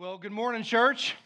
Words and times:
Well, 0.00 0.16
good 0.16 0.30
morning, 0.30 0.62
church. 0.62 1.16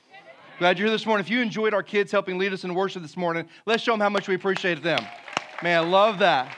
Glad 0.59 0.78
you're 0.78 0.86
here 0.86 0.97
this 0.97 1.05
morning. 1.05 1.26
If 1.26 1.30
you 1.30 1.43
enjoyed 1.43 1.74
our 1.74 1.82
kids 1.82 2.11
helping 2.11 2.38
lead 2.38 2.54
us 2.54 2.64
in 2.64 2.75
worship 2.75 3.02
this 3.02 3.18
morning, 3.18 3.46
let's 3.67 3.83
show 3.83 3.92
them 3.92 4.00
how 4.00 4.08
much 4.08 4.29
we 4.29 4.34
appreciate 4.34 4.83
them. 4.83 5.04
Man, 5.62 5.84
I 5.84 5.87
love 5.87 6.21
that. 6.21 6.56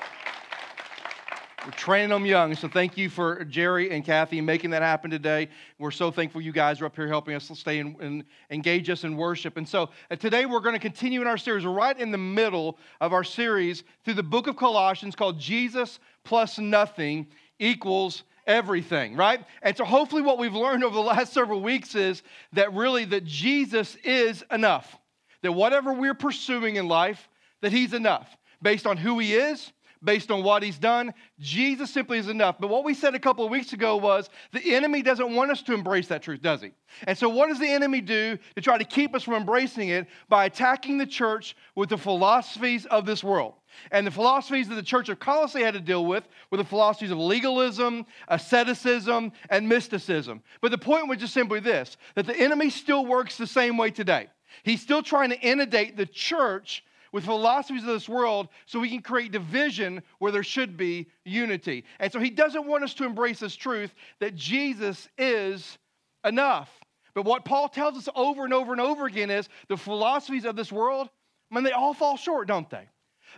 We're 1.65 1.73
training 1.73 2.11
them 2.11 2.25
young, 2.25 2.55
so 2.55 2.69
thank 2.69 2.97
you 2.97 3.11
for 3.11 3.45
Jerry 3.45 3.91
and 3.91 4.05
Kathy 4.05 4.41
making 4.41 4.71
that 4.71 4.83
happen 4.83 5.11
today. 5.11 5.49
We're 5.81 5.91
so 5.91 6.13
thankful 6.13 6.41
you 6.41 6.53
guys 6.53 6.81
are 6.81 6.87
up 6.87 6.95
here 6.95 7.09
helping 7.09 7.35
us 7.35 7.51
stay 7.53 7.81
and, 7.81 8.01
and 8.01 8.25
engage 8.49 8.89
us 8.91 9.03
in 9.03 9.17
worship. 9.17 9.57
And 9.57 9.69
so 9.69 9.91
uh, 10.09 10.15
today 10.15 10.47
we're 10.47 10.61
going 10.61 10.77
to 10.77 10.81
continue 10.81 11.21
in 11.21 11.27
our 11.27 11.37
series. 11.37 11.67
We're 11.67 11.73
right 11.73 11.99
in 11.99 12.13
the 12.13 12.19
middle 12.19 12.79
of 13.01 13.13
our 13.13 13.25
series 13.25 13.83
through 14.05 14.15
the 14.15 14.23
book 14.23 14.47
of 14.47 14.55
Colossians 14.55 15.17
called 15.17 15.41
Jesus 15.41 15.99
plus 16.23 16.61
nothing 16.61 17.27
equals 17.59 18.23
everything, 18.47 19.17
right? 19.17 19.45
And 19.63 19.77
so 19.77 19.85
hopefully 19.85 20.23
what 20.23 20.39
we've 20.39 20.55
learned 20.55 20.85
over 20.85 20.95
the 20.95 21.01
last 21.01 21.33
several 21.33 21.61
weeks 21.61 21.95
is 21.95 22.23
that 22.53 22.73
really 22.73 23.05
that 23.07 23.25
Jesus 23.25 23.97
is 24.05 24.45
enough. 24.51 24.99
That 25.43 25.53
whatever 25.53 25.93
we're 25.93 26.15
pursuing 26.15 26.77
in 26.77 26.89
life, 26.89 27.29
that 27.61 27.73
he's 27.73 27.93
enough 27.93 28.37
based 28.63 28.87
on 28.87 28.97
who 28.97 29.19
he 29.19 29.35
is, 29.35 29.73
based 30.05 30.31
on 30.31 30.43
what 30.43 30.63
he's 30.63 30.79
done. 30.79 31.15
Jesus 31.41 31.91
simply 31.91 32.19
is 32.19 32.29
enough. 32.29 32.57
But 32.61 32.69
what 32.69 32.85
we 32.85 32.95
said 32.95 33.15
a 33.15 33.19
couple 33.19 33.45
of 33.45 33.51
weeks 33.51 33.73
ago 33.73 33.97
was 33.97 34.29
the 34.53 34.75
enemy 34.75 35.03
doesn't 35.03 35.35
want 35.35 35.51
us 35.51 35.63
to 35.63 35.75
embrace 35.75 36.09
that 36.09 36.23
truth, 36.23 36.43
does 36.43 36.63
he? 36.63 36.73
And 37.07 37.17
so, 37.17 37.29
what 37.29 37.49
does 37.49 37.59
the 37.59 37.69
enemy 37.69 38.01
do 38.01 38.39
to 38.55 38.63
try 38.63 38.79
to 38.79 38.85
keep 38.85 39.15
us 39.15 39.23
from 39.23 39.35
embracing 39.35 39.89
it? 39.89 40.07
By 40.29 40.45
attacking 40.45 40.99
the 40.99 41.07
church 41.07 41.57
with 41.75 41.89
the 41.89 41.99
philosophies 41.99 42.87
of 42.87 43.07
this 43.07 43.25
world. 43.25 43.55
And 43.91 44.07
the 44.07 44.11
philosophies 44.11 44.69
that 44.69 44.77
the 44.77 44.83
church 44.83 45.09
of 45.09 45.19
Colossae 45.19 45.63
had 45.63 45.75
to 45.75 45.81
deal 45.81 46.05
with 46.07 46.29
were 46.51 46.59
the 46.59 46.65
philosophies 46.65 47.11
of 47.11 47.19
legalism, 47.19 48.07
asceticism, 48.29 49.33
and 49.51 49.69
mysticism. 49.69 50.43
But 50.61 50.71
the 50.71 50.79
point 50.79 51.09
was 51.09 51.19
just 51.19 51.35
simply 51.35 51.61
this 51.61 51.97
that 52.15 52.27
the 52.27 52.37
enemy 52.37 52.71
still 52.71 53.05
works 53.05 53.37
the 53.37 53.47
same 53.47 53.77
way 53.77 53.91
today. 53.91 54.29
He's 54.63 54.81
still 54.81 55.03
trying 55.03 55.31
to 55.31 55.41
inundate 55.41 55.97
the 55.97 56.07
church 56.07 56.85
with 57.15 57.27
philosophies 57.27 57.83
of 57.83 57.91
this 57.91 58.09
world 58.09 58.49
so 58.67 58.81
we 58.81 58.91
can 58.91 59.01
create 59.01 59.31
division 59.31 60.03
where 60.19 60.33
there 60.33 60.43
should 60.43 60.77
be 60.77 61.07
unity. 61.25 61.85
And 62.01 62.13
so 62.13 62.19
he 62.19 62.29
doesn't 62.29 62.67
want 62.67 62.83
us 62.83 62.93
to 62.95 63.05
embrace 63.05 63.39
this 63.39 63.55
truth 63.55 63.95
that 64.19 64.35
Jesus 64.35 65.09
is 65.17 65.79
enough. 66.25 66.69
But 67.15 67.25
what 67.25 67.45
Paul 67.45 67.69
tells 67.69 67.97
us 67.97 68.09
over 68.17 68.45
and 68.45 68.53
over 68.53 68.73
and 68.73 68.81
over 68.81 69.07
again 69.07 69.31
is 69.31 69.49
the 69.69 69.77
philosophies 69.77 70.45
of 70.45 70.57
this 70.57 70.73
world, 70.73 71.09
I 71.53 71.55
mean, 71.55 71.63
they 71.63 71.71
all 71.71 71.95
fall 71.95 72.17
short, 72.17 72.49
don't 72.49 72.69
they? 72.69 72.89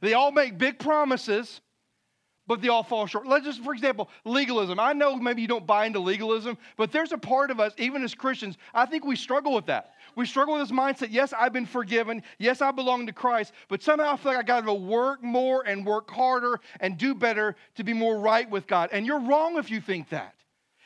They 0.01 0.15
all 0.15 0.33
make 0.33 0.57
big 0.57 0.79
promises, 0.79 1.61
but 2.47 2.63
they 2.63 2.69
all 2.69 2.83
fall 2.83 3.07
short. 3.07 3.27
Let's 3.27 3.45
just, 3.45 3.63
for 3.63 3.73
example, 3.73 4.09
legalism. 4.25 4.79
I 4.79 4.93
know 4.93 5.17
maybe 5.17 5.43
you 5.43 5.49
don't 5.49 5.67
buy 5.67 5.87
into 5.87 6.01
legalism, 6.01 6.57
but 6.77 6.93
there's 6.93 7.13
a 7.13 7.19
part 7.19 7.51
of 7.51 7.61
us, 7.61 7.73
even 7.79 8.03
as 8.03 8.15
Christians, 8.15 8.57
I 8.75 8.87
think 8.87 9.05
we 9.05 9.17
struggle 9.17 9.55
with 9.55 9.67
that. 9.67 9.95
We 10.15 10.27
struggle 10.27 10.55
with 10.55 10.69
this 10.69 10.77
mindset 10.77 11.09
yes, 11.11 11.33
I've 11.33 11.53
been 11.53 11.67
forgiven. 11.67 12.23
Yes, 12.39 12.63
I 12.63 12.71
belong 12.71 13.07
to 13.07 13.13
Christ, 13.13 13.53
but 13.69 13.83
somehow 13.83 14.13
I 14.13 14.17
feel 14.17 14.33
like 14.33 14.41
I 14.41 14.43
got 14.43 14.65
to 14.65 14.75
work 14.75 15.23
more 15.23 15.67
and 15.67 15.85
work 15.85 16.11
harder 16.11 16.61
and 16.81 16.97
do 16.97 17.15
better 17.15 17.57
to 17.77 17.85
be 17.85 17.93
more 17.93 18.19
right 18.19 18.49
with 18.49 18.67
God. 18.67 18.91
And 18.93 19.07
you're 19.07 19.21
wrong 19.21 19.59
if 19.59 19.71
you 19.71 19.81
think 19.81 20.09
that. 20.11 20.35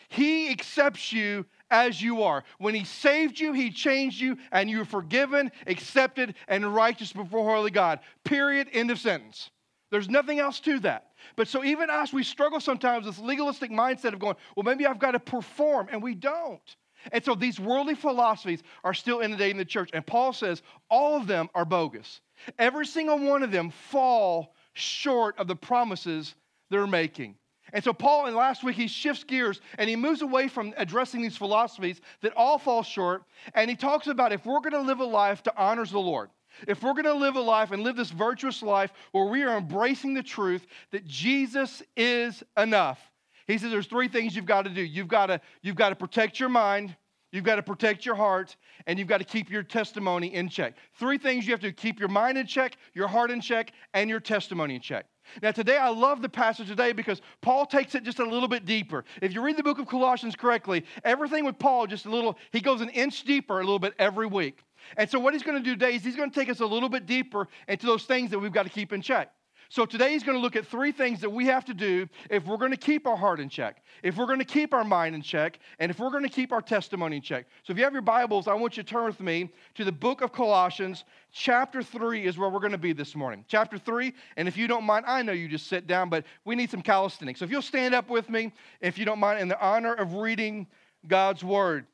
He 0.08 0.50
accepts 0.50 1.12
you 1.12 1.46
as 1.70 2.02
you 2.02 2.24
are. 2.24 2.42
When 2.58 2.74
He 2.74 2.84
saved 2.84 3.38
you, 3.38 3.52
He 3.52 3.70
changed 3.70 4.20
you, 4.20 4.36
and 4.50 4.68
you're 4.68 4.84
forgiven, 4.84 5.52
accepted, 5.68 6.34
and 6.48 6.74
righteous 6.74 7.12
before 7.12 7.54
Holy 7.54 7.70
God. 7.70 8.00
Period. 8.24 8.68
End 8.72 8.90
of 8.90 8.98
sentence. 8.98 9.50
There's 9.90 10.08
nothing 10.08 10.38
else 10.38 10.60
to 10.60 10.78
that. 10.80 11.10
But 11.36 11.48
so 11.48 11.64
even 11.64 11.90
us, 11.90 12.12
we 12.12 12.22
struggle 12.22 12.60
sometimes 12.60 13.06
with 13.06 13.16
this 13.16 13.24
legalistic 13.24 13.70
mindset 13.70 14.12
of 14.12 14.20
going, 14.20 14.36
well, 14.56 14.64
maybe 14.64 14.86
I've 14.86 14.98
got 14.98 15.12
to 15.12 15.20
perform, 15.20 15.88
and 15.90 16.02
we 16.02 16.14
don't. 16.14 16.76
And 17.12 17.24
so 17.24 17.34
these 17.34 17.58
worldly 17.58 17.94
philosophies 17.94 18.62
are 18.84 18.94
still 18.94 19.20
inundating 19.20 19.56
the 19.56 19.64
church. 19.64 19.90
And 19.92 20.06
Paul 20.06 20.32
says 20.32 20.62
all 20.90 21.16
of 21.16 21.26
them 21.26 21.48
are 21.54 21.64
bogus. 21.64 22.20
Every 22.58 22.86
single 22.86 23.18
one 23.18 23.42
of 23.42 23.50
them 23.50 23.70
fall 23.70 24.54
short 24.74 25.38
of 25.38 25.46
the 25.46 25.56
promises 25.56 26.34
they're 26.70 26.86
making. 26.86 27.36
And 27.72 27.84
so, 27.84 27.92
Paul, 27.92 28.26
in 28.26 28.34
last 28.34 28.64
week, 28.64 28.76
he 28.76 28.88
shifts 28.88 29.24
gears 29.24 29.60
and 29.78 29.88
he 29.88 29.96
moves 29.96 30.22
away 30.22 30.48
from 30.48 30.74
addressing 30.76 31.22
these 31.22 31.36
philosophies 31.36 32.00
that 32.20 32.32
all 32.36 32.58
fall 32.58 32.82
short. 32.82 33.22
And 33.54 33.70
he 33.70 33.76
talks 33.76 34.08
about 34.08 34.32
if 34.32 34.44
we're 34.44 34.60
going 34.60 34.72
to 34.72 34.80
live 34.80 35.00
a 35.00 35.04
life 35.04 35.42
that 35.44 35.54
honors 35.56 35.92
the 35.92 36.00
Lord, 36.00 36.30
if 36.66 36.82
we're 36.82 36.92
going 36.92 37.04
to 37.04 37.14
live 37.14 37.36
a 37.36 37.40
life 37.40 37.70
and 37.70 37.82
live 37.82 37.96
this 37.96 38.10
virtuous 38.10 38.62
life 38.62 38.92
where 39.12 39.26
we 39.26 39.42
are 39.42 39.56
embracing 39.56 40.14
the 40.14 40.22
truth 40.22 40.66
that 40.90 41.06
Jesus 41.06 41.82
is 41.96 42.42
enough, 42.56 43.00
he 43.46 43.58
says 43.58 43.70
there's 43.70 43.86
three 43.86 44.08
things 44.08 44.36
you've 44.36 44.46
got 44.46 44.62
to 44.62 44.70
do. 44.70 44.82
You've 44.82 45.08
got 45.08 45.26
to, 45.26 45.40
you've 45.62 45.76
got 45.76 45.90
to 45.90 45.96
protect 45.96 46.38
your 46.38 46.48
mind, 46.48 46.96
You've 47.32 47.44
got 47.44 47.56
to 47.56 47.62
protect 47.62 48.04
your 48.04 48.16
heart 48.16 48.56
and 48.86 48.98
you've 48.98 49.06
got 49.06 49.18
to 49.18 49.24
keep 49.24 49.50
your 49.50 49.62
testimony 49.62 50.34
in 50.34 50.48
check. 50.48 50.74
Three 50.98 51.16
things 51.16 51.46
you 51.46 51.52
have 51.52 51.60
to 51.60 51.72
keep 51.72 52.00
your 52.00 52.08
mind 52.08 52.36
in 52.36 52.46
check, 52.46 52.76
your 52.92 53.06
heart 53.06 53.30
in 53.30 53.40
check, 53.40 53.72
and 53.94 54.10
your 54.10 54.20
testimony 54.20 54.74
in 54.74 54.80
check. 54.80 55.06
Now, 55.40 55.52
today, 55.52 55.76
I 55.76 55.90
love 55.90 56.22
the 56.22 56.28
passage 56.28 56.66
today 56.66 56.92
because 56.92 57.22
Paul 57.40 57.66
takes 57.66 57.94
it 57.94 58.02
just 58.02 58.18
a 58.18 58.24
little 58.24 58.48
bit 58.48 58.64
deeper. 58.64 59.04
If 59.22 59.32
you 59.32 59.42
read 59.42 59.56
the 59.56 59.62
book 59.62 59.78
of 59.78 59.86
Colossians 59.86 60.34
correctly, 60.34 60.84
everything 61.04 61.44
with 61.44 61.58
Paul 61.58 61.86
just 61.86 62.06
a 62.06 62.10
little, 62.10 62.36
he 62.50 62.60
goes 62.60 62.80
an 62.80 62.88
inch 62.88 63.22
deeper 63.22 63.60
a 63.60 63.62
little 63.62 63.78
bit 63.78 63.94
every 63.98 64.26
week. 64.26 64.58
And 64.96 65.08
so, 65.08 65.18
what 65.18 65.34
he's 65.34 65.42
going 65.42 65.58
to 65.58 65.64
do 65.64 65.74
today 65.74 65.94
is 65.94 66.04
he's 66.04 66.16
going 66.16 66.30
to 66.30 66.38
take 66.38 66.48
us 66.48 66.60
a 66.60 66.66
little 66.66 66.88
bit 66.88 67.06
deeper 67.06 67.48
into 67.68 67.86
those 67.86 68.04
things 68.04 68.30
that 68.30 68.38
we've 68.38 68.52
got 68.52 68.64
to 68.64 68.70
keep 68.70 68.92
in 68.92 69.02
check. 69.02 69.32
So 69.70 69.86
today 69.86 70.10
he's 70.10 70.24
going 70.24 70.36
to 70.36 70.42
look 70.42 70.56
at 70.56 70.66
three 70.66 70.90
things 70.90 71.20
that 71.20 71.30
we 71.30 71.46
have 71.46 71.64
to 71.66 71.74
do 71.74 72.08
if 72.28 72.44
we're 72.44 72.56
going 72.56 72.72
to 72.72 72.76
keep 72.76 73.06
our 73.06 73.16
heart 73.16 73.38
in 73.38 73.48
check, 73.48 73.84
if 74.02 74.16
we're 74.16 74.26
going 74.26 74.40
to 74.40 74.44
keep 74.44 74.74
our 74.74 74.82
mind 74.82 75.14
in 75.14 75.22
check, 75.22 75.60
and 75.78 75.92
if 75.92 76.00
we're 76.00 76.10
going 76.10 76.24
to 76.24 76.28
keep 76.28 76.50
our 76.50 76.60
testimony 76.60 77.16
in 77.16 77.22
check. 77.22 77.46
So 77.62 77.70
if 77.70 77.78
you 77.78 77.84
have 77.84 77.92
your 77.92 78.02
Bibles, 78.02 78.48
I 78.48 78.54
want 78.54 78.76
you 78.76 78.82
to 78.82 78.88
turn 78.88 79.04
with 79.04 79.20
me 79.20 79.48
to 79.76 79.84
the 79.84 79.92
book 79.92 80.22
of 80.22 80.32
Colossians. 80.32 81.04
Chapter 81.30 81.84
3 81.84 82.26
is 82.26 82.36
where 82.36 82.50
we're 82.50 82.58
going 82.58 82.72
to 82.72 82.78
be 82.78 82.92
this 82.92 83.14
morning. 83.14 83.44
Chapter 83.46 83.78
3, 83.78 84.12
and 84.36 84.48
if 84.48 84.56
you 84.56 84.66
don't 84.66 84.82
mind, 84.82 85.04
I 85.06 85.22
know 85.22 85.30
you 85.30 85.46
just 85.46 85.68
sit 85.68 85.86
down, 85.86 86.08
but 86.08 86.24
we 86.44 86.56
need 86.56 86.68
some 86.68 86.82
calisthenics. 86.82 87.38
So 87.38 87.44
if 87.44 87.52
you'll 87.52 87.62
stand 87.62 87.94
up 87.94 88.10
with 88.10 88.28
me, 88.28 88.52
if 88.80 88.98
you 88.98 89.04
don't 89.04 89.20
mind, 89.20 89.38
in 89.38 89.46
the 89.46 89.60
honor 89.64 89.94
of 89.94 90.14
reading 90.14 90.66
God's 91.06 91.44
word. 91.44 91.86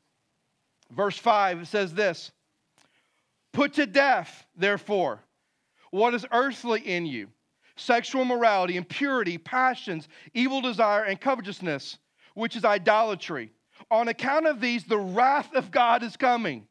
Verse 0.92 1.18
5 1.18 1.60
it 1.60 1.66
says 1.66 1.92
this 1.92 2.32
Put 3.56 3.72
to 3.74 3.86
death, 3.86 4.44
therefore, 4.54 5.24
what 5.90 6.12
is 6.12 6.26
earthly 6.30 6.82
in 6.82 7.06
you 7.06 7.28
sexual 7.74 8.26
morality, 8.26 8.76
impurity, 8.76 9.38
passions, 9.38 10.08
evil 10.34 10.60
desire, 10.60 11.04
and 11.04 11.18
covetousness, 11.18 11.96
which 12.34 12.54
is 12.54 12.66
idolatry. 12.66 13.50
On 13.90 14.08
account 14.08 14.46
of 14.46 14.60
these, 14.60 14.84
the 14.84 14.98
wrath 14.98 15.54
of 15.54 15.70
God 15.70 16.02
is 16.02 16.18
coming. 16.18 16.66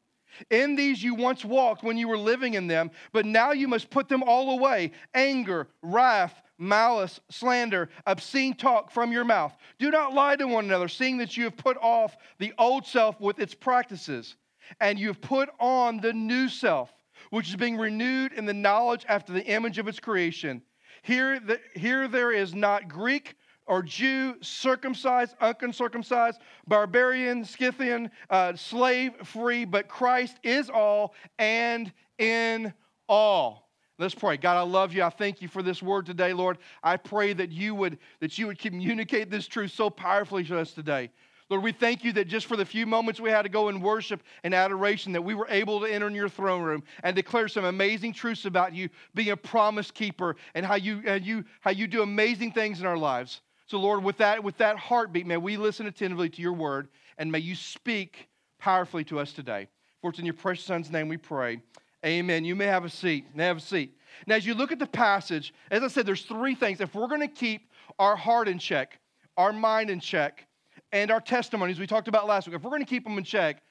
In 0.52 0.76
these 0.76 1.02
you 1.02 1.16
once 1.16 1.44
walked 1.44 1.82
when 1.82 1.98
you 1.98 2.08
were 2.08 2.20
living 2.20 2.54
in 2.54 2.68
them, 2.68 2.92
but 3.12 3.26
now 3.26 3.52
you 3.52 3.68
must 3.68 3.90
put 3.90 4.08
them 4.08 4.22
all 4.22 4.52
away 4.52 4.92
anger, 5.16 5.70
wrath, 5.82 6.40
malice, 6.60 7.20
slander, 7.32 7.90
obscene 8.06 8.54
talk 8.54 8.92
from 8.92 9.12
your 9.12 9.24
mouth. 9.24 9.58
Do 9.80 9.90
not 9.90 10.14
lie 10.14 10.36
to 10.36 10.46
one 10.46 10.66
another, 10.66 10.88
seeing 10.88 11.18
that 11.18 11.36
you 11.36 11.46
have 11.46 11.58
put 11.58 11.78
off 11.78 12.16
the 12.38 12.54
old 12.60 12.86
self 12.86 13.20
with 13.20 13.40
its 13.40 13.56
practices, 13.56 14.36
and 14.80 15.00
you 15.00 15.08
have 15.08 15.22
put 15.22 15.50
on 15.60 15.98
the 15.98 16.14
new 16.14 16.50
self, 16.50 16.92
which 17.30 17.50
is 17.50 17.56
being 17.56 17.78
renewed 17.78 18.34
in 18.34 18.46
the 18.46 18.54
knowledge 18.54 19.06
after 19.08 19.34
the 19.34 19.46
image 19.46 19.78
of 19.78 19.88
its 19.88 20.00
creation 20.00 20.62
here, 21.06 21.40
the, 21.40 21.60
here 21.76 22.08
there 22.08 22.32
is 22.32 22.56
not 22.56 22.88
Greek 22.88 23.36
or 23.68 23.84
Jew, 23.84 24.36
circumcised, 24.42 25.36
uncircumcised, 25.40 26.40
barbarian, 26.68 27.46
Scythian, 27.46 28.10
uh, 28.32 28.56
slave, 28.56 29.14
free, 29.24 29.66
but 29.66 29.88
Christ 29.88 30.38
is 30.44 30.68
all 30.68 31.14
and 31.38 31.94
in 32.18 32.74
all. 33.08 33.70
Let's 34.00 34.16
pray. 34.16 34.38
God, 34.38 34.58
I 34.58 34.64
love 34.64 34.94
you. 34.94 35.04
I 35.04 35.10
thank 35.10 35.44
you 35.44 35.48
for 35.48 35.62
this 35.62 35.84
word 35.84 36.08
today, 36.08 36.34
Lord. 36.34 36.58
I 36.84 36.98
pray 36.98 37.34
that 37.34 37.52
you 37.52 37.76
would 37.76 38.00
that 38.20 38.38
you 38.40 38.48
would 38.48 38.58
communicate 38.58 39.30
this 39.30 39.48
truth 39.48 39.72
so 39.72 39.92
powerfully 39.92 40.44
to 40.46 40.58
us 40.58 40.72
today. 40.72 41.12
Lord, 41.50 41.62
we 41.62 41.72
thank 41.72 42.04
you 42.04 42.12
that 42.14 42.28
just 42.28 42.48
for 42.48 42.58
the 42.58 42.66
few 42.66 42.88
moments 42.88 43.20
we 43.20 43.30
had 43.30 43.44
to 43.44 43.50
go 43.50 43.70
in 43.70 43.80
worship 43.80 44.24
and 44.44 44.54
adoration, 44.54 45.12
that 45.14 45.22
we 45.22 45.36
were 45.36 45.48
able 45.50 45.80
to 45.80 45.86
enter 45.86 46.08
in 46.08 46.16
your 46.16 46.30
throne 46.30 46.64
room 46.64 46.84
and 47.04 47.16
declare 47.16 47.48
some 47.48 47.66
amazing 47.66 48.14
truths 48.14 48.46
about 48.46 48.74
you 48.74 48.90
being 49.14 49.30
a 49.30 49.38
promise 49.38 49.92
keeper 49.92 50.36
and 50.56 50.66
how 50.66 50.76
you, 50.76 51.04
and 51.06 51.24
you, 51.24 51.46
how 51.62 51.70
you 51.70 51.86
do 51.86 52.02
amazing 52.02 52.52
things 52.52 52.80
in 52.80 52.88
our 52.88 52.98
lives. 52.98 53.42
So, 53.68 53.78
Lord, 53.78 54.04
with 54.04 54.18
that, 54.18 54.44
with 54.44 54.58
that 54.58 54.78
heartbeat, 54.78 55.28
may 55.28 55.38
we 55.38 55.58
listen 55.58 55.86
attentively 55.86 56.30
to 56.30 56.42
your 56.42 56.54
word 56.54 56.88
and 57.18 57.32
may 57.32 57.40
you 57.40 57.54
speak 57.54 58.28
powerfully 58.58 59.04
to 59.06 59.20
us 59.20 59.32
today. 59.32 59.68
For 60.02 60.10
it's 60.10 60.20
in 60.20 60.26
your 60.26 60.34
precious 60.34 60.66
son's 60.66 60.92
name 60.92 61.08
we 61.08 61.18
pray. 61.18 61.62
Amen. 62.04 62.44
You 62.44 62.56
may 62.56 62.66
have 62.66 62.86
a 62.86 62.90
seat. 62.90 63.26
May 63.36 63.46
have 63.46 63.58
a 63.58 63.62
seat. 63.62 63.98
Now, 64.28 64.36
as 64.36 64.46
you 64.46 64.54
look 64.54 64.72
at 64.72 64.80
the 64.80 64.88
passage, 64.88 65.54
as 65.72 65.84
I 65.84 65.88
said, 65.88 66.06
there's 66.06 66.24
three 66.24 66.56
things. 66.56 66.82
If 66.82 66.94
we're 66.94 67.08
going 67.08 67.22
to 67.22 67.28
keep 67.28 67.70
our 68.00 68.16
heart 68.16 68.48
in 68.48 68.60
check, 68.60 69.00
our 69.38 69.52
mind 69.52 69.90
in 69.90 70.00
check, 70.00 70.48
and 70.92 71.12
our 71.12 71.22
testimonies 71.22 71.80
we 71.80 71.88
talked 71.88 72.08
about 72.08 72.28
last 72.28 72.48
week, 72.48 72.56
if 72.56 72.64
we're 72.64 72.70
going 72.70 72.84
to 72.84 72.90
keep 72.90 73.04
them 73.04 73.18
in 73.18 73.24
check, 73.24 73.62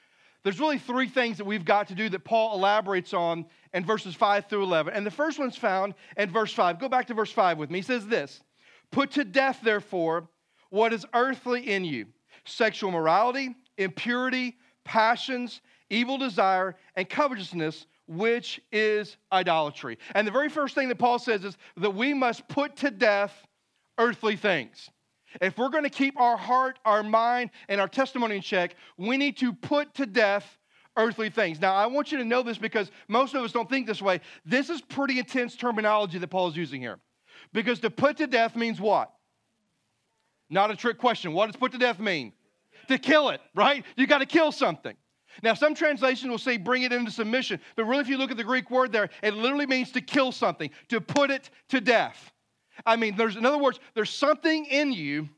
there's 0.42 0.60
really 0.60 0.78
three 0.78 1.08
things 1.08 1.38
that 1.38 1.44
we've 1.44 1.64
got 1.64 1.88
to 1.88 1.94
do 1.94 2.08
that 2.10 2.22
Paul 2.24 2.54
elaborates 2.54 3.14
on 3.14 3.46
in 3.72 3.84
verses 3.84 4.14
5 4.14 4.46
through 4.46 4.62
11. 4.62 4.92
And 4.92 5.06
the 5.06 5.10
first 5.10 5.38
one's 5.38 5.56
found 5.56 5.94
in 6.18 6.30
verse 6.30 6.52
5. 6.52 6.78
Go 6.78 6.88
back 6.88 7.06
to 7.06 7.14
verse 7.14 7.32
5 7.32 7.56
with 7.56 7.70
me. 7.70 7.78
He 7.78 7.82
says 7.82 8.06
this 8.06 8.42
Put 8.90 9.12
to 9.12 9.24
death, 9.24 9.60
therefore, 9.62 10.28
what 10.68 10.92
is 10.92 11.06
earthly 11.14 11.70
in 11.70 11.84
you 11.84 12.06
sexual 12.44 12.90
morality, 12.90 13.56
impurity, 13.78 14.56
passions, 14.84 15.62
evil 15.88 16.18
desire, 16.18 16.76
and 16.94 17.08
covetousness, 17.08 17.86
which 18.06 18.60
is 18.70 19.16
idolatry. 19.32 19.98
And 20.14 20.26
the 20.26 20.32
very 20.32 20.50
first 20.50 20.74
thing 20.74 20.88
that 20.88 20.98
Paul 20.98 21.18
says 21.18 21.44
is 21.44 21.56
that 21.78 21.94
we 21.94 22.12
must 22.12 22.46
put 22.48 22.76
to 22.76 22.90
death 22.90 23.32
earthly 23.98 24.36
things. 24.36 24.90
If 25.40 25.58
we're 25.58 25.68
going 25.68 25.84
to 25.84 25.90
keep 25.90 26.18
our 26.18 26.36
heart, 26.36 26.78
our 26.84 27.02
mind, 27.02 27.50
and 27.68 27.80
our 27.80 27.88
testimony 27.88 28.36
in 28.36 28.42
check, 28.42 28.76
we 28.96 29.16
need 29.16 29.36
to 29.38 29.52
put 29.52 29.94
to 29.94 30.06
death 30.06 30.58
earthly 30.96 31.30
things. 31.30 31.60
Now, 31.60 31.74
I 31.74 31.86
want 31.86 32.12
you 32.12 32.18
to 32.18 32.24
know 32.24 32.42
this 32.42 32.58
because 32.58 32.90
most 33.08 33.34
of 33.34 33.42
us 33.42 33.52
don't 33.52 33.68
think 33.68 33.86
this 33.86 34.00
way. 34.00 34.20
This 34.44 34.70
is 34.70 34.80
pretty 34.80 35.18
intense 35.18 35.56
terminology 35.56 36.18
that 36.18 36.28
Paul 36.28 36.48
is 36.48 36.56
using 36.56 36.80
here. 36.80 36.98
Because 37.52 37.80
to 37.80 37.90
put 37.90 38.16
to 38.18 38.26
death 38.26 38.56
means 38.56 38.80
what? 38.80 39.12
Not 40.50 40.70
a 40.70 40.76
trick 40.76 40.98
question. 40.98 41.32
What 41.32 41.46
does 41.46 41.56
put 41.56 41.72
to 41.72 41.78
death 41.78 41.98
mean? 41.98 42.32
To 42.88 42.98
kill 42.98 43.30
it, 43.30 43.40
right? 43.54 43.84
You 43.96 44.06
got 44.06 44.18
to 44.18 44.26
kill 44.26 44.52
something. 44.52 44.94
Now, 45.42 45.54
some 45.54 45.74
translations 45.74 46.30
will 46.30 46.38
say 46.38 46.56
bring 46.58 46.82
it 46.82 46.92
into 46.92 47.10
submission, 47.10 47.60
but 47.74 47.84
really, 47.86 48.02
if 48.02 48.08
you 48.08 48.18
look 48.18 48.30
at 48.30 48.36
the 48.36 48.44
Greek 48.44 48.70
word 48.70 48.92
there, 48.92 49.08
it 49.22 49.34
literally 49.34 49.66
means 49.66 49.90
to 49.92 50.00
kill 50.00 50.30
something, 50.30 50.70
to 50.88 51.00
put 51.00 51.30
it 51.30 51.50
to 51.70 51.80
death. 51.80 52.32
I 52.86 52.96
mean, 52.96 53.16
there's, 53.16 53.36
in 53.36 53.46
other 53.46 53.58
words, 53.58 53.80
there's 53.94 54.10
something 54.10 54.66
in 54.66 54.92
you 54.92 55.28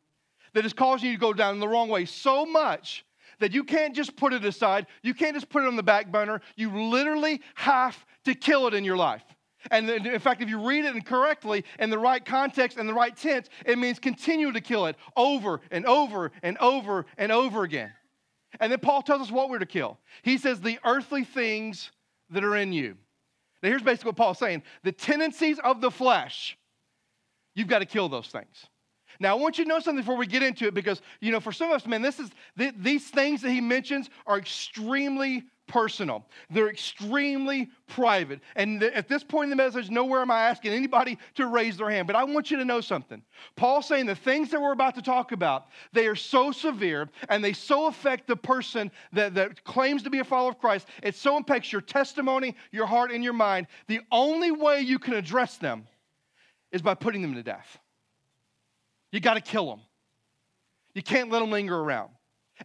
that 0.55 0.65
is 0.65 0.73
causing 0.73 1.11
you 1.11 1.17
to 1.17 1.21
go 1.21 1.33
down 1.33 1.61
the 1.61 1.69
wrong 1.69 1.89
way 1.89 2.05
so 2.05 2.47
much 2.47 3.05
that 3.39 3.53
you 3.53 3.65
can't 3.65 3.95
just 3.95 4.17
put 4.17 4.33
it 4.33 4.45
aside. 4.45 4.87
You 5.03 5.15
can't 5.15 5.35
just 5.35 5.49
put 5.49 5.63
it 5.63 5.67
on 5.67 5.77
the 5.77 5.83
back 5.83 6.11
burner. 6.11 6.41
You 6.57 6.71
literally 6.71 7.43
have 7.55 8.05
to 8.25 8.35
kill 8.35 8.67
it 8.67 8.75
in 8.75 8.85
your 8.85 8.97
life. 8.97 9.23
And 9.71 9.91
in 9.91 10.19
fact, 10.21 10.43
if 10.43 10.49
you 10.49 10.67
read 10.67 10.85
it 10.85 10.95
incorrectly 10.95 11.65
in 11.79 11.91
the 11.91 11.99
right 11.99 12.25
context 12.25 12.79
and 12.79 12.89
the 12.89 12.95
right 12.95 13.17
tense, 13.17 13.49
it 13.65 13.79
means 13.79 13.99
continue 13.99 14.53
to 14.53 14.61
kill 14.61 14.87
it 14.87 14.97
over 15.17 15.61
and 15.71 15.85
over 15.87 16.31
and 16.43 16.57
over 16.59 17.05
and 17.19 17.33
over 17.33 17.65
again. 17.65 17.93
And 18.61 18.71
then 18.71 18.79
Paul 18.79 19.03
tells 19.03 19.23
us 19.23 19.31
what 19.31 19.51
we're 19.51 19.59
to 19.59 19.67
kill. 19.67 19.99
He 20.23 20.39
says, 20.39 20.61
the 20.61 20.79
earthly 20.85 21.25
things 21.25 21.91
that 22.31 22.45
are 22.45 22.57
in 22.57 22.73
you. 22.73 22.97
Now, 23.63 23.71
here's 23.71 23.83
basically 23.83 24.11
what 24.11 24.17
Paul's 24.17 24.39
saying 24.39 24.63
the 24.85 24.93
tendencies 24.93 25.59
of 25.59 25.81
the 25.81 25.91
flesh 25.91 26.57
You've 27.57 27.67
got 27.67 27.81
to 27.81 27.87
kill 27.87 28.09
those 28.09 28.29
things. 28.29 28.67
Now, 29.19 29.37
I 29.37 29.41
want 29.41 29.57
you 29.59 29.65
to 29.65 29.69
know 29.69 29.81
something 29.81 30.03
before 30.03 30.17
we 30.17 30.27
get 30.27 30.43
into 30.43 30.67
it 30.67 30.75
because, 30.75 31.01
you 31.21 31.33
know, 31.33 31.41
for 31.41 31.51
some 31.51 31.71
of 31.71 31.77
us, 31.77 31.87
man, 31.87 32.03
this 32.03 32.21
is, 32.21 32.31
th- 32.59 32.75
these 32.79 33.09
things 33.09 33.41
that 33.43 33.51
he 33.51 33.63
mentions 33.63 34.11
are 34.27 34.39
extremely 34.39 35.45
personal. 35.67 36.27
They're 36.51 36.69
extremely 36.69 37.71
private. 37.89 38.41
And 38.57 38.81
th- 38.81 38.93
at 38.93 39.09
this 39.09 39.25
point 39.25 39.45
in 39.45 39.51
the 39.51 39.57
message, 39.57 39.91
nowhere 39.91 40.21
am 40.21 40.31
I 40.31 40.43
asking 40.43 40.73
anybody 40.73 41.19
to 41.37 41.47
raise 41.47 41.79
their 41.79 41.91
hand. 41.91 42.07
But 42.07 42.15
I 42.15 42.25
want 42.25 42.51
you 42.51 42.59
to 42.59 42.65
know 42.65 42.81
something. 42.83 43.23
Paul's 43.57 43.87
saying 43.87 44.07
the 44.07 44.15
things 44.15 44.51
that 44.51 44.61
we're 44.61 44.73
about 44.73 44.95
to 44.97 45.03
talk 45.03 45.33
about, 45.33 45.67
they 45.93 46.07
are 46.07 46.15
so 46.15 46.53
severe 46.53 47.09
and 47.31 47.43
they 47.43 47.55
so 47.55 47.87
affect 47.87 48.27
the 48.27 48.37
person 48.37 48.91
that, 49.13 49.35
that 49.35 49.65
claims 49.65 50.03
to 50.03 50.11
be 50.11 50.19
a 50.19 50.25
follower 50.25 50.51
of 50.51 50.59
Christ. 50.59 50.89
It 51.03 51.17
so 51.17 51.37
impacts 51.37 51.73
your 51.73 51.81
testimony, 51.81 52.55
your 52.71 52.87
heart, 52.87 53.11
and 53.11 53.25
your 53.25 53.33
mind. 53.33 53.67
The 53.87 54.01
only 54.13 54.51
way 54.51 54.83
you 54.83 54.99
can 54.99 55.15
address 55.15 55.57
them 55.57 55.87
is 56.77 56.83
by 56.83 56.95
putting 56.95 57.23
them 57.23 57.35
to 57.35 57.43
death. 57.43 57.79
You 59.11 59.19
got 59.19 59.35
to 59.35 59.41
kill 59.41 59.69
them. 59.69 59.81
You 60.95 61.03
can't 61.03 61.31
let 61.31 61.41
them 61.41 61.51
linger 61.51 61.77
around. 61.77 62.11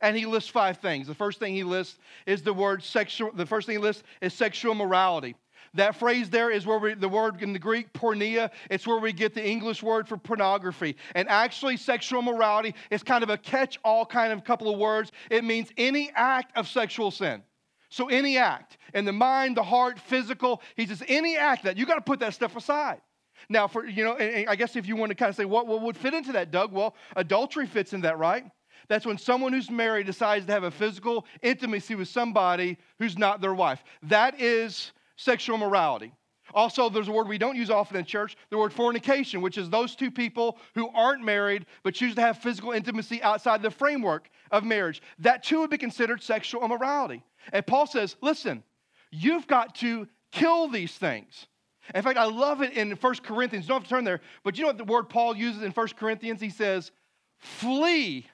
And 0.02 0.16
he 0.16 0.26
lists 0.26 0.50
five 0.50 0.78
things. 0.78 1.08
The 1.08 1.16
first 1.16 1.40
thing 1.40 1.54
he 1.54 1.64
lists 1.64 1.98
is 2.26 2.44
the 2.44 2.54
word 2.54 2.84
sexual. 2.84 3.32
The 3.34 3.46
first 3.46 3.68
thing 3.68 3.78
he 3.78 3.82
lists 3.82 4.04
is 4.22 4.34
sexual 4.34 4.76
morality. 4.76 5.36
That 5.74 5.96
phrase 5.96 6.30
there 6.30 6.52
is 6.52 6.66
where 6.66 6.78
we, 6.78 6.94
the 6.94 7.10
word 7.10 7.42
in 7.42 7.54
the 7.54 7.60
Greek, 7.60 7.94
porneia, 7.94 8.52
it's 8.70 8.86
where 8.86 9.00
we 9.00 9.14
get 9.14 9.34
the 9.34 9.46
English 9.46 9.82
word 9.82 10.08
for 10.08 10.18
pornography. 10.18 10.98
And 11.16 11.30
actually, 11.30 11.78
sexual 11.78 12.22
morality 12.22 12.76
is 12.90 13.04
kind 13.04 13.24
of 13.24 13.30
a 13.30 13.38
catch 13.38 13.80
all 13.84 14.06
kind 14.06 14.34
of 14.34 14.44
couple 14.44 14.72
of 14.72 14.78
words. 14.78 15.12
It 15.30 15.44
means 15.44 15.70
any 15.78 16.12
act 16.14 16.58
of 16.58 16.68
sexual 16.68 17.12
sin. 17.12 17.44
So, 17.90 18.08
any 18.08 18.38
act 18.38 18.78
in 18.94 19.06
the 19.06 19.14
mind, 19.14 19.58
the 19.58 19.64
heart, 19.64 20.00
physical, 20.00 20.62
he 20.76 20.86
says, 20.86 21.04
any 21.08 21.38
act 21.38 21.64
that 21.66 21.78
you 21.78 21.86
got 21.86 21.96
to 21.96 22.02
put 22.02 22.20
that 22.20 22.34
stuff 22.34 22.56
aside. 22.56 23.02
Now, 23.50 23.68
for 23.68 23.86
you 23.86 24.04
know, 24.04 24.18
I 24.18 24.56
guess 24.56 24.76
if 24.76 24.88
you 24.88 24.96
want 24.96 25.10
to 25.10 25.16
kind 25.16 25.30
of 25.30 25.36
say 25.36 25.46
what, 25.46 25.68
what 25.68 25.82
would 25.82 25.98
fit 25.98 26.14
into 26.14 26.32
that, 26.34 26.52
Doug, 26.52 26.72
well, 26.72 26.96
adultery 27.16 27.68
fits 27.68 27.94
in 27.94 28.02
that, 28.02 28.18
right? 28.18 28.46
That's 28.88 29.06
when 29.06 29.18
someone 29.18 29.54
who's 29.54 29.70
married 29.70 30.06
decides 30.06 30.46
to 30.46 30.52
have 30.52 30.64
a 30.64 30.72
physical 30.72 31.26
intimacy 31.42 31.96
with 31.96 32.08
somebody 32.08 32.78
who's 33.00 33.18
not 33.18 33.40
their 33.40 33.54
wife. 33.54 33.84
That 34.04 34.42
is 34.42 34.92
sexual 35.16 35.58
morality. 35.58 36.14
Also, 36.54 36.90
there's 36.90 37.08
a 37.08 37.12
word 37.12 37.28
we 37.28 37.38
don't 37.38 37.56
use 37.56 37.70
often 37.70 37.98
in 37.98 38.06
church, 38.06 38.36
the 38.50 38.58
word 38.58 38.74
fornication, 38.74 39.42
which 39.42 39.58
is 39.58 39.70
those 39.70 39.96
two 39.96 40.12
people 40.12 40.58
who 40.76 40.90
aren't 40.90 41.24
married 41.24 41.66
but 41.84 41.94
choose 41.94 42.16
to 42.16 42.22
have 42.22 42.40
physical 42.40 42.72
intimacy 42.72 43.22
outside 43.24 43.62
the 43.62 43.72
framework 43.72 44.30
of 44.52 44.66
marriage. 44.66 45.02
That 45.20 45.44
too 45.44 45.62
would 45.62 45.70
be 45.70 45.78
considered 45.78 46.22
sexual 46.22 46.66
immorality. 46.66 47.24
And 47.54 47.66
Paul 47.66 47.88
says, 47.88 48.18
listen, 48.22 48.64
you've 49.12 49.48
got 49.48 49.76
to 49.76 50.08
kill 50.32 50.68
these 50.68 50.94
things. 50.94 51.48
In 51.94 52.02
fact, 52.02 52.18
I 52.18 52.26
love 52.26 52.62
it 52.62 52.74
in 52.74 52.92
1 52.92 53.16
Corinthians. 53.24 53.66
You 53.66 53.70
don't 53.70 53.82
have 53.82 53.84
to 53.84 53.90
turn 53.90 54.04
there, 54.04 54.22
but 54.44 54.58
you 54.58 54.64
know 54.64 54.70
what 54.70 54.78
the 54.78 54.84
word 54.84 55.10
Paul 55.10 55.36
uses 55.36 55.64
in 55.64 55.72
1 55.72 55.88
Corinthians? 55.98 56.42
He 56.42 56.50
says, 56.50 56.92
flee 57.38 58.28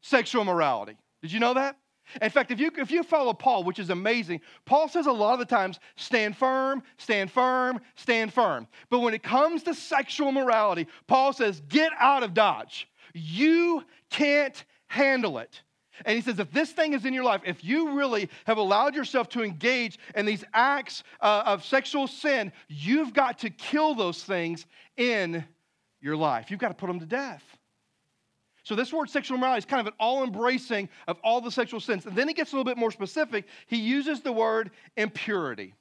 sexual 0.00 0.44
morality. 0.44 0.96
Did 1.22 1.32
you 1.32 1.40
know 1.40 1.54
that? 1.54 1.76
In 2.22 2.30
fact, 2.30 2.50
if 2.50 2.58
you, 2.58 2.70
if 2.76 2.90
you 2.90 3.02
follow 3.02 3.34
Paul, 3.34 3.64
which 3.64 3.78
is 3.78 3.90
amazing, 3.90 4.40
Paul 4.64 4.88
says 4.88 5.06
a 5.06 5.12
lot 5.12 5.34
of 5.34 5.38
the 5.40 5.44
times, 5.44 5.78
stand 5.96 6.36
firm, 6.36 6.82
stand 6.96 7.30
firm, 7.30 7.80
stand 7.96 8.32
firm. 8.32 8.66
But 8.88 9.00
when 9.00 9.12
it 9.12 9.22
comes 9.22 9.62
to 9.64 9.74
sexual 9.74 10.32
morality, 10.32 10.86
Paul 11.06 11.32
says, 11.32 11.60
get 11.68 11.92
out 11.98 12.22
of 12.22 12.32
Dodge. 12.32 12.88
You 13.12 13.84
can't 14.10 14.64
handle 14.86 15.38
it. 15.38 15.60
And 16.04 16.16
he 16.16 16.22
says, 16.22 16.38
if 16.38 16.50
this 16.52 16.72
thing 16.72 16.92
is 16.92 17.04
in 17.04 17.12
your 17.12 17.24
life, 17.24 17.40
if 17.44 17.64
you 17.64 17.92
really 17.96 18.28
have 18.46 18.58
allowed 18.58 18.94
yourself 18.94 19.28
to 19.30 19.42
engage 19.42 19.98
in 20.14 20.26
these 20.26 20.44
acts 20.54 21.02
uh, 21.20 21.42
of 21.46 21.64
sexual 21.64 22.06
sin, 22.06 22.52
you've 22.68 23.12
got 23.12 23.38
to 23.40 23.50
kill 23.50 23.94
those 23.94 24.22
things 24.22 24.66
in 24.96 25.44
your 26.00 26.16
life. 26.16 26.50
You've 26.50 26.60
got 26.60 26.68
to 26.68 26.74
put 26.74 26.86
them 26.86 27.00
to 27.00 27.06
death. 27.06 27.42
So, 28.64 28.74
this 28.74 28.92
word 28.92 29.08
sexual 29.08 29.38
morality 29.38 29.60
is 29.60 29.64
kind 29.64 29.80
of 29.80 29.86
an 29.86 29.94
all 29.98 30.22
embracing 30.22 30.90
of 31.06 31.18
all 31.24 31.40
the 31.40 31.50
sexual 31.50 31.80
sins. 31.80 32.04
And 32.04 32.14
then 32.14 32.28
he 32.28 32.34
gets 32.34 32.52
a 32.52 32.54
little 32.54 32.70
bit 32.70 32.76
more 32.76 32.90
specific. 32.90 33.46
He 33.66 33.78
uses 33.78 34.20
the 34.20 34.32
word 34.32 34.72
impurity. 34.96 35.74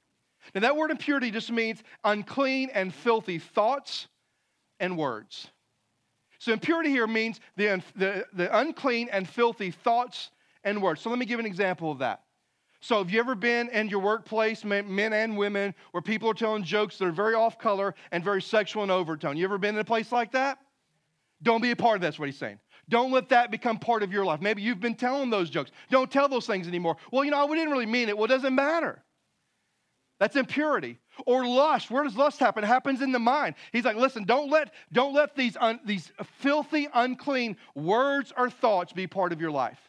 Now, 0.55 0.61
that 0.61 0.77
word 0.77 0.91
impurity 0.91 1.29
just 1.29 1.51
means 1.51 1.83
unclean 2.05 2.69
and 2.73 2.93
filthy 2.93 3.39
thoughts 3.39 4.07
and 4.79 4.97
words. 4.97 5.49
So 6.39 6.53
impurity 6.53 6.89
here 6.89 7.07
means 7.07 7.39
the, 7.55 7.81
the, 7.95 8.25
the 8.33 8.59
unclean 8.59 9.09
and 9.11 9.27
filthy 9.27 9.71
thoughts 9.71 10.31
and 10.63 10.81
words. 10.81 11.01
So 11.01 11.09
let 11.09 11.19
me 11.19 11.25
give 11.25 11.39
an 11.39 11.45
example 11.45 11.91
of 11.91 11.99
that. 11.99 12.21
So, 12.79 12.99
have 12.99 13.09
you 13.09 13.19
ever 13.19 13.33
been 13.33 13.69
in 13.69 13.89
your 13.89 14.01
workplace, 14.01 14.63
men 14.63 15.11
and 15.11 15.35
women, 15.35 15.73
where 15.91 16.01
people 16.01 16.29
are 16.29 16.35
telling 16.35 16.63
jokes 16.63 16.97
that 16.99 17.05
are 17.05 17.11
very 17.11 17.33
off 17.33 17.57
color 17.57 17.95
and 18.11 18.23
very 18.23 18.41
sexual 18.41 18.83
in 18.83 18.91
overtone? 18.91 19.35
You 19.35 19.45
ever 19.45 19.57
been 19.57 19.73
in 19.73 19.81
a 19.81 19.83
place 19.83 20.11
like 20.11 20.31
that? 20.33 20.59
Don't 21.41 21.61
be 21.61 21.71
a 21.71 21.75
part 21.75 21.95
of 21.95 22.01
that's 22.01 22.19
what 22.19 22.27
he's 22.27 22.37
saying. 22.37 22.59
Don't 22.89 23.11
let 23.11 23.29
that 23.29 23.51
become 23.51 23.79
part 23.79 24.03
of 24.03 24.11
your 24.11 24.25
life. 24.25 24.41
Maybe 24.41 24.61
you've 24.61 24.79
been 24.79 24.95
telling 24.95 25.29
those 25.29 25.49
jokes. 25.49 25.71
Don't 25.89 26.09
tell 26.09 26.29
those 26.29 26.45
things 26.45 26.67
anymore. 26.67 26.97
Well, 27.11 27.25
you 27.25 27.31
know, 27.31 27.43
I 27.43 27.47
didn't 27.47 27.71
really 27.71 27.85
mean 27.85 28.09
it. 28.09 28.17
Well, 28.17 28.25
it 28.25 28.29
doesn't 28.29 28.55
matter. 28.55 29.03
That's 30.19 30.35
impurity. 30.35 30.97
Or 31.25 31.45
lust. 31.45 31.91
Where 31.91 32.03
does 32.03 32.15
lust 32.15 32.39
happen? 32.39 32.63
It 32.63 32.67
happens 32.67 33.01
in 33.01 33.11
the 33.11 33.19
mind. 33.19 33.55
He's 33.71 33.85
like, 33.85 33.95
listen, 33.95 34.23
don't 34.23 34.49
let, 34.49 34.73
don't 34.91 35.13
let 35.13 35.35
these, 35.35 35.55
un, 35.59 35.79
these 35.85 36.11
filthy, 36.39 36.87
unclean 36.93 37.57
words 37.75 38.33
or 38.35 38.49
thoughts 38.49 38.93
be 38.93 39.07
part 39.07 39.31
of 39.31 39.41
your 39.41 39.51
life. 39.51 39.79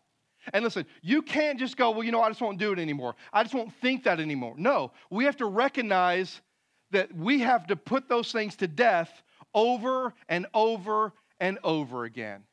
And 0.52 0.64
listen, 0.64 0.86
you 1.02 1.22
can't 1.22 1.58
just 1.58 1.76
go, 1.76 1.90
well, 1.90 2.02
you 2.02 2.12
know, 2.12 2.22
I 2.22 2.28
just 2.28 2.40
won't 2.40 2.58
do 2.58 2.72
it 2.72 2.78
anymore. 2.78 3.14
I 3.32 3.42
just 3.42 3.54
won't 3.54 3.72
think 3.80 4.04
that 4.04 4.20
anymore. 4.20 4.54
No, 4.56 4.92
we 5.10 5.24
have 5.24 5.36
to 5.38 5.46
recognize 5.46 6.40
that 6.90 7.14
we 7.14 7.40
have 7.40 7.66
to 7.66 7.76
put 7.76 8.08
those 8.08 8.32
things 8.32 8.56
to 8.56 8.68
death 8.68 9.10
over 9.54 10.14
and 10.28 10.46
over 10.54 11.12
and 11.40 11.58
over 11.64 12.04
again. 12.04 12.44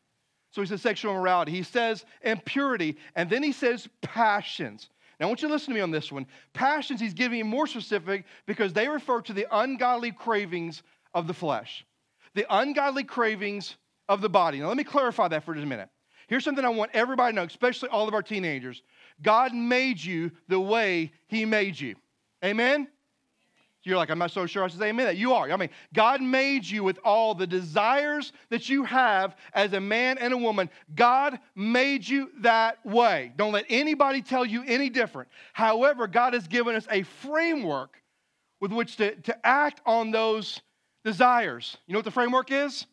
So 0.52 0.62
he 0.62 0.68
says 0.68 0.82
sexual 0.82 1.12
immorality. 1.12 1.52
He 1.52 1.64
says 1.64 2.06
impurity. 2.22 2.98
And 3.16 3.30
then 3.30 3.44
he 3.44 3.52
says 3.52 3.88
passions. 4.02 4.90
Now, 5.20 5.28
I 5.28 5.30
want 5.30 5.42
you 5.42 5.48
to 5.48 5.54
listen 5.54 5.70
to 5.70 5.76
me 5.76 5.82
on 5.82 5.92
this 5.92 6.12
one. 6.12 6.26
Passions, 6.54 7.00
he's 7.00 7.14
giving 7.14 7.48
more 7.48 7.68
specific 7.68 8.26
because 8.46 8.74
they 8.74 8.88
refer 8.88 9.22
to 9.22 9.34
the 9.34 9.48
ungodly 9.52 10.12
cravings 10.12 10.84
of 11.14 11.28
the 11.28 11.34
flesh, 11.34 11.86
the 12.34 12.46
ungodly 12.50 13.04
cravings 13.04 13.78
of 14.10 14.22
the 14.22 14.30
body. 14.30 14.60
Now, 14.60 14.68
let 14.68 14.78
me 14.78 14.84
clarify 14.84 15.28
that 15.30 15.44
for 15.44 15.54
just 15.54 15.66
a 15.66 15.68
minute. 15.68 15.90
Here's 16.28 16.44
something 16.44 16.66
I 16.66 16.70
want 16.70 16.92
everybody 16.94 17.34
to 17.34 17.36
know, 17.36 17.44
especially 17.46 17.90
all 17.90 18.08
of 18.08 18.14
our 18.14 18.24
teenagers 18.24 18.82
God 19.22 19.54
made 19.54 20.04
you 20.04 20.32
the 20.48 20.60
way 20.60 21.12
he 21.28 21.46
made 21.46 21.80
you. 21.80 21.96
Amen? 22.44 22.88
You're 23.86 23.98
like, 23.98 24.10
I'm 24.10 24.18
not 24.18 24.32
so 24.32 24.48
sure 24.48 24.64
I 24.64 24.68
should 24.68 24.80
say 24.80 24.90
amen. 24.90 25.06
That 25.06 25.18
you 25.18 25.34
are. 25.34 25.50
I 25.52 25.58
mean, 25.58 25.70
God 25.94 26.22
made 26.22 26.66
you 26.66 26.84
with 26.84 26.98
all 27.04 27.36
the 27.36 27.46
desires 27.46 28.34
that 28.50 28.68
you 28.68 28.84
have 28.84 29.36
as 29.54 29.74
a 29.74 29.80
man 29.80 30.18
and 30.18 30.34
a 30.34 30.38
woman. 30.38 30.70
God 30.96 31.40
made 31.56 32.08
you 32.08 32.32
that 32.40 32.84
way. 32.86 33.32
Don't 33.36 33.54
let 33.54 33.66
anybody 33.70 34.24
tell 34.24 34.44
you 34.44 34.64
any 34.66 34.90
different. 34.90 35.30
However, 35.54 36.08
God 36.08 36.34
has 36.34 36.48
given 36.48 36.76
us 36.76 36.88
a 36.90 37.04
framework 37.04 38.02
with 38.60 38.72
which 38.72 38.98
to, 38.98 39.16
to 39.16 39.46
act 39.46 39.82
on 39.86 40.10
those 40.10 40.62
desires. 41.04 41.78
You 41.86 41.94
know 41.94 42.00
what 42.00 42.06
the 42.06 42.12
framework 42.12 42.52
is? 42.52 42.88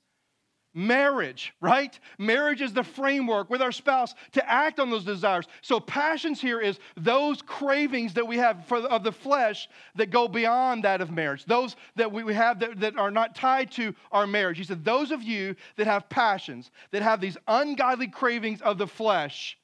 Marriage, 0.75 1.53
right? 1.61 1.99
Marriage 2.19 2.61
is 2.61 2.73
the 2.73 2.83
framework 2.83 3.51
with 3.51 3.61
our 3.61 3.73
spouse 3.73 4.15
to 4.33 4.51
act 4.51 4.81
on 4.81 4.91
those 4.91 5.05
desires. 5.05 5.47
So 5.61 5.81
passions 5.81 6.41
here 6.41 6.61
is 6.61 6.79
those 6.97 7.43
cravings 7.43 8.15
that 8.15 8.27
we 8.27 8.37
have 8.39 8.65
for, 8.67 8.79
of 8.79 9.05
the 9.05 9.13
flesh 9.13 9.69
that 9.97 10.11
go 10.11 10.29
beyond 10.29 10.85
that 10.85 11.01
of 11.01 11.11
marriage. 11.11 11.45
Those 11.45 11.77
that 11.97 12.11
we 12.11 12.33
have 12.35 12.61
that, 12.61 12.81
that 12.81 12.97
are 12.97 13.11
not 13.11 13.35
tied 13.35 13.71
to 13.73 13.95
our 14.11 14.27
marriage. 14.27 14.59
He 14.59 14.65
said, 14.65 14.85
those 14.85 15.11
of 15.11 15.23
you 15.23 15.55
that 15.77 15.87
have 15.87 16.09
passions, 16.09 16.71
that 16.91 17.03
have 17.03 17.21
these 17.21 17.37
ungodly 17.49 18.09
cravings 18.09 18.61
of 18.63 18.79
the 18.79 18.87
flesh 18.87 19.59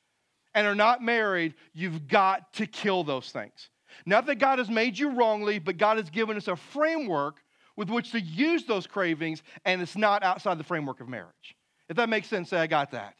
and 0.54 0.66
are 0.66 0.74
not 0.74 1.02
married, 1.02 1.54
you've 1.72 2.08
got 2.08 2.52
to 2.54 2.66
kill 2.66 3.04
those 3.04 3.30
things. 3.30 3.70
Not 4.06 4.26
that 4.26 4.36
God 4.36 4.58
has 4.58 4.68
made 4.68 4.98
you 4.98 5.10
wrongly, 5.10 5.58
but 5.58 5.78
God 5.78 5.96
has 5.96 6.10
given 6.10 6.36
us 6.36 6.48
a 6.48 6.56
framework 6.56 7.42
with 7.78 7.90
which 7.90 8.10
to 8.10 8.20
use 8.20 8.64
those 8.64 8.88
cravings, 8.88 9.44
and 9.64 9.80
it's 9.80 9.96
not 9.96 10.24
outside 10.24 10.58
the 10.58 10.64
framework 10.64 11.00
of 11.00 11.08
marriage. 11.08 11.56
If 11.88 11.96
that 11.96 12.08
makes 12.08 12.26
sense, 12.26 12.50
say, 12.50 12.58
I 12.58 12.66
got 12.66 12.90
that. 12.90 13.14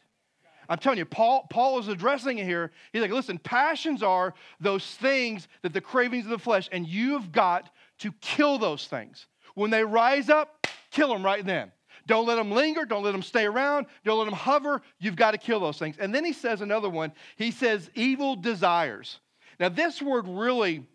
I'm 0.67 0.77
telling 0.77 0.99
you, 0.99 1.05
Paul, 1.05 1.47
Paul 1.49 1.79
is 1.79 1.87
addressing 1.87 2.39
it 2.39 2.43
here. 2.43 2.71
He's 2.91 3.01
like, 3.01 3.09
listen, 3.09 3.37
passions 3.39 4.03
are 4.03 4.33
those 4.59 4.85
things 4.95 5.47
that 5.61 5.71
the 5.71 5.79
cravings 5.79 6.25
of 6.25 6.31
the 6.31 6.37
flesh, 6.37 6.67
and 6.73 6.85
you've 6.85 7.31
got 7.31 7.69
to 7.99 8.11
kill 8.19 8.57
those 8.57 8.85
things. 8.85 9.27
When 9.55 9.71
they 9.71 9.85
rise 9.85 10.29
up, 10.29 10.67
kill 10.91 11.07
them 11.07 11.23
right 11.23 11.45
then. 11.45 11.71
Don't 12.05 12.27
let 12.27 12.35
them 12.35 12.51
linger. 12.51 12.83
Don't 12.83 13.03
let 13.03 13.13
them 13.13 13.23
stay 13.23 13.45
around. 13.45 13.85
Don't 14.03 14.17
let 14.19 14.25
them 14.25 14.33
hover. 14.33 14.81
You've 14.99 15.15
got 15.15 15.31
to 15.31 15.37
kill 15.37 15.61
those 15.61 15.79
things. 15.79 15.95
And 15.97 16.13
then 16.13 16.25
he 16.25 16.33
says 16.33 16.59
another 16.59 16.89
one. 16.89 17.13
He 17.37 17.51
says 17.51 17.89
evil 17.95 18.35
desires. 18.35 19.21
Now, 19.57 19.69
this 19.69 20.01
word 20.01 20.27
really 20.27 20.85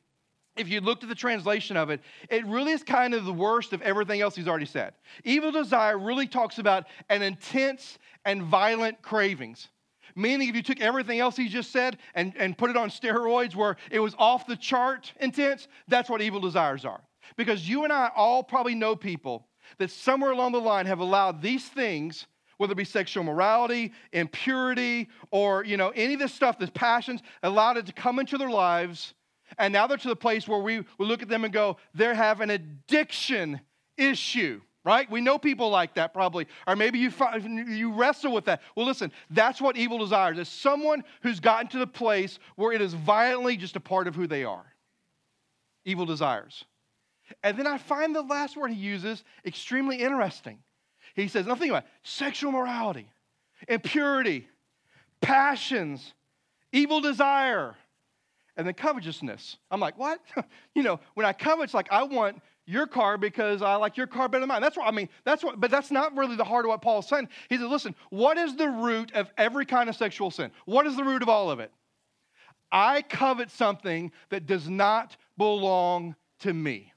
if 0.56 0.68
you 0.68 0.80
looked 0.80 1.02
at 1.02 1.08
the 1.08 1.14
translation 1.14 1.76
of 1.76 1.90
it, 1.90 2.00
it 2.30 2.46
really 2.46 2.72
is 2.72 2.82
kind 2.82 3.14
of 3.14 3.24
the 3.24 3.32
worst 3.32 3.72
of 3.72 3.82
everything 3.82 4.20
else 4.20 4.36
he's 4.36 4.48
already 4.48 4.66
said. 4.66 4.94
Evil 5.24 5.50
desire 5.50 5.98
really 5.98 6.26
talks 6.26 6.58
about 6.58 6.86
an 7.08 7.22
intense 7.22 7.98
and 8.24 8.42
violent 8.42 9.02
cravings. 9.02 9.68
Meaning, 10.16 10.48
if 10.48 10.54
you 10.54 10.62
took 10.62 10.80
everything 10.80 11.18
else 11.18 11.36
he 11.36 11.48
just 11.48 11.72
said 11.72 11.98
and, 12.14 12.34
and 12.36 12.56
put 12.56 12.70
it 12.70 12.76
on 12.76 12.88
steroids 12.88 13.56
where 13.56 13.76
it 13.90 13.98
was 13.98 14.14
off 14.16 14.46
the 14.46 14.56
chart 14.56 15.12
intense, 15.20 15.66
that's 15.88 16.08
what 16.08 16.20
evil 16.20 16.40
desires 16.40 16.84
are. 16.84 17.00
Because 17.36 17.68
you 17.68 17.82
and 17.82 17.92
I 17.92 18.10
all 18.14 18.44
probably 18.44 18.76
know 18.76 18.94
people 18.94 19.48
that 19.78 19.90
somewhere 19.90 20.30
along 20.30 20.52
the 20.52 20.60
line 20.60 20.86
have 20.86 21.00
allowed 21.00 21.42
these 21.42 21.66
things 21.66 22.26
whether 22.56 22.72
it 22.72 22.76
be 22.76 22.84
sexual 22.84 23.24
morality, 23.24 23.92
impurity, 24.12 25.08
or 25.32 25.64
you 25.64 25.76
know 25.76 25.88
any 25.90 26.14
of 26.14 26.20
this 26.20 26.32
stuff, 26.32 26.56
this 26.56 26.70
passions, 26.70 27.20
allowed 27.42 27.76
it 27.76 27.86
to 27.86 27.92
come 27.92 28.20
into 28.20 28.38
their 28.38 28.48
lives 28.48 29.14
and 29.58 29.72
now 29.72 29.86
they're 29.86 29.96
to 29.98 30.08
the 30.08 30.16
place 30.16 30.46
where 30.48 30.58
we, 30.58 30.84
we 30.98 31.06
look 31.06 31.22
at 31.22 31.28
them 31.28 31.44
and 31.44 31.52
go, 31.52 31.76
they 31.94 32.14
have 32.14 32.40
an 32.40 32.50
addiction 32.50 33.60
issue, 33.96 34.60
right? 34.84 35.10
We 35.10 35.20
know 35.20 35.38
people 35.38 35.70
like 35.70 35.94
that 35.94 36.12
probably. 36.12 36.46
Or 36.66 36.76
maybe 36.76 36.98
you, 36.98 37.10
find, 37.10 37.68
you 37.68 37.92
wrestle 37.92 38.32
with 38.32 38.44
that. 38.46 38.62
Well, 38.76 38.86
listen, 38.86 39.12
that's 39.30 39.60
what 39.60 39.76
evil 39.76 39.98
desires 39.98 40.38
is 40.38 40.48
someone 40.48 41.04
who's 41.22 41.40
gotten 41.40 41.68
to 41.68 41.78
the 41.78 41.86
place 41.86 42.38
where 42.56 42.72
it 42.72 42.80
is 42.80 42.94
violently 42.94 43.56
just 43.56 43.76
a 43.76 43.80
part 43.80 44.08
of 44.08 44.14
who 44.14 44.26
they 44.26 44.44
are. 44.44 44.64
Evil 45.84 46.06
desires. 46.06 46.64
And 47.42 47.58
then 47.58 47.66
I 47.66 47.78
find 47.78 48.14
the 48.14 48.22
last 48.22 48.56
word 48.56 48.70
he 48.70 48.76
uses 48.80 49.24
extremely 49.46 49.96
interesting. 49.96 50.58
He 51.14 51.28
says, 51.28 51.46
nothing 51.46 51.70
about 51.70 51.84
sexual 52.02 52.52
morality, 52.52 53.08
impurity, 53.68 54.48
passions, 55.20 56.12
evil 56.72 57.00
desire 57.00 57.76
and 58.56 58.66
then 58.66 58.74
covetousness. 58.74 59.58
I'm 59.70 59.80
like, 59.80 59.98
what? 59.98 60.20
you 60.74 60.82
know, 60.82 61.00
when 61.14 61.26
I 61.26 61.32
covet, 61.32 61.64
it's 61.64 61.74
like 61.74 61.90
I 61.90 62.02
want 62.02 62.40
your 62.66 62.86
car 62.86 63.18
because 63.18 63.62
I 63.62 63.76
like 63.76 63.96
your 63.96 64.06
car 64.06 64.28
better 64.28 64.40
than 64.40 64.48
mine. 64.48 64.62
That's 64.62 64.76
what 64.76 64.86
I 64.86 64.90
mean. 64.90 65.08
That's 65.24 65.44
what, 65.44 65.60
but 65.60 65.70
that's 65.70 65.90
not 65.90 66.16
really 66.16 66.36
the 66.36 66.44
heart 66.44 66.64
of 66.64 66.70
what 66.70 66.80
Paul's 66.80 67.08
saying. 67.08 67.28
He 67.48 67.56
said, 67.56 67.66
listen, 67.66 67.94
what 68.10 68.38
is 68.38 68.56
the 68.56 68.68
root 68.68 69.12
of 69.12 69.30
every 69.36 69.66
kind 69.66 69.88
of 69.88 69.96
sexual 69.96 70.30
sin? 70.30 70.50
What 70.64 70.86
is 70.86 70.96
the 70.96 71.04
root 71.04 71.22
of 71.22 71.28
all 71.28 71.50
of 71.50 71.60
it? 71.60 71.70
I 72.72 73.02
covet 73.02 73.50
something 73.50 74.12
that 74.30 74.46
does 74.46 74.68
not 74.68 75.16
belong 75.36 76.16
to 76.40 76.52
me. 76.52 76.92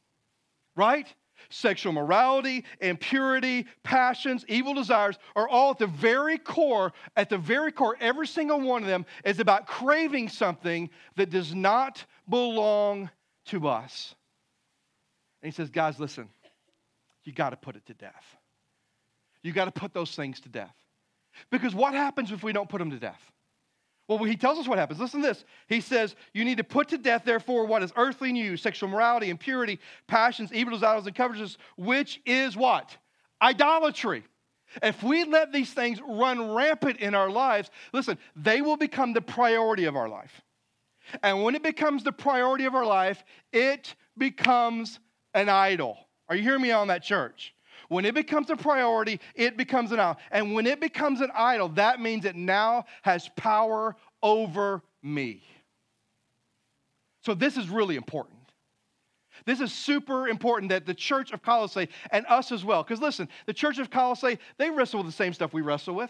Right? 0.75 1.13
Sexual 1.50 1.94
morality, 1.94 2.63
impurity, 2.82 3.65
passions, 3.84 4.46
evil 4.48 4.74
desires 4.74 5.17
are 5.36 5.48
all 5.48 5.72
at 5.72 5.77
the 5.77 5.88
very 5.88 6.38
core, 6.38 6.94
at 7.15 7.29
the 7.29 7.38
very 7.38 7.72
core, 7.72 7.96
every 8.00 8.27
single 8.27 8.60
one 8.60 8.82
of 8.82 8.88
them 8.88 9.06
is 9.24 9.39
about 9.39 9.67
craving 9.67 10.29
something 10.29 10.89
that 11.15 11.29
does 11.29 11.53
not 11.53 12.03
belong 12.29 13.10
to 13.46 13.67
us. 13.67 14.15
And 15.41 15.51
he 15.51 15.56
says, 15.56 15.70
guys, 15.70 16.00
listen, 16.00 16.29
you 17.24 17.34
got 17.34 17.51
to 17.51 17.58
put 17.58 17.75
it 17.75 17.86
to 17.88 17.94
death. 17.94 18.25
You 19.44 19.53
got 19.53 19.65
to 19.65 19.72
put 19.72 19.94
those 19.94 20.15
things 20.15 20.39
to 20.41 20.50
death. 20.50 20.75
Because 21.51 21.75
what 21.75 21.94
happens 21.94 22.32
if 22.32 22.44
we 22.44 22.51
don't 22.51 22.70
put 22.70 22.79
them 22.79 22.89
to 22.91 23.00
death? 23.00 23.22
Well, 24.07 24.23
he 24.23 24.37
tells 24.37 24.57
us 24.57 24.67
what 24.67 24.79
happens. 24.79 24.99
Listen 24.99 25.21
to 25.21 25.27
this. 25.27 25.43
He 25.67 25.81
says, 25.81 26.15
You 26.33 26.45
need 26.45 26.57
to 26.57 26.63
put 26.63 26.87
to 26.89 26.97
death, 26.97 27.23
therefore, 27.25 27.65
what 27.65 27.83
is 27.83 27.91
earthly 27.97 28.29
in 28.29 28.35
you 28.37 28.55
sexual 28.55 28.89
morality, 28.89 29.29
impurity, 29.29 29.79
passions, 30.07 30.53
evil 30.53 30.73
desires, 30.73 31.05
and 31.05 31.15
covetousness, 31.15 31.57
which 31.75 32.21
is 32.25 32.55
what? 32.55 32.95
Idolatry. 33.41 34.23
If 34.81 35.03
we 35.03 35.23
let 35.23 35.51
these 35.51 35.73
things 35.73 35.99
run 36.05 36.51
rampant 36.51 36.99
in 36.99 37.15
our 37.15 37.29
lives, 37.29 37.69
listen, 37.93 38.17
they 38.35 38.61
will 38.61 38.77
become 38.77 39.13
the 39.13 39.21
priority 39.21 39.85
of 39.85 39.95
our 39.95 40.09
life. 40.09 40.41
And 41.23 41.43
when 41.43 41.55
it 41.55 41.63
becomes 41.63 42.03
the 42.03 42.11
priority 42.11 42.65
of 42.65 42.75
our 42.75 42.85
life, 42.85 43.23
it 43.53 43.95
becomes 44.17 44.99
an 45.33 45.49
idol. 45.49 45.97
Are 46.27 46.35
you 46.35 46.43
hearing 46.43 46.61
me 46.61 46.71
on 46.71 46.87
that, 46.89 47.03
church? 47.03 47.53
When 47.89 48.06
it 48.06 48.13
becomes 48.13 48.50
a 48.50 48.56
priority, 48.56 49.20
it 49.36 49.58
becomes 49.58 49.91
an 49.91 50.00
idol. 50.00 50.17
And 50.32 50.53
when 50.53 50.65
it 50.65 50.79
becomes 50.79 51.22
an 51.22 51.32
idol, 51.36 51.70
that 51.70 52.01
means 52.01 52.25
it 52.25 52.36
now 52.36 52.86
has 53.03 53.29
power 53.36 53.96
over 54.22 54.82
me. 55.01 55.44
So 57.24 57.34
this 57.34 57.58
is 57.58 57.70
really 57.70 57.96
important. 57.96 58.36
This 59.46 59.62
is 59.62 59.72
super 59.72 60.27
important 60.27 60.70
that 60.70 60.86
the 60.86 60.94
church 60.94 61.32
of 61.32 61.41
Colossae 61.41 61.89
and 62.12 62.25
us 62.27 62.51
as 62.51 62.65
well, 62.65 62.84
because 62.84 63.01
listen, 63.01 63.29
the 63.46 63.53
church 63.53 63.79
of 63.79 63.89
Colossae, 63.89 64.39
they 64.58 64.70
wrestle 64.70 65.00
with 65.00 65.08
the 65.08 65.13
same 65.13 65.34
stuff 65.34 65.53
we 65.53 65.62
wrestle 65.62 65.96
with. 65.96 66.10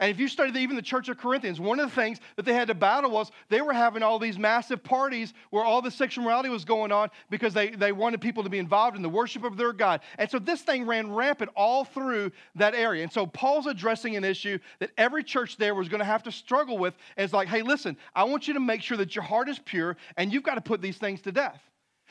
And 0.00 0.10
if 0.10 0.18
you 0.18 0.28
study 0.28 0.58
even 0.60 0.76
the 0.76 0.82
church 0.82 1.08
of 1.08 1.18
Corinthians, 1.18 1.60
one 1.60 1.78
of 1.78 1.90
the 1.90 1.94
things 1.94 2.20
that 2.36 2.44
they 2.44 2.54
had 2.54 2.68
to 2.68 2.74
battle 2.74 3.10
was 3.10 3.30
they 3.48 3.60
were 3.60 3.72
having 3.72 4.02
all 4.02 4.18
these 4.18 4.38
massive 4.38 4.82
parties 4.82 5.34
where 5.50 5.64
all 5.64 5.82
the 5.82 5.90
sexual 5.90 6.24
morality 6.24 6.48
was 6.48 6.64
going 6.64 6.92
on 6.92 7.10
because 7.30 7.52
they, 7.52 7.70
they 7.70 7.92
wanted 7.92 8.20
people 8.20 8.42
to 8.42 8.48
be 8.48 8.58
involved 8.58 8.96
in 8.96 9.02
the 9.02 9.08
worship 9.08 9.44
of 9.44 9.56
their 9.56 9.72
God. 9.72 10.00
And 10.18 10.30
so 10.30 10.38
this 10.38 10.62
thing 10.62 10.86
ran 10.86 11.12
rampant 11.12 11.50
all 11.54 11.84
through 11.84 12.32
that 12.54 12.74
area. 12.74 13.02
And 13.02 13.12
so 13.12 13.26
Paul's 13.26 13.66
addressing 13.66 14.16
an 14.16 14.24
issue 14.24 14.58
that 14.78 14.90
every 14.96 15.22
church 15.22 15.56
there 15.56 15.74
was 15.74 15.88
going 15.88 16.00
to 16.00 16.04
have 16.04 16.22
to 16.24 16.32
struggle 16.32 16.78
with. 16.78 16.94
And 17.16 17.24
it's 17.24 17.34
like, 17.34 17.48
hey, 17.48 17.62
listen, 17.62 17.96
I 18.14 18.24
want 18.24 18.48
you 18.48 18.54
to 18.54 18.60
make 18.60 18.82
sure 18.82 18.96
that 18.96 19.14
your 19.14 19.24
heart 19.24 19.48
is 19.48 19.58
pure 19.58 19.96
and 20.16 20.32
you've 20.32 20.42
got 20.42 20.54
to 20.54 20.60
put 20.60 20.80
these 20.80 20.96
things 20.96 21.20
to 21.22 21.32
death. 21.32 21.60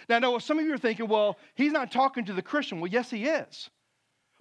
Now, 0.07 0.17
I 0.17 0.19
know 0.19 0.39
some 0.39 0.59
of 0.59 0.65
you 0.65 0.73
are 0.73 0.77
thinking, 0.77 1.07
well, 1.07 1.37
he's 1.55 1.71
not 1.71 1.91
talking 1.91 2.25
to 2.25 2.33
the 2.33 2.41
Christian. 2.41 2.79
Well, 2.79 2.91
yes, 2.91 3.09
he 3.09 3.25
is. 3.25 3.69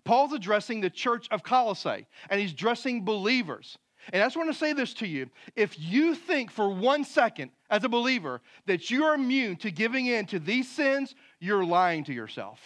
Paul's 0.04 0.32
addressing 0.32 0.80
the 0.80 0.90
church 0.90 1.28
of 1.30 1.42
Colossae, 1.42 2.06
and 2.28 2.40
he's 2.40 2.52
addressing 2.52 3.04
believers. 3.04 3.78
And 4.12 4.22
I 4.22 4.26
just 4.26 4.36
want 4.36 4.50
to 4.50 4.58
say 4.58 4.72
this 4.72 4.94
to 4.94 5.06
you. 5.06 5.28
If 5.56 5.78
you 5.78 6.14
think 6.14 6.50
for 6.50 6.70
one 6.70 7.04
second 7.04 7.50
as 7.68 7.84
a 7.84 7.88
believer 7.88 8.40
that 8.66 8.90
you 8.90 9.04
are 9.04 9.14
immune 9.14 9.56
to 9.56 9.70
giving 9.70 10.06
in 10.06 10.26
to 10.26 10.38
these 10.38 10.68
sins, 10.68 11.14
you're 11.38 11.64
lying 11.64 12.04
to 12.04 12.12
yourself. 12.12 12.58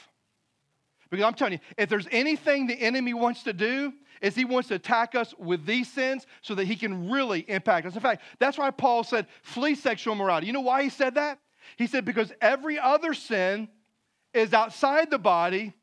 Because 1.10 1.24
I'm 1.24 1.34
telling 1.34 1.54
you, 1.54 1.58
if 1.76 1.88
there's 1.88 2.08
anything 2.10 2.66
the 2.66 2.80
enemy 2.80 3.14
wants 3.14 3.42
to 3.44 3.52
do, 3.52 3.92
is 4.22 4.34
he 4.34 4.44
wants 4.44 4.68
to 4.68 4.76
attack 4.76 5.14
us 5.14 5.34
with 5.38 5.66
these 5.66 5.92
sins 5.92 6.26
so 6.40 6.54
that 6.54 6.64
he 6.64 6.76
can 6.76 7.10
really 7.10 7.40
impact 7.40 7.86
us. 7.86 7.94
In 7.94 8.00
fact, 8.00 8.22
that's 8.38 8.56
why 8.56 8.70
Paul 8.70 9.04
said, 9.04 9.26
flee 9.42 9.74
sexual 9.74 10.14
morality. 10.14 10.46
You 10.46 10.52
know 10.52 10.60
why 10.60 10.82
he 10.82 10.88
said 10.88 11.16
that? 11.16 11.38
He 11.76 11.86
said, 11.86 12.04
because 12.04 12.32
every 12.40 12.78
other 12.78 13.12
sin 13.12 13.68
is 14.32 14.54
outside 14.54 15.10
the 15.10 15.18
body 15.18 15.74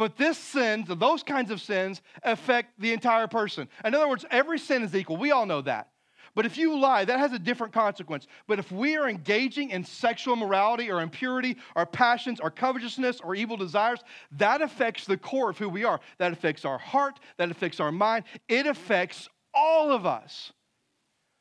but 0.00 0.16
this 0.16 0.38
sin, 0.38 0.86
those 0.88 1.22
kinds 1.22 1.50
of 1.50 1.60
sins, 1.60 2.00
affect 2.22 2.80
the 2.80 2.94
entire 2.94 3.26
person. 3.26 3.68
In 3.84 3.94
other 3.94 4.08
words, 4.08 4.24
every 4.30 4.58
sin 4.58 4.82
is 4.82 4.96
equal. 4.96 5.18
We 5.18 5.30
all 5.30 5.44
know 5.44 5.60
that. 5.60 5.90
But 6.34 6.46
if 6.46 6.56
you 6.56 6.78
lie, 6.80 7.04
that 7.04 7.18
has 7.18 7.34
a 7.34 7.38
different 7.38 7.74
consequence. 7.74 8.26
But 8.46 8.58
if 8.58 8.72
we 8.72 8.96
are 8.96 9.10
engaging 9.10 9.68
in 9.68 9.84
sexual 9.84 10.36
morality 10.36 10.90
or 10.90 11.02
impurity 11.02 11.58
or 11.76 11.84
passions 11.84 12.40
or 12.40 12.50
covetousness 12.50 13.20
or 13.20 13.34
evil 13.34 13.58
desires, 13.58 14.00
that 14.38 14.62
affects 14.62 15.04
the 15.04 15.18
core 15.18 15.50
of 15.50 15.58
who 15.58 15.68
we 15.68 15.84
are. 15.84 16.00
That 16.16 16.32
affects 16.32 16.64
our 16.64 16.78
heart, 16.78 17.20
that 17.36 17.50
affects 17.50 17.78
our 17.78 17.92
mind, 17.92 18.24
it 18.48 18.66
affects 18.66 19.28
all 19.52 19.92
of 19.92 20.06
us. 20.06 20.50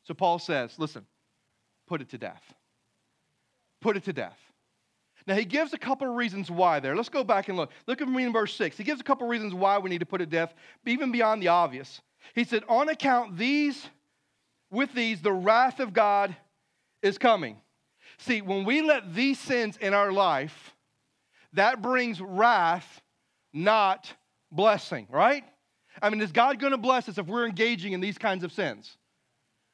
So 0.03 0.13
Paul 0.13 0.37
says, 0.37 0.77
listen, 0.77 1.05
put 1.87 2.01
it 2.01 2.09
to 2.09 2.17
death. 2.17 2.43
Put 3.79 3.95
it 3.95 4.03
to 4.03 4.11
death. 4.11 4.48
Now, 5.29 5.35
he 5.35 5.45
gives 5.45 5.73
a 5.73 5.77
couple 5.77 6.09
of 6.09 6.15
reasons 6.15 6.49
why 6.49 6.79
there. 6.79 6.95
Let's 6.95 7.07
go 7.07 7.23
back 7.23 7.49
and 7.49 7.55
look. 7.55 7.69
Look 7.85 8.01
at 8.01 8.07
me 8.09 8.23
in 8.23 8.33
verse 8.33 8.55
6. 8.55 8.75
He 8.75 8.83
gives 8.83 8.99
a 8.99 9.03
couple 9.03 9.27
of 9.27 9.29
reasons 9.29 9.53
why 9.53 9.77
we 9.77 9.87
need 9.87 9.99
to 9.99 10.05
put 10.07 10.17
to 10.17 10.25
death, 10.25 10.55
even 10.87 11.11
beyond 11.11 11.43
the 11.43 11.49
obvious. 11.49 12.01
He 12.33 12.43
said, 12.43 12.63
On 12.67 12.89
account 12.89 13.37
these, 13.37 13.87
with 14.71 14.91
these, 14.93 15.21
the 15.21 15.31
wrath 15.31 15.79
of 15.79 15.93
God 15.93 16.35
is 17.03 17.19
coming. 17.19 17.57
See, 18.17 18.41
when 18.41 18.65
we 18.65 18.81
let 18.81 19.13
these 19.13 19.37
sins 19.37 19.77
in 19.77 19.93
our 19.93 20.11
life, 20.11 20.73
that 21.53 21.79
brings 21.79 22.19
wrath, 22.19 22.99
not 23.53 24.11
blessing, 24.51 25.05
right? 25.11 25.43
I 26.01 26.09
mean, 26.09 26.21
is 26.21 26.31
God 26.31 26.59
going 26.59 26.71
to 26.71 26.77
bless 26.79 27.07
us 27.07 27.19
if 27.19 27.27
we're 27.27 27.45
engaging 27.45 27.93
in 27.93 28.01
these 28.01 28.17
kinds 28.17 28.43
of 28.43 28.51
sins? 28.51 28.97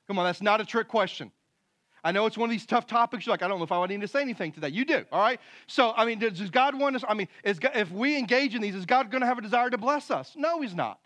Come 0.10 0.20
on, 0.20 0.26
that's 0.26 0.42
not 0.42 0.60
a 0.60 0.66
trick 0.66 0.90
question. 0.90 1.32
I 2.06 2.12
know 2.12 2.28
it's 2.28 2.38
one 2.38 2.48
of 2.48 2.52
these 2.52 2.68
tough 2.68 2.86
topics. 2.86 3.26
You're 3.26 3.34
like, 3.34 3.42
I 3.42 3.48
don't 3.48 3.58
know 3.58 3.66
if 3.66 3.72
I 3.72 3.84
need 3.88 4.00
to 4.02 4.08
say 4.08 4.22
anything 4.22 4.52
to 4.54 4.60
that. 4.62 4.74
You 4.74 4.86
do, 4.86 5.04
all 5.12 5.20
right? 5.20 5.40
So, 5.66 5.92
I 5.98 6.06
mean, 6.06 6.20
does 6.20 6.52
God 6.52 6.80
want 6.80 6.96
us? 6.96 7.04
I 7.10 7.16
mean, 7.16 7.28
is 7.44 7.60
if 7.74 7.92
we 7.92 8.16
engage 8.16 8.54
in 8.54 8.62
these, 8.62 8.76
is 8.76 8.86
God 8.86 9.10
going 9.10 9.22
to 9.22 9.28
have 9.28 9.40
a 9.40 9.42
desire 9.42 9.72
to 9.72 9.78
bless 9.78 10.12
us? 10.12 10.34
No, 10.38 10.62
He's 10.62 10.76
not. 10.76 11.00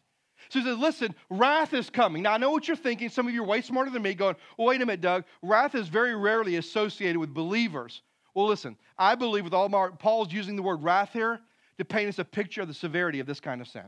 So 0.50 0.60
he 0.60 0.66
says, 0.66 0.78
listen, 0.78 1.14
wrath 1.30 1.74
is 1.74 1.90
coming. 1.90 2.24
Now, 2.24 2.34
I 2.34 2.38
know 2.38 2.50
what 2.52 2.68
you're 2.68 2.78
thinking. 2.78 3.10
Some 3.10 3.28
of 3.28 3.34
you 3.34 3.44
are 3.44 3.46
way 3.46 3.62
smarter 3.62 3.92
than 3.92 4.02
me 4.02 4.14
going, 4.14 4.36
well, 4.58 4.68
wait 4.68 4.82
a 4.82 4.86
minute, 4.86 5.02
Doug. 5.02 5.26
Wrath 5.42 5.76
is 5.76 5.88
very 5.90 6.16
rarely 6.16 6.56
associated 6.56 7.18
with 7.18 7.34
believers. 7.34 8.02
Well, 8.34 8.48
listen, 8.48 8.76
I 8.98 9.16
believe 9.16 9.44
with 9.44 9.54
all 9.54 9.70
my, 9.70 9.90
Paul's 10.00 10.34
using 10.34 10.56
the 10.56 10.64
word 10.64 10.82
wrath 10.82 11.12
here 11.14 11.40
to 11.78 11.86
paint 11.86 12.10
us 12.10 12.20
a 12.20 12.26
picture 12.26 12.62
of 12.62 12.68
the 12.68 12.74
severity 12.74 13.20
of 13.20 13.28
this 13.28 13.40
kind 13.40 13.62
of 13.62 13.68
sin. 13.68 13.84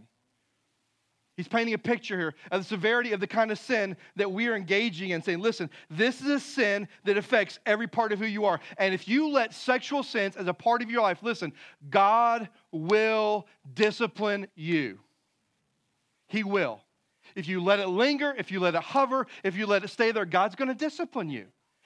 He's 1.38 1.48
painting 1.48 1.74
a 1.74 1.78
picture 1.78 2.18
here 2.18 2.34
of 2.52 2.62
the 2.62 2.68
severity 2.68 3.14
of 3.14 3.20
the 3.20 3.28
kind 3.28 3.52
of 3.52 3.60
sin 3.60 3.96
that 4.18 4.32
we 4.32 4.48
are 4.48 4.56
engaging 4.56 5.12
in, 5.12 5.22
saying, 5.22 5.40
listen, 5.40 5.70
this 5.90 6.22
is 6.22 6.28
a 6.28 6.40
sin 6.40 6.88
that 7.06 7.18
affects 7.18 7.60
every 7.66 7.88
part 7.88 8.12
of 8.12 8.20
who 8.20 8.26
you 8.26 8.46
are. 8.46 8.60
And 8.78 8.94
if 8.94 9.08
you 9.08 9.30
let 9.30 9.54
sexual 9.54 10.04
sins 10.04 10.36
as 10.36 10.48
a 10.48 10.54
part 10.54 10.82
of 10.82 10.92
your 10.92 11.02
life, 11.02 11.24
listen, 11.24 11.54
God 11.90 12.50
will 12.72 13.48
discipline 13.74 14.48
you. 14.56 15.00
He 16.28 16.44
will. 16.44 16.82
If 17.34 17.48
you 17.48 17.64
let 17.64 17.80
it 17.80 17.88
linger, 17.88 18.36
if 18.38 18.52
you 18.52 18.60
let 18.60 18.76
it 18.76 18.82
hover, 18.82 19.26
if 19.44 19.56
you 19.56 19.66
let 19.66 19.86
it 19.86 19.90
stay 19.90 20.12
there, 20.12 20.26
God's 20.26 20.56
going 20.56 20.68
to 20.68 20.76
discipline 20.76 21.30
you. 21.30 21.46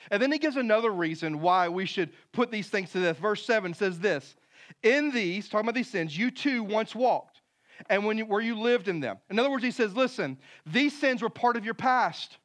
And 0.09 0.21
then 0.21 0.31
he 0.31 0.39
gives 0.39 0.55
another 0.55 0.91
reason 0.91 1.39
why 1.39 1.69
we 1.69 1.85
should 1.85 2.11
put 2.31 2.51
these 2.51 2.67
things 2.67 2.91
to 2.91 3.01
death. 3.01 3.19
Verse 3.19 3.45
7 3.45 3.75
says 3.75 3.99
this 3.99 4.35
In 4.81 5.11
these, 5.11 5.47
talking 5.47 5.65
about 5.65 5.75
these 5.75 5.89
sins, 5.89 6.17
you 6.17 6.31
too 6.31 6.63
once 6.63 6.95
walked 6.95 7.34
and 7.89 8.05
when 8.05 8.17
you, 8.17 8.25
where 8.25 8.41
you 8.41 8.59
lived 8.59 8.87
in 8.87 8.99
them. 8.99 9.17
In 9.29 9.39
other 9.39 9.49
words, 9.49 9.63
he 9.63 9.71
says, 9.71 9.95
listen, 9.95 10.37
these 10.65 10.97
sins 10.97 11.21
were 11.21 11.29
part 11.29 11.57
of 11.57 11.65
your 11.65 11.73
past. 11.73 12.37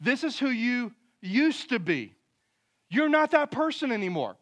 This 0.00 0.24
is 0.24 0.38
who 0.38 0.48
you 0.48 0.92
used 1.20 1.68
to 1.70 1.78
be. 1.78 2.14
You're 2.90 3.08
not 3.08 3.30
that 3.30 3.50
person 3.50 3.92
anymore, 3.92 4.36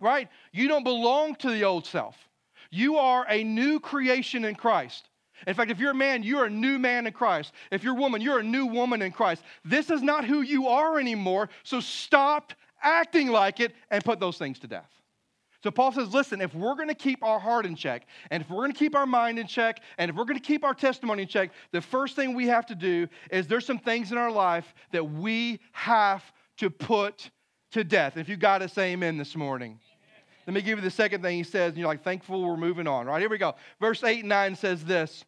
right? 0.00 0.28
You 0.52 0.68
don't 0.68 0.84
belong 0.84 1.34
to 1.36 1.50
the 1.50 1.64
old 1.64 1.86
self. 1.86 2.16
You 2.70 2.96
are 2.96 3.26
a 3.28 3.42
new 3.42 3.80
creation 3.80 4.44
in 4.44 4.54
Christ. 4.54 5.08
In 5.46 5.54
fact, 5.54 5.70
if 5.70 5.78
you're 5.78 5.92
a 5.92 5.94
man, 5.94 6.22
you're 6.22 6.44
a 6.44 6.50
new 6.50 6.78
man 6.78 7.06
in 7.06 7.12
Christ. 7.12 7.52
If 7.70 7.82
you're 7.82 7.96
a 7.96 8.00
woman, 8.00 8.20
you're 8.20 8.40
a 8.40 8.44
new 8.44 8.66
woman 8.66 9.00
in 9.00 9.12
Christ. 9.12 9.42
This 9.64 9.90
is 9.90 10.02
not 10.02 10.24
who 10.24 10.42
you 10.42 10.68
are 10.68 10.98
anymore, 10.98 11.48
so 11.62 11.80
stop 11.80 12.52
acting 12.82 13.28
like 13.28 13.60
it 13.60 13.74
and 13.90 14.04
put 14.04 14.20
those 14.20 14.36
things 14.36 14.58
to 14.60 14.66
death. 14.66 14.90
So 15.62 15.70
Paul 15.70 15.92
says, 15.92 16.14
listen, 16.14 16.40
if 16.40 16.54
we're 16.54 16.74
going 16.74 16.88
to 16.88 16.94
keep 16.94 17.22
our 17.22 17.38
heart 17.38 17.66
in 17.66 17.76
check, 17.76 18.06
and 18.30 18.42
if 18.42 18.48
we're 18.48 18.62
going 18.62 18.72
to 18.72 18.78
keep 18.78 18.94
our 18.94 19.06
mind 19.06 19.38
in 19.38 19.46
check, 19.46 19.80
and 19.98 20.10
if 20.10 20.16
we're 20.16 20.24
going 20.24 20.38
to 20.38 20.42
keep 20.46 20.64
our 20.64 20.72
testimony 20.72 21.22
in 21.22 21.28
check, 21.28 21.50
the 21.70 21.82
first 21.82 22.16
thing 22.16 22.34
we 22.34 22.46
have 22.46 22.64
to 22.66 22.74
do 22.74 23.06
is 23.30 23.46
there's 23.46 23.66
some 23.66 23.78
things 23.78 24.10
in 24.10 24.18
our 24.18 24.30
life 24.30 24.74
that 24.92 25.04
we 25.04 25.60
have 25.72 26.22
to 26.56 26.70
put 26.70 27.30
to 27.72 27.84
death. 27.84 28.16
If 28.16 28.28
you 28.28 28.36
got 28.36 28.58
to 28.58 28.68
say 28.68 28.92
amen 28.92 29.18
this 29.18 29.36
morning. 29.36 29.78
Let 30.46 30.54
me 30.54 30.62
give 30.62 30.78
you 30.78 30.82
the 30.82 30.90
second 30.90 31.22
thing 31.22 31.36
he 31.36 31.44
says, 31.44 31.68
and 31.68 31.78
you're 31.78 31.86
like, 31.86 32.02
thankful 32.02 32.42
we're 32.42 32.56
moving 32.56 32.86
on. 32.86 33.06
Right, 33.06 33.20
here 33.20 33.28
we 33.28 33.38
go. 33.38 33.54
Verse 33.80 34.02
8 34.02 34.20
and 34.20 34.28
9 34.30 34.56
says 34.56 34.84
this. 34.84 35.24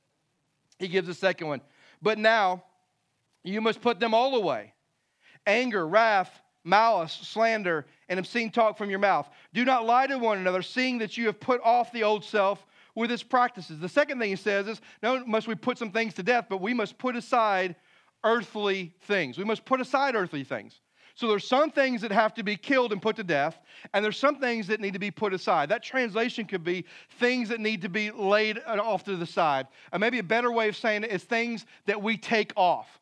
He 0.79 0.89
gives 0.89 1.07
the 1.07 1.15
second 1.15 1.47
one. 1.47 1.61
But 2.01 2.19
now 2.19 2.65
you 3.45 3.61
must 3.61 3.81
put 3.81 4.01
them 4.01 4.15
all 4.15 4.35
away 4.35 4.73
anger, 5.47 5.87
wrath, 5.87 6.41
malice, 6.65 7.13
slander, 7.13 7.87
and 8.13 8.19
obscene 8.19 8.51
talk 8.51 8.77
from 8.77 8.91
your 8.91 8.99
mouth. 8.99 9.27
Do 9.55 9.65
not 9.65 9.87
lie 9.87 10.07
to 10.07 10.19
one 10.19 10.37
another, 10.37 10.61
seeing 10.61 10.99
that 10.99 11.17
you 11.17 11.25
have 11.27 11.41
put 11.41 11.63
off 11.65 11.91
the 11.93 12.03
old 12.03 12.25
self 12.25 12.67
with 12.95 13.11
its 13.11 13.23
practices. 13.23 13.81
The 13.81 13.89
second 13.89 14.21
thing 14.21 14.29
he 14.29 14.37
says 14.37 14.69
is, 14.69 14.83
no, 15.03 15.25
must 15.25 15.49
we 15.49 15.55
put 15.55 15.79
some 15.79 15.91
things 15.91 16.13
to 16.15 16.23
death, 16.23 16.45
but 16.51 16.61
we 16.61 16.75
must 16.75 16.99
put 16.99 17.17
aside 17.17 17.75
earthly 18.23 18.95
things. 19.03 19.39
We 19.39 19.45
must 19.45 19.65
put 19.65 19.81
aside 19.81 20.15
earthly 20.15 20.45
things. 20.45 20.79
So 21.15 21.27
there's 21.27 21.49
some 21.49 21.71
things 21.71 22.03
that 22.03 22.13
have 22.13 22.35
to 22.35 22.43
be 22.43 22.57
killed 22.57 22.93
and 22.93 23.01
put 23.01 23.17
to 23.17 23.25
death, 23.25 23.59
and 23.95 24.05
there's 24.05 24.19
some 24.19 24.37
things 24.37 24.67
that 24.67 24.81
need 24.81 24.93
to 24.93 24.99
be 24.99 25.11
put 25.11 25.33
aside. 25.33 25.71
That 25.71 25.83
translation 25.83 26.45
could 26.45 26.65
be 26.65 26.85
things 27.19 27.49
that 27.49 27.61
need 27.61 27.81
to 27.83 27.89
be 27.89 28.11
laid 28.11 28.59
off 28.67 29.05
to 29.05 29.17
the 29.17 29.27
side. 29.27 29.69
Or 29.91 29.99
maybe 29.99 30.19
a 30.19 30.23
better 30.23 30.53
way 30.53 30.69
of 30.69 30.77
saying 30.77 31.05
it 31.05 31.13
is 31.13 31.25
things 31.25 31.65
that 31.87 32.03
we 32.03 32.19
take 32.19 32.53
off. 32.57 32.99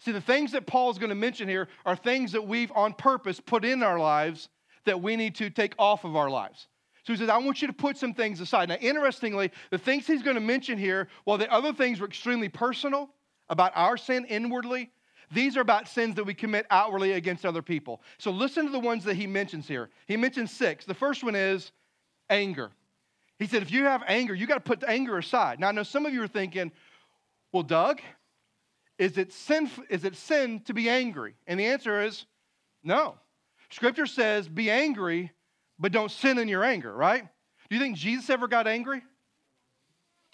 See, 0.00 0.12
the 0.12 0.20
things 0.20 0.52
that 0.52 0.66
Paul 0.66 0.90
is 0.90 0.98
going 0.98 1.10
to 1.10 1.14
mention 1.14 1.48
here 1.48 1.68
are 1.86 1.96
things 1.96 2.32
that 2.32 2.46
we've 2.46 2.72
on 2.74 2.92
purpose 2.92 3.40
put 3.40 3.64
in 3.64 3.82
our 3.82 3.98
lives 3.98 4.48
that 4.84 5.00
we 5.00 5.16
need 5.16 5.34
to 5.36 5.50
take 5.50 5.74
off 5.78 6.04
of 6.04 6.16
our 6.16 6.30
lives. 6.30 6.68
So 7.04 7.12
he 7.12 7.18
says, 7.18 7.28
I 7.28 7.36
want 7.38 7.60
you 7.60 7.68
to 7.68 7.74
put 7.74 7.98
some 7.98 8.14
things 8.14 8.40
aside. 8.40 8.70
Now, 8.70 8.76
interestingly, 8.76 9.50
the 9.70 9.78
things 9.78 10.06
he's 10.06 10.22
going 10.22 10.36
to 10.36 10.40
mention 10.40 10.78
here, 10.78 11.08
while 11.24 11.36
the 11.36 11.52
other 11.52 11.72
things 11.72 12.00
were 12.00 12.06
extremely 12.06 12.48
personal 12.48 13.10
about 13.50 13.72
our 13.74 13.96
sin 13.96 14.24
inwardly, 14.24 14.90
these 15.30 15.56
are 15.56 15.60
about 15.60 15.88
sins 15.88 16.14
that 16.14 16.24
we 16.24 16.32
commit 16.32 16.66
outwardly 16.70 17.12
against 17.12 17.44
other 17.44 17.62
people. 17.62 18.02
So 18.18 18.30
listen 18.30 18.66
to 18.66 18.72
the 18.72 18.78
ones 18.78 19.04
that 19.04 19.16
he 19.16 19.26
mentions 19.26 19.68
here. 19.68 19.90
He 20.06 20.16
mentions 20.16 20.50
six. 20.50 20.84
The 20.84 20.94
first 20.94 21.22
one 21.22 21.34
is 21.34 21.72
anger. 22.30 22.70
He 23.38 23.46
said, 23.46 23.62
if 23.62 23.70
you 23.70 23.84
have 23.84 24.02
anger, 24.06 24.34
you 24.34 24.46
got 24.46 24.54
to 24.54 24.60
put 24.60 24.80
the 24.80 24.88
anger 24.88 25.18
aside. 25.18 25.60
Now, 25.60 25.68
I 25.68 25.72
know 25.72 25.82
some 25.82 26.06
of 26.06 26.14
you 26.14 26.22
are 26.22 26.28
thinking, 26.28 26.72
well, 27.52 27.64
Doug, 27.64 28.00
is 28.98 29.18
it 29.18 29.32
sin, 29.32 29.70
is 29.90 30.04
it 30.04 30.16
sin 30.16 30.60
to 30.60 30.72
be 30.72 30.88
angry? 30.88 31.34
And 31.46 31.58
the 31.58 31.66
answer 31.66 32.00
is 32.00 32.26
no. 32.82 33.16
Scripture 33.74 34.06
says, 34.06 34.46
be 34.48 34.70
angry, 34.70 35.32
but 35.80 35.90
don't 35.90 36.12
sin 36.12 36.38
in 36.38 36.46
your 36.46 36.62
anger, 36.62 36.94
right? 36.94 37.26
Do 37.68 37.74
you 37.74 37.82
think 37.82 37.96
Jesus 37.96 38.30
ever 38.30 38.46
got 38.46 38.68
angry? 38.68 39.02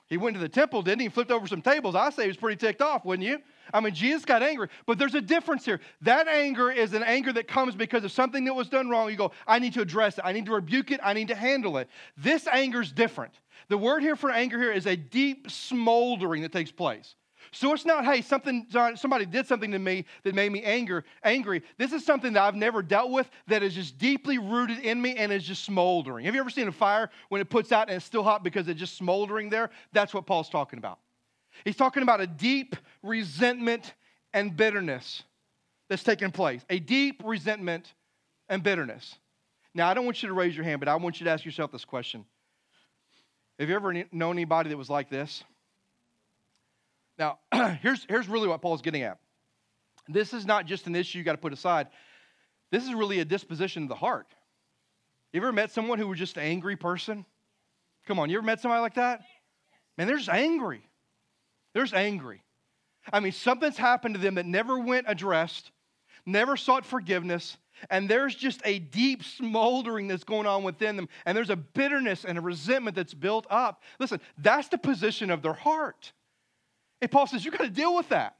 He 0.08 0.18
went 0.18 0.34
to 0.34 0.40
the 0.40 0.48
temple, 0.48 0.82
didn't 0.82 1.00
he? 1.00 1.06
he? 1.06 1.08
Flipped 1.08 1.30
over 1.30 1.46
some 1.46 1.62
tables. 1.62 1.94
I 1.94 2.10
say 2.10 2.24
he 2.24 2.28
was 2.28 2.36
pretty 2.36 2.58
ticked 2.58 2.82
off, 2.82 3.02
wouldn't 3.06 3.26
you? 3.26 3.38
I 3.72 3.80
mean, 3.80 3.94
Jesus 3.94 4.26
got 4.26 4.42
angry, 4.42 4.68
but 4.84 4.98
there's 4.98 5.14
a 5.14 5.22
difference 5.22 5.64
here. 5.64 5.80
That 6.02 6.28
anger 6.28 6.70
is 6.70 6.92
an 6.92 7.02
anger 7.02 7.32
that 7.32 7.48
comes 7.48 7.74
because 7.74 8.04
of 8.04 8.12
something 8.12 8.44
that 8.44 8.52
was 8.52 8.68
done 8.68 8.90
wrong. 8.90 9.08
You 9.08 9.16
go, 9.16 9.32
I 9.46 9.58
need 9.58 9.72
to 9.72 9.80
address 9.80 10.18
it. 10.18 10.24
I 10.26 10.32
need 10.32 10.44
to 10.44 10.52
rebuke 10.52 10.90
it. 10.90 11.00
I 11.02 11.14
need 11.14 11.28
to 11.28 11.34
handle 11.34 11.78
it. 11.78 11.88
This 12.18 12.46
anger 12.46 12.82
is 12.82 12.92
different. 12.92 13.32
The 13.68 13.78
word 13.78 14.02
here 14.02 14.16
for 14.16 14.30
anger 14.30 14.58
here 14.58 14.72
is 14.72 14.84
a 14.84 14.96
deep 14.96 15.50
smoldering 15.50 16.42
that 16.42 16.52
takes 16.52 16.72
place. 16.72 17.14
So 17.52 17.74
it's 17.74 17.84
not, 17.84 18.04
hey, 18.04 18.22
something, 18.22 18.66
somebody 18.94 19.26
did 19.26 19.46
something 19.46 19.72
to 19.72 19.78
me 19.78 20.04
that 20.22 20.34
made 20.36 20.52
me 20.52 20.62
anger, 20.62 21.04
angry. 21.24 21.62
This 21.78 21.92
is 21.92 22.04
something 22.04 22.32
that 22.34 22.42
I've 22.42 22.54
never 22.54 22.80
dealt 22.80 23.10
with 23.10 23.28
that 23.48 23.62
is 23.64 23.74
just 23.74 23.98
deeply 23.98 24.38
rooted 24.38 24.78
in 24.78 25.02
me 25.02 25.16
and 25.16 25.32
is 25.32 25.42
just 25.42 25.64
smoldering. 25.64 26.26
Have 26.26 26.34
you 26.34 26.40
ever 26.40 26.50
seen 26.50 26.68
a 26.68 26.72
fire 26.72 27.10
when 27.28 27.40
it 27.40 27.50
puts 27.50 27.72
out 27.72 27.88
and 27.88 27.96
it's 27.96 28.04
still 28.04 28.22
hot 28.22 28.44
because 28.44 28.68
it's 28.68 28.78
just 28.78 28.96
smoldering 28.96 29.50
there? 29.50 29.70
That's 29.92 30.14
what 30.14 30.26
Paul's 30.26 30.48
talking 30.48 30.78
about. 30.78 31.00
He's 31.64 31.76
talking 31.76 32.04
about 32.04 32.20
a 32.20 32.26
deep 32.26 32.76
resentment 33.02 33.94
and 34.32 34.56
bitterness 34.56 35.24
that's 35.88 36.04
taking 36.04 36.30
place. 36.30 36.64
A 36.70 36.78
deep 36.78 37.20
resentment 37.24 37.94
and 38.48 38.62
bitterness. 38.62 39.16
Now, 39.74 39.88
I 39.88 39.94
don't 39.94 40.04
want 40.04 40.22
you 40.22 40.28
to 40.28 40.34
raise 40.34 40.54
your 40.54 40.64
hand, 40.64 40.78
but 40.78 40.88
I 40.88 40.94
want 40.94 41.20
you 41.20 41.24
to 41.24 41.30
ask 41.30 41.44
yourself 41.44 41.72
this 41.72 41.84
question. 41.84 42.24
Have 43.58 43.68
you 43.68 43.74
ever 43.74 43.92
known 44.12 44.36
anybody 44.36 44.70
that 44.70 44.76
was 44.76 44.88
like 44.88 45.10
this? 45.10 45.42
Now, 47.20 47.38
here's, 47.82 48.06
here's 48.08 48.28
really 48.28 48.48
what 48.48 48.62
Paul's 48.62 48.80
getting 48.80 49.02
at. 49.02 49.18
This 50.08 50.32
is 50.32 50.46
not 50.46 50.64
just 50.64 50.86
an 50.86 50.96
issue 50.96 51.18
you 51.18 51.24
got 51.24 51.32
to 51.32 51.38
put 51.38 51.52
aside, 51.52 51.88
this 52.72 52.84
is 52.84 52.94
really 52.94 53.20
a 53.20 53.24
disposition 53.24 53.84
of 53.84 53.88
the 53.88 53.94
heart. 53.94 54.26
You 55.32 55.40
ever 55.40 55.52
met 55.52 55.70
someone 55.70 55.98
who 55.98 56.08
was 56.08 56.18
just 56.18 56.36
an 56.38 56.44
angry 56.44 56.76
person? 56.76 57.26
Come 58.06 58.18
on, 58.18 58.30
you 58.30 58.38
ever 58.38 58.46
met 58.46 58.60
somebody 58.60 58.80
like 58.80 58.94
that? 58.94 59.20
Man, 59.98 60.06
they're 60.06 60.16
just 60.16 60.30
angry. 60.30 60.82
They're 61.74 61.84
just 61.84 61.94
angry. 61.94 62.42
I 63.12 63.20
mean, 63.20 63.32
something's 63.32 63.76
happened 63.76 64.14
to 64.14 64.20
them 64.20 64.36
that 64.36 64.46
never 64.46 64.78
went 64.78 65.06
addressed, 65.08 65.70
never 66.24 66.56
sought 66.56 66.86
forgiveness, 66.86 67.58
and 67.90 68.08
there's 68.08 68.34
just 68.34 68.62
a 68.64 68.78
deep 68.78 69.24
smoldering 69.24 70.08
that's 70.08 70.24
going 70.24 70.46
on 70.46 70.62
within 70.62 70.96
them, 70.96 71.08
and 71.26 71.36
there's 71.36 71.50
a 71.50 71.56
bitterness 71.56 72.24
and 72.24 72.38
a 72.38 72.40
resentment 72.40 72.96
that's 72.96 73.14
built 73.14 73.46
up. 73.50 73.82
Listen, 73.98 74.20
that's 74.38 74.68
the 74.68 74.78
position 74.78 75.30
of 75.30 75.42
their 75.42 75.52
heart. 75.52 76.12
And 77.00 77.10
Paul 77.10 77.26
says, 77.26 77.44
You've 77.44 77.56
got 77.56 77.64
to 77.64 77.70
deal 77.70 77.94
with 77.94 78.08
that. 78.10 78.36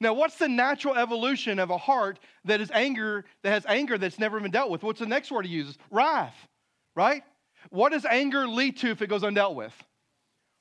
Now, 0.00 0.14
what's 0.14 0.36
the 0.36 0.48
natural 0.48 0.94
evolution 0.94 1.58
of 1.58 1.70
a 1.70 1.76
heart 1.76 2.18
that 2.44 2.60
is 2.60 2.70
anger, 2.72 3.24
that 3.42 3.50
has 3.50 3.66
anger 3.66 3.98
that's 3.98 4.18
never 4.18 4.40
been 4.40 4.50
dealt 4.50 4.70
with? 4.70 4.82
What's 4.82 5.00
the 5.00 5.06
next 5.06 5.30
word 5.30 5.46
he 5.46 5.52
uses? 5.52 5.76
Wrath, 5.90 6.34
right? 6.96 7.22
What 7.70 7.92
does 7.92 8.04
anger 8.04 8.48
lead 8.48 8.78
to 8.78 8.90
if 8.90 9.02
it 9.02 9.08
goes 9.08 9.22
undealt 9.22 9.54
with? 9.54 9.74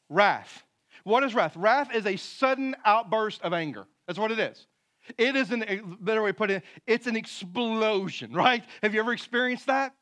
Wrath. 0.10 0.64
What 1.04 1.24
is 1.24 1.34
wrath? 1.34 1.56
Wrath 1.56 1.94
is 1.96 2.06
a 2.06 2.18
sudden 2.18 2.76
outburst 2.86 3.42
of 3.42 3.54
anger. 3.54 3.86
That's 4.08 4.20
what 4.20 4.32
it 4.32 4.40
is. 4.40 4.68
It 5.18 5.36
is 5.36 5.52
an, 5.52 5.64
a 5.68 5.82
better 6.00 6.22
way 6.22 6.30
to 6.30 6.34
put 6.34 6.52
it, 6.52 6.64
it's 6.86 7.08
an 7.08 7.16
explosion, 7.16 8.34
right? 8.34 8.64
Have 8.84 8.94
you 8.94 9.00
ever 9.00 9.14
experienced 9.14 9.68
that? 9.68 9.96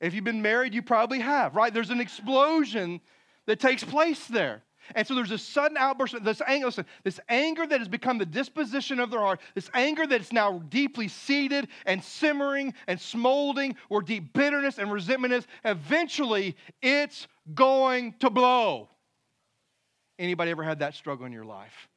If 0.00 0.14
you've 0.14 0.24
been 0.24 0.42
married, 0.42 0.74
you 0.74 0.82
probably 0.82 1.20
have, 1.20 1.56
right? 1.56 1.72
There's 1.72 1.90
an 1.90 2.00
explosion 2.00 3.00
that 3.46 3.58
takes 3.58 3.82
place 3.82 4.26
there. 4.26 4.62
And 4.94 5.06
so 5.06 5.14
there's 5.14 5.30
a 5.30 5.38
sudden 5.38 5.76
outburst, 5.76 6.22
this 6.22 6.42
anger, 6.46 6.66
listen, 6.66 6.86
this 7.04 7.20
anger 7.28 7.66
that 7.66 7.78
has 7.78 7.88
become 7.88 8.18
the 8.18 8.26
disposition 8.26 9.00
of 9.00 9.10
their 9.10 9.20
heart, 9.20 9.40
this 9.54 9.70
anger 9.74 10.06
that 10.06 10.20
is 10.20 10.32
now 10.32 10.58
deeply 10.68 11.08
seated 11.08 11.68
and 11.86 12.02
simmering 12.02 12.74
and 12.86 13.00
smoldering, 13.00 13.76
where 13.88 14.00
deep 14.00 14.32
bitterness 14.32 14.78
and 14.78 14.92
resentment 14.92 15.32
is, 15.34 15.46
eventually 15.64 16.56
it's 16.82 17.26
going 17.54 18.14
to 18.20 18.30
blow. 18.30 18.88
Anybody 20.18 20.50
ever 20.50 20.62
had 20.62 20.78
that 20.78 20.94
struggle 20.94 21.26
in 21.26 21.32
your 21.32 21.44
life? 21.44 21.88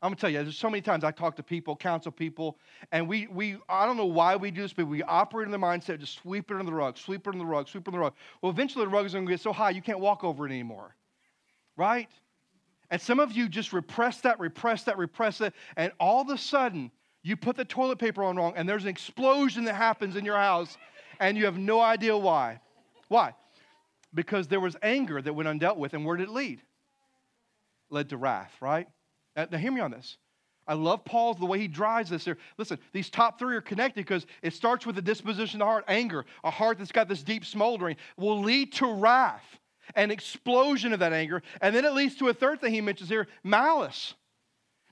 I'm 0.00 0.10
gonna 0.10 0.16
tell 0.16 0.30
you, 0.30 0.42
there's 0.42 0.56
so 0.56 0.70
many 0.70 0.80
times 0.80 1.02
I 1.02 1.10
talk 1.10 1.34
to 1.36 1.42
people, 1.42 1.74
counsel 1.74 2.12
people, 2.12 2.58
and 2.92 3.08
we, 3.08 3.26
we 3.26 3.56
I 3.68 3.84
don't 3.84 3.96
know 3.96 4.06
why 4.06 4.36
we 4.36 4.52
do 4.52 4.62
this, 4.62 4.72
but 4.72 4.86
we 4.86 5.02
operate 5.02 5.46
in 5.46 5.52
the 5.52 5.58
mindset 5.58 5.94
of 5.94 6.00
just 6.00 6.18
sweep 6.18 6.50
it 6.50 6.54
under 6.54 6.64
the 6.64 6.72
rug, 6.72 6.96
sweep 6.96 7.26
it 7.26 7.30
under 7.30 7.38
the 7.38 7.44
rug, 7.44 7.68
sweep 7.68 7.82
it 7.82 7.88
under 7.88 7.98
the 7.98 8.02
rug. 8.02 8.14
Well, 8.40 8.50
eventually 8.50 8.84
the 8.84 8.90
rug 8.90 9.06
is 9.06 9.14
gonna 9.14 9.26
get 9.26 9.40
so 9.40 9.52
high 9.52 9.70
you 9.70 9.82
can't 9.82 9.98
walk 9.98 10.22
over 10.22 10.46
it 10.46 10.50
anymore. 10.50 10.94
Right? 11.78 12.10
And 12.90 13.00
some 13.00 13.20
of 13.20 13.32
you 13.32 13.48
just 13.48 13.72
repress 13.72 14.20
that, 14.22 14.38
repress 14.40 14.82
that, 14.84 14.98
repress 14.98 15.40
it, 15.40 15.54
and 15.76 15.92
all 16.00 16.20
of 16.20 16.28
a 16.28 16.36
sudden 16.36 16.90
you 17.22 17.36
put 17.36 17.56
the 17.56 17.64
toilet 17.64 17.98
paper 17.98 18.22
on 18.22 18.36
wrong, 18.36 18.52
and 18.56 18.68
there's 18.68 18.82
an 18.82 18.88
explosion 18.88 19.64
that 19.64 19.74
happens 19.74 20.16
in 20.16 20.24
your 20.24 20.36
house, 20.36 20.76
and 21.20 21.38
you 21.38 21.44
have 21.44 21.58
no 21.58 21.80
idea 21.80 22.16
why. 22.16 22.60
Why? 23.08 23.34
Because 24.12 24.48
there 24.48 24.60
was 24.60 24.76
anger 24.82 25.22
that 25.22 25.32
went 25.32 25.48
undealt 25.48 25.76
with, 25.76 25.94
and 25.94 26.04
where 26.04 26.16
did 26.16 26.28
it 26.28 26.32
lead? 26.32 26.60
Led 27.90 28.08
to 28.10 28.16
wrath, 28.16 28.52
right? 28.60 28.88
Now, 29.36 29.46
now 29.50 29.58
hear 29.58 29.72
me 29.72 29.80
on 29.80 29.90
this. 29.90 30.16
I 30.66 30.74
love 30.74 31.04
Paul's 31.04 31.38
the 31.38 31.46
way 31.46 31.58
he 31.58 31.68
drives 31.68 32.10
this 32.10 32.24
here. 32.24 32.36
Listen, 32.58 32.78
these 32.92 33.08
top 33.08 33.38
three 33.38 33.56
are 33.56 33.62
connected 33.62 34.04
because 34.04 34.26
it 34.42 34.52
starts 34.52 34.84
with 34.84 34.96
the 34.96 35.02
disposition 35.02 35.62
of 35.62 35.66
the 35.66 35.70
heart, 35.70 35.84
anger. 35.88 36.26
A 36.44 36.50
heart 36.50 36.78
that's 36.78 36.92
got 36.92 37.08
this 37.08 37.22
deep 37.22 37.44
smoldering 37.44 37.96
will 38.18 38.40
lead 38.40 38.72
to 38.74 38.92
wrath, 38.92 39.58
an 39.94 40.10
explosion 40.10 40.92
of 40.92 41.00
that 41.00 41.12
anger. 41.12 41.42
And 41.60 41.74
then 41.74 41.84
it 41.84 41.94
leads 41.94 42.16
to 42.16 42.28
a 42.28 42.34
third 42.34 42.60
thing 42.60 42.72
he 42.72 42.80
mentions 42.80 43.08
here 43.08 43.26
malice. 43.42 44.14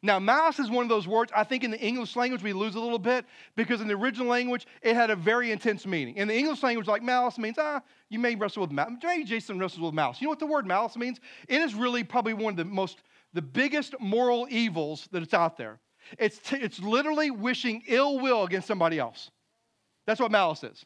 Now, 0.02 0.18
malice 0.18 0.58
is 0.58 0.70
one 0.70 0.84
of 0.84 0.88
those 0.88 1.08
words 1.08 1.32
I 1.34 1.42
think 1.42 1.64
in 1.64 1.70
the 1.70 1.80
English 1.80 2.16
language 2.16 2.42
we 2.42 2.52
lose 2.52 2.74
a 2.74 2.80
little 2.80 2.98
bit 2.98 3.24
because 3.56 3.80
in 3.80 3.88
the 3.88 3.94
original 3.94 4.28
language 4.28 4.66
it 4.82 4.94
had 4.94 5.10
a 5.10 5.16
very 5.16 5.50
intense 5.50 5.86
meaning. 5.86 6.16
In 6.16 6.28
the 6.28 6.34
English 6.34 6.62
language, 6.62 6.86
like 6.86 7.02
malice 7.02 7.38
means, 7.38 7.56
ah, 7.58 7.80
you 8.08 8.18
may 8.18 8.34
wrestle 8.34 8.62
with 8.62 8.70
malice. 8.70 8.94
Maybe 9.02 9.24
Jason 9.24 9.58
wrestles 9.58 9.80
with 9.80 9.94
malice. 9.94 10.20
You 10.20 10.26
know 10.26 10.30
what 10.30 10.38
the 10.38 10.46
word 10.46 10.66
malice 10.66 10.96
means? 10.96 11.18
It 11.48 11.60
is 11.60 11.74
really 11.74 12.04
probably 12.04 12.34
one 12.34 12.52
of 12.52 12.56
the 12.56 12.64
most, 12.66 12.98
the 13.32 13.42
biggest 13.42 13.94
moral 13.98 14.46
evils 14.50 15.08
that 15.12 15.22
it's 15.22 15.34
out 15.34 15.56
there. 15.56 15.80
It's, 16.18 16.38
t- 16.38 16.56
it's 16.56 16.78
literally 16.78 17.30
wishing 17.30 17.82
ill 17.88 18.20
will 18.20 18.44
against 18.44 18.68
somebody 18.68 18.98
else. 18.98 19.30
That's 20.06 20.20
what 20.20 20.30
malice 20.30 20.62
is. 20.62 20.84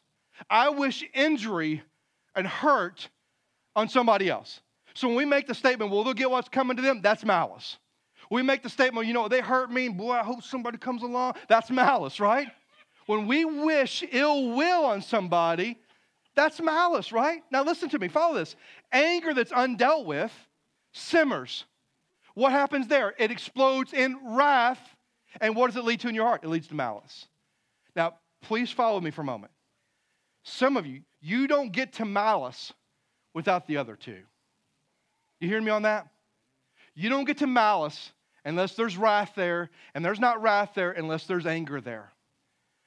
I 0.49 0.69
wish 0.69 1.03
injury 1.13 1.83
and 2.35 2.47
hurt 2.47 3.09
on 3.75 3.89
somebody 3.89 4.29
else. 4.29 4.61
So 4.93 5.07
when 5.07 5.17
we 5.17 5.25
make 5.25 5.47
the 5.47 5.55
statement, 5.55 5.91
well, 5.91 6.03
they'll 6.03 6.13
get 6.13 6.29
what's 6.29 6.49
coming 6.49 6.75
to 6.77 6.83
them, 6.83 7.01
that's 7.01 7.23
malice. 7.23 7.77
We 8.29 8.41
make 8.41 8.63
the 8.63 8.69
statement, 8.69 9.07
you 9.07 9.13
know, 9.13 9.27
they 9.27 9.41
hurt 9.41 9.71
me, 9.71 9.89
boy, 9.89 10.13
I 10.13 10.23
hope 10.23 10.43
somebody 10.43 10.77
comes 10.77 11.03
along. 11.03 11.33
That's 11.47 11.69
malice, 11.69 12.19
right? 12.19 12.47
When 13.05 13.27
we 13.27 13.43
wish 13.45 14.03
ill 14.11 14.51
will 14.51 14.85
on 14.85 15.01
somebody, 15.01 15.77
that's 16.35 16.61
malice, 16.61 17.11
right? 17.11 17.43
Now 17.51 17.63
listen 17.63 17.89
to 17.89 17.99
me, 17.99 18.07
follow 18.07 18.35
this. 18.35 18.55
Anger 18.91 19.33
that's 19.33 19.51
undealt 19.51 20.05
with 20.05 20.31
simmers. 20.93 21.65
What 22.33 22.51
happens 22.51 22.87
there? 22.87 23.13
It 23.17 23.31
explodes 23.31 23.93
in 23.93 24.17
wrath. 24.23 24.79
And 25.39 25.55
what 25.55 25.67
does 25.67 25.77
it 25.77 25.83
lead 25.83 25.99
to 26.01 26.09
in 26.09 26.15
your 26.15 26.25
heart? 26.25 26.43
It 26.43 26.49
leads 26.49 26.67
to 26.67 26.75
malice. 26.75 27.27
Now, 27.95 28.15
please 28.41 28.71
follow 28.71 28.99
me 29.01 29.11
for 29.11 29.21
a 29.21 29.25
moment. 29.25 29.51
Some 30.43 30.77
of 30.77 30.85
you, 30.85 31.01
you 31.21 31.47
don't 31.47 31.71
get 31.71 31.93
to 31.93 32.05
malice 32.05 32.73
without 33.33 33.67
the 33.67 33.77
other 33.77 33.95
two. 33.95 34.19
You 35.39 35.47
hear 35.47 35.61
me 35.61 35.71
on 35.71 35.83
that? 35.83 36.07
You 36.93 37.09
don't 37.09 37.25
get 37.25 37.37
to 37.39 37.47
malice 37.47 38.11
unless 38.45 38.75
there's 38.75 38.97
wrath 38.97 39.33
there, 39.35 39.69
and 39.93 40.03
there's 40.03 40.19
not 40.19 40.41
wrath 40.41 40.71
there 40.75 40.91
unless 40.91 41.25
there's 41.25 41.45
anger 41.45 41.79
there. 41.79 42.11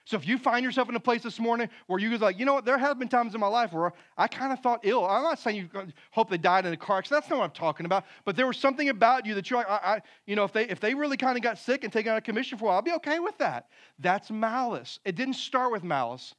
So 0.07 0.19
if 0.19 0.29
you 0.29 0.37
find 0.37 0.63
yourself 0.63 0.91
in 0.91 0.97
a 0.97 1.01
place 1.01 1.23
this 1.23 1.41
morning 1.41 1.71
where 1.87 1.99
you're 1.99 2.19
like, 2.19 2.39
you 2.39 2.45
know 2.45 2.53
what, 2.53 2.67
there 2.67 2.77
have 2.77 2.99
been 2.99 3.09
times 3.09 3.35
in 3.35 3.41
my 3.41 3.47
life 3.47 3.73
where 3.73 3.95
I 4.19 4.29
kind 4.29 4.53
of 4.53 4.61
thought 4.61 4.81
ill. 4.83 5.07
I'm 5.07 5.23
not 5.23 5.39
saying 5.39 5.57
you 5.57 5.69
hope 6.11 6.29
they 6.29 6.37
died 6.37 6.67
in 6.67 6.75
a 6.75 6.77
car 6.77 6.99
accident. 6.99 7.23
That's 7.23 7.31
not 7.31 7.39
what 7.39 7.45
I'm 7.47 7.51
talking 7.53 7.87
about. 7.87 8.05
But 8.27 8.37
there 8.37 8.47
was 8.47 8.59
something 8.59 8.91
about 8.91 9.25
you 9.25 9.35
that 9.35 9.49
you're 9.49 9.61
like, 9.61 9.71
I, 9.71 9.77
I, 9.83 10.03
you 10.27 10.37
know, 10.37 10.45
if 10.45 10.53
they 10.53 10.69
if 10.69 10.79
they 10.79 10.93
really 10.95 11.17
kind 11.17 11.39
of 11.39 11.43
got 11.43 11.57
sick 11.57 11.85
and 11.85 11.93
taken 11.93 12.13
out 12.13 12.19
of 12.19 12.25
commission 12.25 12.59
for 12.59 12.67
a 12.67 12.69
while, 12.69 12.77
I'll 12.77 12.83
be 12.83 12.93
okay 12.93 13.19
with 13.19 13.39
that. 13.39 13.69
That's 13.99 14.31
malice. 14.31 15.01
It 15.07 15.15
didn't 15.15 15.35
start 15.35 15.73
with 15.73 15.83
malice. 15.83 16.35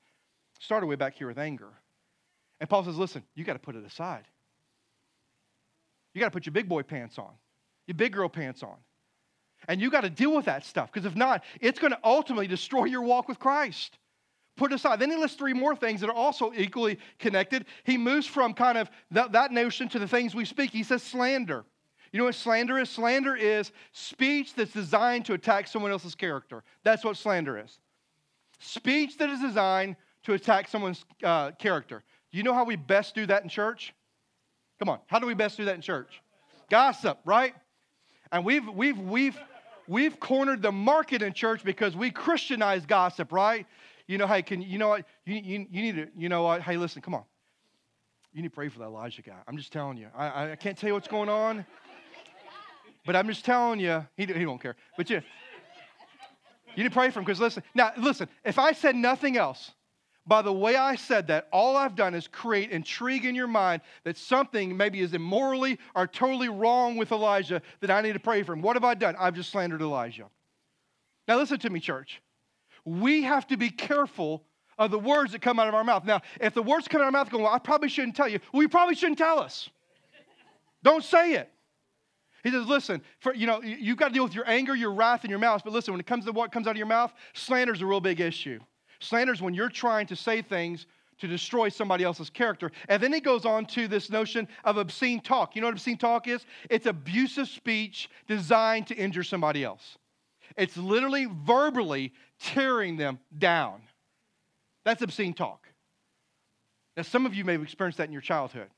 It 0.57 0.63
started 0.63 0.85
way 0.85 0.95
back 0.95 1.15
here 1.15 1.27
with 1.27 1.39
anger. 1.39 1.69
And 2.59 2.69
Paul 2.69 2.83
says, 2.83 2.97
listen, 2.97 3.23
you 3.35 3.43
got 3.43 3.53
to 3.53 3.59
put 3.59 3.75
it 3.75 3.85
aside. 3.85 4.25
You 6.13 6.21
got 6.21 6.27
to 6.27 6.31
put 6.31 6.45
your 6.45 6.53
big 6.53 6.69
boy 6.69 6.83
pants 6.83 7.19
on, 7.19 7.31
your 7.87 7.95
big 7.95 8.13
girl 8.13 8.29
pants 8.29 8.63
on. 8.63 8.77
And 9.67 9.81
you 9.81 9.89
got 9.89 10.01
to 10.01 10.09
deal 10.09 10.33
with 10.35 10.45
that 10.45 10.63
stuff 10.63 10.91
because 10.91 11.05
if 11.05 11.15
not, 11.15 11.43
it's 11.59 11.79
going 11.79 11.91
to 11.91 11.99
ultimately 12.03 12.47
destroy 12.47 12.85
your 12.85 13.01
walk 13.01 13.27
with 13.27 13.39
Christ. 13.39 13.97
Put 14.57 14.71
it 14.71 14.75
aside. 14.75 14.99
Then 14.99 15.11
he 15.11 15.17
lists 15.17 15.37
three 15.37 15.53
more 15.53 15.75
things 15.75 15.99
that 16.01 16.09
are 16.09 16.15
also 16.15 16.53
equally 16.55 16.97
connected. 17.19 17.65
He 17.83 17.97
moves 17.97 18.25
from 18.25 18.53
kind 18.53 18.77
of 18.77 18.89
that, 19.11 19.33
that 19.33 19.51
notion 19.51 19.89
to 19.89 19.99
the 19.99 20.07
things 20.07 20.33
we 20.33 20.45
speak. 20.45 20.71
He 20.71 20.83
says 20.83 21.03
slander. 21.03 21.65
You 22.13 22.19
know 22.19 22.25
what 22.25 22.35
slander 22.35 22.79
is? 22.79 22.89
Slander 22.89 23.35
is 23.35 23.73
speech 23.91 24.53
that's 24.53 24.71
designed 24.71 25.25
to 25.25 25.33
attack 25.33 25.67
someone 25.67 25.91
else's 25.91 26.15
character. 26.15 26.63
That's 26.83 27.03
what 27.03 27.17
slander 27.17 27.57
is. 27.57 27.79
Speech 28.59 29.17
that 29.17 29.29
is 29.29 29.41
designed 29.41 29.97
to 30.23 30.33
attack 30.33 30.69
someone's 30.69 31.03
uh, 31.23 31.51
character. 31.51 32.03
You 32.35 32.43
know 32.43 32.53
how 32.53 32.65
we 32.65 32.75
best 32.75 33.15
do 33.15 33.25
that 33.27 33.43
in 33.43 33.49
church? 33.49 33.93
Come 34.77 34.89
on, 34.89 34.99
how 35.07 35.19
do 35.19 35.25
we 35.25 35.33
best 35.33 35.55
do 35.55 35.63
that 35.65 35.75
in 35.75 35.81
church? 35.81 36.21
Gossip, 36.69 37.17
right? 37.23 37.55
And 38.29 38.43
we've, 38.43 38.67
we've, 38.67 38.99
we've, 38.99 39.39
we've 39.87 40.19
cornered 40.19 40.61
the 40.61 40.71
market 40.73 41.21
in 41.21 41.31
church 41.31 41.63
because 41.63 41.95
we 41.95 42.11
Christianize 42.11 42.85
gossip, 42.85 43.31
right? 43.31 43.65
You 44.05 44.17
know, 44.17 44.27
hey, 44.27 44.41
can 44.41 44.61
you 44.61 44.77
know 44.77 44.89
what? 44.89 45.05
You, 45.25 45.35
you, 45.35 45.67
you 45.71 45.81
need 45.81 45.95
to, 45.95 46.07
you 46.17 46.27
know 46.27 46.43
what? 46.43 46.61
Hey, 46.61 46.75
listen, 46.75 47.01
come 47.01 47.13
on. 47.13 47.23
You 48.33 48.41
need 48.41 48.49
to 48.49 48.53
pray 48.53 48.67
for 48.67 48.79
that 48.79 48.85
Elijah 48.85 49.21
guy. 49.21 49.39
I'm 49.47 49.55
just 49.55 49.71
telling 49.71 49.95
you. 49.95 50.09
I, 50.13 50.51
I 50.51 50.55
can't 50.57 50.77
tell 50.77 50.89
you 50.89 50.93
what's 50.93 51.07
going 51.07 51.29
on, 51.29 51.65
but 53.05 53.15
I'm 53.15 53.29
just 53.29 53.45
telling 53.45 53.79
you. 53.79 54.05
He, 54.17 54.25
he 54.25 54.45
won't 54.45 54.61
care. 54.61 54.75
But 54.97 55.09
you, 55.09 55.21
you 56.75 56.83
need 56.83 56.89
to 56.89 56.93
pray 56.93 57.09
for 57.11 57.19
him 57.19 57.23
because 57.23 57.39
listen. 57.39 57.63
Now, 57.73 57.93
listen. 57.97 58.27
If 58.43 58.59
I 58.59 58.73
said 58.73 58.97
nothing 58.97 59.37
else, 59.37 59.71
by 60.27 60.41
the 60.41 60.53
way 60.53 60.75
I 60.75 60.95
said 60.95 61.27
that, 61.27 61.47
all 61.51 61.77
I've 61.77 61.95
done 61.95 62.15
is 62.15 62.27
create 62.27 62.71
intrigue 62.71 63.25
in 63.25 63.35
your 63.35 63.47
mind 63.47 63.81
that 64.03 64.17
something 64.17 64.75
maybe 64.75 65.01
is 65.01 65.13
immorally 65.13 65.77
or 65.93 66.07
totally 66.07 66.49
wrong 66.49 66.97
with 66.97 67.11
Elijah 67.11 67.61
that 67.81 67.91
I 67.91 68.01
need 68.01 68.13
to 68.13 68.19
pray 68.19 68.41
for 68.41 68.53
him. 68.53 68.61
What 68.61 68.75
have 68.75 68.83
I 68.83 68.95
done? 68.95 69.15
I've 69.19 69.35
just 69.35 69.51
slandered 69.51 69.81
Elijah. 69.81 70.25
Now, 71.27 71.37
listen 71.37 71.59
to 71.59 71.69
me, 71.69 71.79
church. 71.79 72.21
We 72.85 73.23
have 73.23 73.47
to 73.47 73.57
be 73.57 73.69
careful 73.69 74.43
of 74.77 74.91
the 74.91 74.99
words 74.99 75.31
that 75.31 75.41
come 75.41 75.59
out 75.59 75.67
of 75.67 75.73
our 75.73 75.83
mouth. 75.83 76.05
Now, 76.05 76.21
if 76.41 76.53
the 76.53 76.63
words 76.63 76.87
come 76.87 77.01
out 77.01 77.07
of 77.07 77.15
our 77.15 77.23
mouth 77.23 77.31
go, 77.31 77.39
well, 77.39 77.53
I 77.53 77.59
probably 77.59 77.89
shouldn't 77.89 78.15
tell 78.15 78.27
you, 78.27 78.39
well, 78.51 78.61
you 78.61 78.69
probably 78.69 78.95
shouldn't 78.95 79.17
tell 79.17 79.39
us. 79.39 79.69
Don't 80.83 81.03
say 81.03 81.33
it. 81.33 81.51
He 82.43 82.51
says, 82.51 82.67
listen, 82.67 83.01
for, 83.19 83.33
you 83.33 83.47
know, 83.47 83.63
you've 83.63 83.97
got 83.97 84.09
to 84.09 84.13
deal 84.13 84.23
with 84.23 84.35
your 84.35 84.47
anger, 84.47 84.75
your 84.75 84.91
wrath, 84.91 85.23
and 85.23 85.31
your 85.31 85.39
mouth. 85.39 85.63
But 85.63 85.73
listen, 85.73 85.93
when 85.93 85.99
it 85.99 86.05
comes 86.05 86.25
to 86.25 86.31
what 86.31 86.51
comes 86.51 86.67
out 86.67 86.71
of 86.71 86.77
your 86.77 86.85
mouth, 86.85 87.11
slander 87.33 87.73
is 87.73 87.81
a 87.81 87.85
real 87.85 88.01
big 88.01 88.19
issue. 88.19 88.59
Slander 89.05 89.33
is 89.33 89.41
when 89.41 89.53
you're 89.53 89.69
trying 89.69 90.07
to 90.07 90.15
say 90.15 90.41
things 90.41 90.87
to 91.19 91.27
destroy 91.27 91.69
somebody 91.69 92.03
else's 92.03 92.29
character. 92.29 92.71
And 92.89 93.01
then 93.01 93.13
he 93.13 93.19
goes 93.21 93.45
on 93.45 93.65
to 93.67 93.87
this 93.87 94.09
notion 94.09 94.47
of 94.63 94.77
obscene 94.77 95.21
talk. 95.21 95.55
You 95.55 95.61
know 95.61 95.67
what 95.67 95.75
obscene 95.75 95.97
talk 95.97 96.27
is? 96.27 96.45
It's 96.69 96.85
abusive 96.85 97.47
speech 97.47 98.09
designed 98.27 98.87
to 98.87 98.95
injure 98.95 99.23
somebody 99.23 99.63
else. 99.63 99.97
It's 100.57 100.75
literally 100.77 101.27
verbally 101.45 102.13
tearing 102.39 102.97
them 102.97 103.19
down. 103.37 103.81
That's 104.83 105.01
obscene 105.01 105.33
talk. 105.33 105.67
Now, 106.97 107.03
some 107.03 107.25
of 107.25 107.33
you 107.33 107.43
may 107.43 107.53
have 107.53 107.63
experienced 107.63 107.97
that 107.97 108.07
in 108.07 108.13
your 108.13 108.21
childhood, 108.21 108.69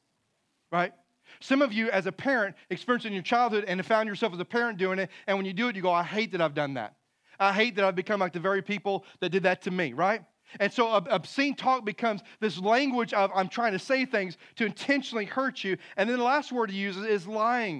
right? 0.71 0.93
Some 1.39 1.61
of 1.61 1.73
you, 1.73 1.89
as 1.91 2.05
a 2.07 2.11
parent, 2.11 2.55
experienced 2.69 3.05
it 3.05 3.09
in 3.09 3.13
your 3.13 3.23
childhood 3.23 3.65
and 3.67 3.85
found 3.85 4.07
yourself 4.07 4.33
as 4.33 4.39
a 4.39 4.45
parent 4.45 4.77
doing 4.77 4.99
it. 4.99 5.09
And 5.27 5.37
when 5.37 5.45
you 5.45 5.53
do 5.53 5.67
it, 5.67 5.75
you 5.75 5.81
go, 5.81 5.91
I 5.91 6.03
hate 6.03 6.31
that 6.31 6.41
I've 6.41 6.53
done 6.53 6.75
that. 6.75 6.95
I 7.39 7.53
hate 7.53 7.75
that 7.75 7.85
I've 7.85 7.95
become 7.95 8.19
like 8.19 8.33
the 8.33 8.39
very 8.39 8.61
people 8.61 9.05
that 9.19 9.29
did 9.29 9.43
that 9.43 9.61
to 9.63 9.71
me, 9.71 9.93
right? 9.93 10.23
And 10.59 10.71
so 10.71 10.89
obscene 10.91 11.55
talk 11.55 11.83
becomes 11.85 12.21
this 12.39 12.57
language 12.57 13.13
of 13.13 13.31
I'm 13.35 13.49
trying 13.49 13.73
to 13.73 13.79
say 13.79 14.05
things 14.05 14.37
to 14.55 14.65
intentionally 14.65 15.25
hurt 15.25 15.63
you. 15.63 15.77
And 15.97 16.09
then 16.09 16.17
the 16.17 16.23
last 16.23 16.51
word 16.51 16.71
he 16.71 16.77
uses 16.77 17.05
is 17.05 17.27
lying. 17.27 17.79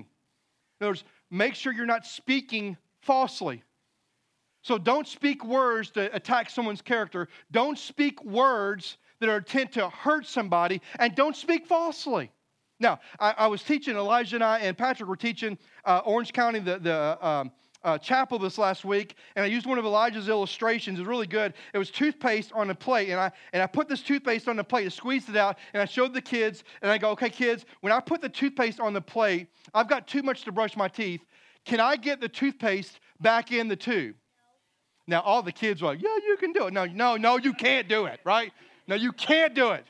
In 0.80 0.86
other 0.86 0.92
words, 0.92 1.04
make 1.32 1.56
sure 1.56 1.72
you're 1.72 1.86
not 1.86 2.06
speaking 2.06 2.78
falsely. 3.02 3.64
So 4.64 4.78
don't 4.78 5.08
speak 5.08 5.46
words 5.46 5.92
to 5.92 6.14
attack 6.14 6.50
someone's 6.50 6.82
character. 6.82 7.30
Don't 7.52 7.80
speak 7.80 8.24
words 8.26 8.98
that 9.20 9.30
are 9.30 9.38
intent 9.38 9.72
to 9.74 9.90
hurt 9.90 10.28
somebody, 10.28 10.82
and 11.00 11.16
don't 11.16 11.36
speak 11.36 11.66
falsely. 11.66 12.32
Now, 12.80 13.00
I, 13.20 13.34
I 13.38 13.48
was 13.48 13.64
teaching, 13.64 13.96
Elijah 13.96 14.36
and 14.36 14.44
I 14.44 14.60
and 14.60 14.78
Patrick 14.78 15.10
were 15.10 15.16
teaching 15.16 15.58
uh, 15.86 16.02
Orange 16.06 16.34
County, 16.34 16.60
the, 16.60 16.78
the 16.78 17.26
um, 17.26 17.52
uh, 17.84 17.98
chapel 17.98 18.40
this 18.40 18.58
last 18.58 18.84
week, 18.84 19.16
and 19.36 19.44
I 19.44 19.48
used 19.48 19.66
one 19.66 19.78
of 19.78 19.86
Elijah's 19.86 20.30
illustrations. 20.30 21.00
It 21.00 21.02
was 21.02 21.08
really 21.08 21.28
good. 21.28 21.54
It 21.74 21.78
was 21.78 21.92
toothpaste 21.92 22.52
on 22.54 22.70
a 22.70 22.76
plate, 22.76 23.10
and 23.10 23.20
I 23.20 23.32
and 23.54 23.62
I 23.62 23.68
put 23.68 23.88
this 23.88 24.02
toothpaste 24.02 24.48
on 24.48 24.56
the 24.56 24.64
plate, 24.64 24.86
I 24.86 24.90
squeezed 24.90 25.30
it 25.30 25.38
out, 25.38 25.58
and 25.74 25.82
I 25.82 25.86
showed 25.86 26.14
the 26.14 26.22
kids, 26.22 26.64
and 26.82 26.92
I 26.92 26.98
go, 26.98 27.12
"Okay, 27.12 27.30
kids, 27.30 27.66
when 27.82 27.94
I 27.94 28.00
put 28.00 28.22
the 28.22 28.30
toothpaste 28.30 28.80
on 28.80 28.94
the 28.94 29.02
plate, 29.02 29.48
I've 29.74 29.88
got 29.88 30.08
too 30.08 30.24
much 30.24 30.44
to 30.44 30.52
brush 30.52 30.76
my 30.76 30.88
teeth. 30.88 31.22
Can 31.66 31.80
I 31.80 31.96
get 31.96 32.20
the 32.20 32.30
toothpaste 32.30 33.00
back 33.20 33.52
in 33.52 33.68
the 33.68 33.76
tube?" 33.76 34.16
Now 35.06 35.22
all 35.22 35.42
the 35.42 35.52
kids 35.52 35.82
were 35.82 35.90
like, 35.90 36.02
"Yeah, 36.02 36.16
you 36.26 36.38
can 36.38 36.52
do 36.52 36.68
it." 36.68 36.74
No, 36.74 36.86
no, 36.86 37.16
no, 37.16 37.38
you 37.38 37.54
can't 37.54 37.88
do 37.88 38.06
it. 38.06 38.20
Right? 38.24 38.52
No, 38.88 38.96
you 38.96 39.12
can't 39.12 39.54
do 39.54 39.72
it. 39.72 39.86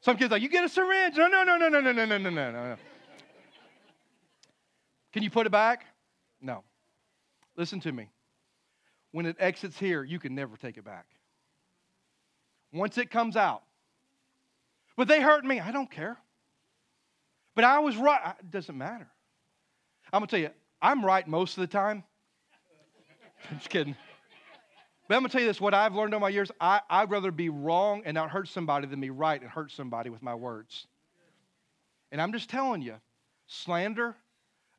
Some 0.00 0.16
kids 0.16 0.30
like, 0.32 0.42
"You 0.42 0.48
get 0.48 0.64
a 0.64 0.68
syringe." 0.68 1.16
No, 1.16 1.28
no, 1.28 1.44
no, 1.44 1.56
no, 1.56 1.68
no, 1.68 1.80
no, 1.80 1.92
no, 1.92 2.06
no, 2.06 2.18
no, 2.18 2.30
no. 2.30 2.76
Can 5.12 5.22
you 5.22 5.30
put 5.30 5.46
it 5.46 5.50
back? 5.50 5.84
No. 6.40 6.64
Listen 7.56 7.80
to 7.80 7.92
me. 7.92 8.08
When 9.12 9.26
it 9.26 9.36
exits 9.38 9.78
here, 9.78 10.02
you 10.02 10.18
can 10.18 10.34
never 10.34 10.56
take 10.56 10.76
it 10.78 10.84
back. 10.84 11.06
Once 12.72 12.96
it 12.96 13.10
comes 13.10 13.36
out, 13.36 13.62
but 14.96 15.08
they 15.08 15.20
hurt 15.20 15.44
me, 15.44 15.60
I 15.60 15.72
don't 15.72 15.90
care. 15.90 16.16
But 17.54 17.64
I 17.64 17.80
was 17.80 17.96
right. 17.96 18.34
It 18.38 18.50
doesn't 18.50 18.76
matter. 18.76 19.08
I'm 20.12 20.20
going 20.20 20.28
to 20.28 20.30
tell 20.30 20.40
you, 20.40 20.50
I'm 20.80 21.04
right 21.04 21.26
most 21.26 21.56
of 21.58 21.62
the 21.62 21.66
time. 21.66 22.04
I'm 23.50 23.58
just 23.58 23.68
kidding. 23.68 23.94
But 25.08 25.16
I'm 25.16 25.20
going 25.20 25.28
to 25.30 25.32
tell 25.32 25.42
you 25.42 25.48
this 25.48 25.60
what 25.60 25.74
I've 25.74 25.94
learned 25.94 26.14
over 26.14 26.22
my 26.22 26.28
years 26.30 26.50
I, 26.60 26.80
I'd 26.88 27.10
rather 27.10 27.30
be 27.30 27.48
wrong 27.50 28.02
and 28.04 28.14
not 28.14 28.30
hurt 28.30 28.48
somebody 28.48 28.86
than 28.86 29.00
be 29.00 29.10
right 29.10 29.40
and 29.40 29.50
hurt 29.50 29.70
somebody 29.70 30.10
with 30.10 30.22
my 30.22 30.34
words. 30.34 30.86
And 32.10 32.20
I'm 32.20 32.32
just 32.32 32.48
telling 32.48 32.82
you 32.82 32.94
slander, 33.46 34.16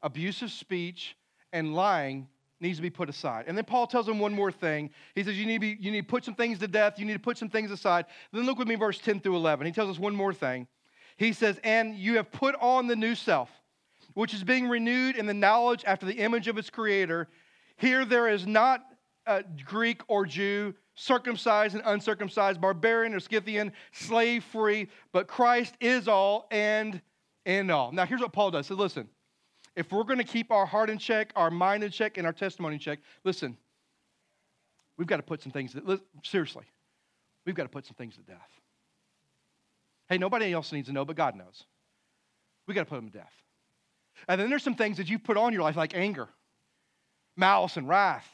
abusive 0.01 0.51
speech, 0.51 1.15
and 1.51 1.75
lying 1.75 2.27
needs 2.63 2.79
to 2.79 2.81
be 2.81 2.89
put 2.89 3.09
aside. 3.09 3.45
And 3.47 3.55
then 3.55 3.65
Paul 3.65 3.85
tells 3.85 4.07
him 4.07 4.17
one 4.17 4.33
more 4.33 4.51
thing. 4.51 4.89
He 5.13 5.23
says, 5.23 5.37
you 5.37 5.45
need, 5.45 5.55
to 5.55 5.59
be, 5.59 5.77
you 5.79 5.91
need 5.91 6.01
to 6.01 6.07
put 6.07 6.25
some 6.25 6.33
things 6.33 6.57
to 6.59 6.67
death, 6.67 6.97
you 6.97 7.05
need 7.05 7.13
to 7.13 7.19
put 7.19 7.37
some 7.37 7.49
things 7.49 7.69
aside. 7.69 8.05
Then 8.31 8.45
look 8.45 8.57
with 8.57 8.67
me, 8.67 8.75
verse 8.75 8.97
10 8.97 9.19
through 9.19 9.35
11. 9.35 9.67
He 9.67 9.73
tells 9.73 9.89
us 9.89 9.99
one 9.99 10.15
more 10.15 10.33
thing. 10.33 10.67
He 11.17 11.33
says, 11.33 11.59
And 11.63 11.95
you 11.95 12.15
have 12.15 12.31
put 12.31 12.55
on 12.59 12.87
the 12.87 12.95
new 12.95 13.13
self, 13.13 13.49
which 14.15 14.33
is 14.33 14.43
being 14.43 14.67
renewed 14.67 15.15
in 15.15 15.27
the 15.27 15.33
knowledge 15.33 15.83
after 15.85 16.05
the 16.05 16.15
image 16.15 16.47
of 16.47 16.57
its 16.57 16.69
creator. 16.69 17.27
Here 17.77 18.05
there 18.05 18.27
is 18.27 18.47
not 18.47 18.81
a 19.25 19.43
Greek 19.65 20.01
or 20.07 20.25
Jew, 20.25 20.73
circumcised 20.95 21.75
and 21.75 21.83
uncircumcised, 21.85 22.59
barbarian 22.59 23.13
or 23.13 23.19
Scythian, 23.19 23.73
slave 23.91 24.43
free, 24.43 24.89
but 25.11 25.27
Christ 25.27 25.75
is 25.79 26.07
all 26.07 26.47
and 26.51 27.01
in 27.45 27.69
all. 27.69 27.91
Now, 27.91 28.05
here's 28.05 28.21
what 28.21 28.33
Paul 28.33 28.51
does. 28.51 28.67
So, 28.67 28.75
listen, 28.75 29.09
if 29.75 29.91
we're 29.91 30.03
going 30.03 30.19
to 30.19 30.23
keep 30.23 30.51
our 30.51 30.65
heart 30.65 30.89
in 30.89 30.97
check, 30.97 31.31
our 31.35 31.49
mind 31.49 31.83
in 31.83 31.91
check, 31.91 32.17
and 32.17 32.27
our 32.27 32.33
testimony 32.33 32.75
in 32.75 32.79
check, 32.79 32.99
listen, 33.23 33.57
we've 34.97 35.07
got 35.07 35.17
to 35.17 35.23
put 35.23 35.41
some 35.41 35.51
things, 35.51 35.75
seriously, 36.23 36.65
we've 37.45 37.55
got 37.55 37.63
to 37.63 37.69
put 37.69 37.85
some 37.85 37.95
things 37.95 38.15
to 38.15 38.21
death. 38.21 38.49
Hey, 40.09 40.17
nobody 40.17 40.53
else 40.53 40.71
needs 40.71 40.87
to 40.87 40.93
know, 40.93 41.05
but 41.05 41.15
God 41.15 41.35
knows. 41.35 41.63
We've 42.67 42.75
got 42.75 42.83
to 42.83 42.89
put 42.89 42.97
them 42.97 43.09
to 43.09 43.17
death. 43.17 43.33
And 44.27 44.39
then 44.39 44.49
there's 44.49 44.63
some 44.63 44.75
things 44.75 44.97
that 44.97 45.09
you 45.09 45.17
put 45.17 45.37
on 45.37 45.53
your 45.53 45.63
life, 45.63 45.75
like 45.75 45.95
anger, 45.95 46.29
malice, 47.35 47.77
and 47.77 47.87
wrath, 47.87 48.27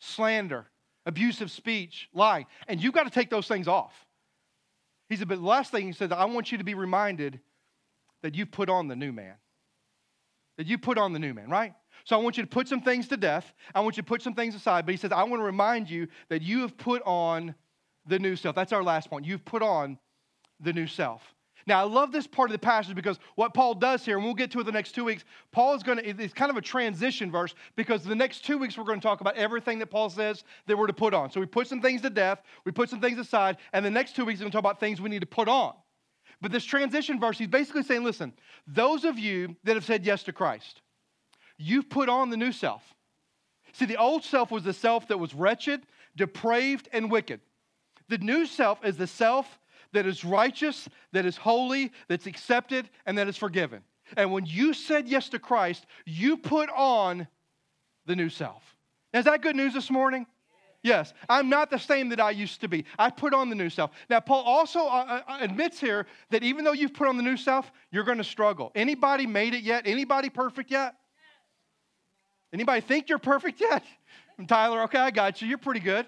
slander, 0.00 0.66
abusive 1.06 1.50
speech, 1.50 2.08
lying. 2.12 2.46
And 2.66 2.82
you've 2.82 2.94
got 2.94 3.04
to 3.04 3.10
take 3.10 3.30
those 3.30 3.46
things 3.46 3.68
off. 3.68 3.94
He 5.08 5.16
said, 5.16 5.28
but 5.28 5.38
the 5.38 5.46
last 5.46 5.70
thing 5.70 5.86
he 5.86 5.92
said, 5.92 6.12
I 6.12 6.24
want 6.26 6.52
you 6.52 6.58
to 6.58 6.64
be 6.64 6.74
reminded 6.74 7.40
that 8.22 8.34
you've 8.34 8.50
put 8.50 8.68
on 8.68 8.88
the 8.88 8.96
new 8.96 9.12
man. 9.12 9.34
That 10.58 10.66
you 10.66 10.76
put 10.76 10.98
on 10.98 11.12
the 11.12 11.18
new 11.18 11.32
man, 11.32 11.48
right? 11.48 11.72
So 12.04 12.18
I 12.18 12.22
want 12.22 12.36
you 12.36 12.42
to 12.42 12.48
put 12.48 12.68
some 12.68 12.80
things 12.80 13.08
to 13.08 13.16
death. 13.16 13.52
I 13.74 13.80
want 13.80 13.96
you 13.96 14.02
to 14.02 14.06
put 14.06 14.22
some 14.22 14.34
things 14.34 14.54
aside. 14.54 14.84
But 14.84 14.92
he 14.92 14.98
says, 14.98 15.12
I 15.12 15.22
want 15.22 15.40
to 15.40 15.44
remind 15.44 15.88
you 15.88 16.08
that 16.28 16.42
you 16.42 16.60
have 16.60 16.76
put 16.76 17.02
on 17.06 17.54
the 18.06 18.18
new 18.18 18.36
self. 18.36 18.56
That's 18.56 18.72
our 18.72 18.82
last 18.82 19.08
point. 19.08 19.24
You've 19.24 19.44
put 19.44 19.62
on 19.62 19.98
the 20.60 20.72
new 20.72 20.86
self. 20.86 21.22
Now, 21.66 21.80
I 21.80 21.82
love 21.82 22.12
this 22.12 22.26
part 22.26 22.48
of 22.48 22.52
the 22.52 22.58
passage 22.58 22.94
because 22.94 23.18
what 23.34 23.52
Paul 23.52 23.74
does 23.74 24.02
here, 24.02 24.16
and 24.16 24.24
we'll 24.24 24.32
get 24.32 24.50
to 24.52 24.60
it 24.60 24.64
the 24.64 24.72
next 24.72 24.92
two 24.92 25.04
weeks, 25.04 25.24
Paul 25.52 25.74
is 25.74 25.82
going 25.82 25.98
to, 25.98 26.08
it's 26.08 26.32
kind 26.32 26.50
of 26.50 26.56
a 26.56 26.62
transition 26.62 27.30
verse 27.30 27.54
because 27.76 28.04
the 28.04 28.14
next 28.14 28.42
two 28.44 28.56
weeks 28.56 28.78
we're 28.78 28.84
going 28.84 29.00
to 29.00 29.06
talk 29.06 29.20
about 29.20 29.36
everything 29.36 29.78
that 29.80 29.88
Paul 29.88 30.08
says 30.08 30.44
that 30.66 30.78
we're 30.78 30.86
to 30.86 30.94
put 30.94 31.12
on. 31.12 31.30
So 31.30 31.40
we 31.40 31.46
put 31.46 31.66
some 31.66 31.82
things 31.82 32.00
to 32.02 32.10
death, 32.10 32.40
we 32.64 32.72
put 32.72 32.88
some 32.88 33.02
things 33.02 33.18
aside, 33.18 33.58
and 33.74 33.84
the 33.84 33.90
next 33.90 34.16
two 34.16 34.24
weeks 34.24 34.40
we're 34.40 34.44
going 34.44 34.52
to 34.52 34.56
talk 34.56 34.62
about 34.62 34.80
things 34.80 34.98
we 34.98 35.10
need 35.10 35.20
to 35.20 35.26
put 35.26 35.46
on. 35.46 35.74
But 36.40 36.52
this 36.52 36.64
transition 36.64 37.18
verse, 37.18 37.38
he's 37.38 37.48
basically 37.48 37.82
saying, 37.82 38.04
listen, 38.04 38.32
those 38.66 39.04
of 39.04 39.18
you 39.18 39.56
that 39.64 39.74
have 39.74 39.84
said 39.84 40.06
yes 40.06 40.22
to 40.24 40.32
Christ, 40.32 40.82
you've 41.56 41.90
put 41.90 42.08
on 42.08 42.30
the 42.30 42.36
new 42.36 42.52
self. 42.52 42.82
See, 43.72 43.84
the 43.84 43.96
old 43.96 44.24
self 44.24 44.50
was 44.50 44.62
the 44.62 44.72
self 44.72 45.08
that 45.08 45.18
was 45.18 45.34
wretched, 45.34 45.82
depraved, 46.16 46.88
and 46.92 47.10
wicked. 47.10 47.40
The 48.08 48.18
new 48.18 48.46
self 48.46 48.84
is 48.84 48.96
the 48.96 49.06
self 49.06 49.58
that 49.92 50.06
is 50.06 50.24
righteous, 50.24 50.88
that 51.12 51.26
is 51.26 51.36
holy, 51.36 51.92
that's 52.08 52.26
accepted, 52.26 52.88
and 53.06 53.18
that 53.18 53.28
is 53.28 53.36
forgiven. 53.36 53.82
And 54.16 54.32
when 54.32 54.46
you 54.46 54.72
said 54.72 55.08
yes 55.08 55.28
to 55.30 55.38
Christ, 55.38 55.86
you 56.06 56.36
put 56.36 56.70
on 56.70 57.26
the 58.06 58.16
new 58.16 58.28
self. 58.28 58.62
Is 59.12 59.24
that 59.24 59.42
good 59.42 59.56
news 59.56 59.74
this 59.74 59.90
morning? 59.90 60.26
Yes, 60.88 61.12
I'm 61.28 61.50
not 61.50 61.68
the 61.68 61.78
same 61.78 62.08
that 62.08 62.18
I 62.18 62.30
used 62.30 62.62
to 62.62 62.68
be. 62.68 62.86
I 62.98 63.10
put 63.10 63.34
on 63.34 63.50
the 63.50 63.54
new 63.54 63.68
self. 63.68 63.90
Now, 64.08 64.20
Paul 64.20 64.42
also 64.42 64.86
uh, 64.86 65.20
uh, 65.28 65.36
admits 65.38 65.78
here 65.78 66.06
that 66.30 66.42
even 66.42 66.64
though 66.64 66.72
you've 66.72 66.94
put 66.94 67.08
on 67.08 67.18
the 67.18 67.22
new 67.22 67.36
self, 67.36 67.70
you're 67.92 68.04
going 68.04 68.16
to 68.16 68.24
struggle. 68.24 68.72
Anybody 68.74 69.26
made 69.26 69.52
it 69.52 69.62
yet? 69.62 69.86
Anybody 69.86 70.30
perfect 70.30 70.70
yet? 70.70 70.94
Anybody 72.54 72.80
think 72.80 73.10
you're 73.10 73.18
perfect 73.18 73.60
yet? 73.60 73.84
Tyler, 74.48 74.80
okay, 74.84 74.98
I 74.98 75.10
got 75.10 75.42
you. 75.42 75.48
You're 75.48 75.58
pretty 75.58 75.80
good. 75.80 76.06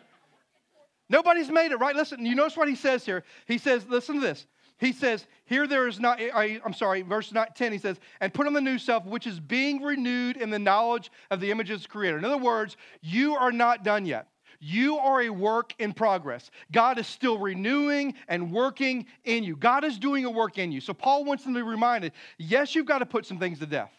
Nobody's 1.10 1.50
made 1.50 1.72
it, 1.72 1.76
right? 1.76 1.94
Listen, 1.94 2.24
you 2.24 2.34
notice 2.34 2.56
what 2.56 2.66
he 2.66 2.74
says 2.74 3.04
here. 3.04 3.22
He 3.46 3.58
says, 3.58 3.84
listen 3.86 4.14
to 4.14 4.20
this. 4.22 4.46
He 4.78 4.92
says, 4.92 5.26
here 5.44 5.66
there 5.66 5.88
is 5.88 6.00
not, 6.00 6.22
I, 6.22 6.58
am 6.64 6.72
sorry, 6.72 7.02
verse 7.02 7.30
10, 7.54 7.70
he 7.70 7.76
says, 7.76 8.00
and 8.22 8.32
put 8.32 8.46
on 8.46 8.54
the 8.54 8.62
new 8.62 8.78
self, 8.78 9.04
which 9.04 9.26
is 9.26 9.40
being 9.40 9.82
renewed 9.82 10.38
in 10.38 10.48
the 10.48 10.58
knowledge 10.58 11.10
of 11.30 11.40
the 11.40 11.50
image 11.50 11.68
of 11.68 11.86
creator. 11.86 12.16
In 12.16 12.24
other 12.24 12.38
words, 12.38 12.78
you 13.02 13.34
are 13.34 13.52
not 13.52 13.84
done 13.84 14.06
yet. 14.06 14.28
You 14.60 14.98
are 14.98 15.22
a 15.22 15.30
work 15.30 15.74
in 15.78 15.94
progress. 15.94 16.50
God 16.70 16.98
is 16.98 17.06
still 17.06 17.38
renewing 17.38 18.14
and 18.28 18.52
working 18.52 19.06
in 19.24 19.42
you. 19.42 19.56
God 19.56 19.84
is 19.84 19.98
doing 19.98 20.26
a 20.26 20.30
work 20.30 20.58
in 20.58 20.70
you. 20.70 20.82
So 20.82 20.92
Paul 20.92 21.24
wants 21.24 21.44
them 21.44 21.54
to 21.54 21.60
be 21.60 21.68
reminded 21.68 22.12
yes, 22.38 22.74
you've 22.74 22.86
got 22.86 22.98
to 22.98 23.06
put 23.06 23.24
some 23.24 23.38
things 23.38 23.58
to 23.60 23.66
death. 23.66 23.90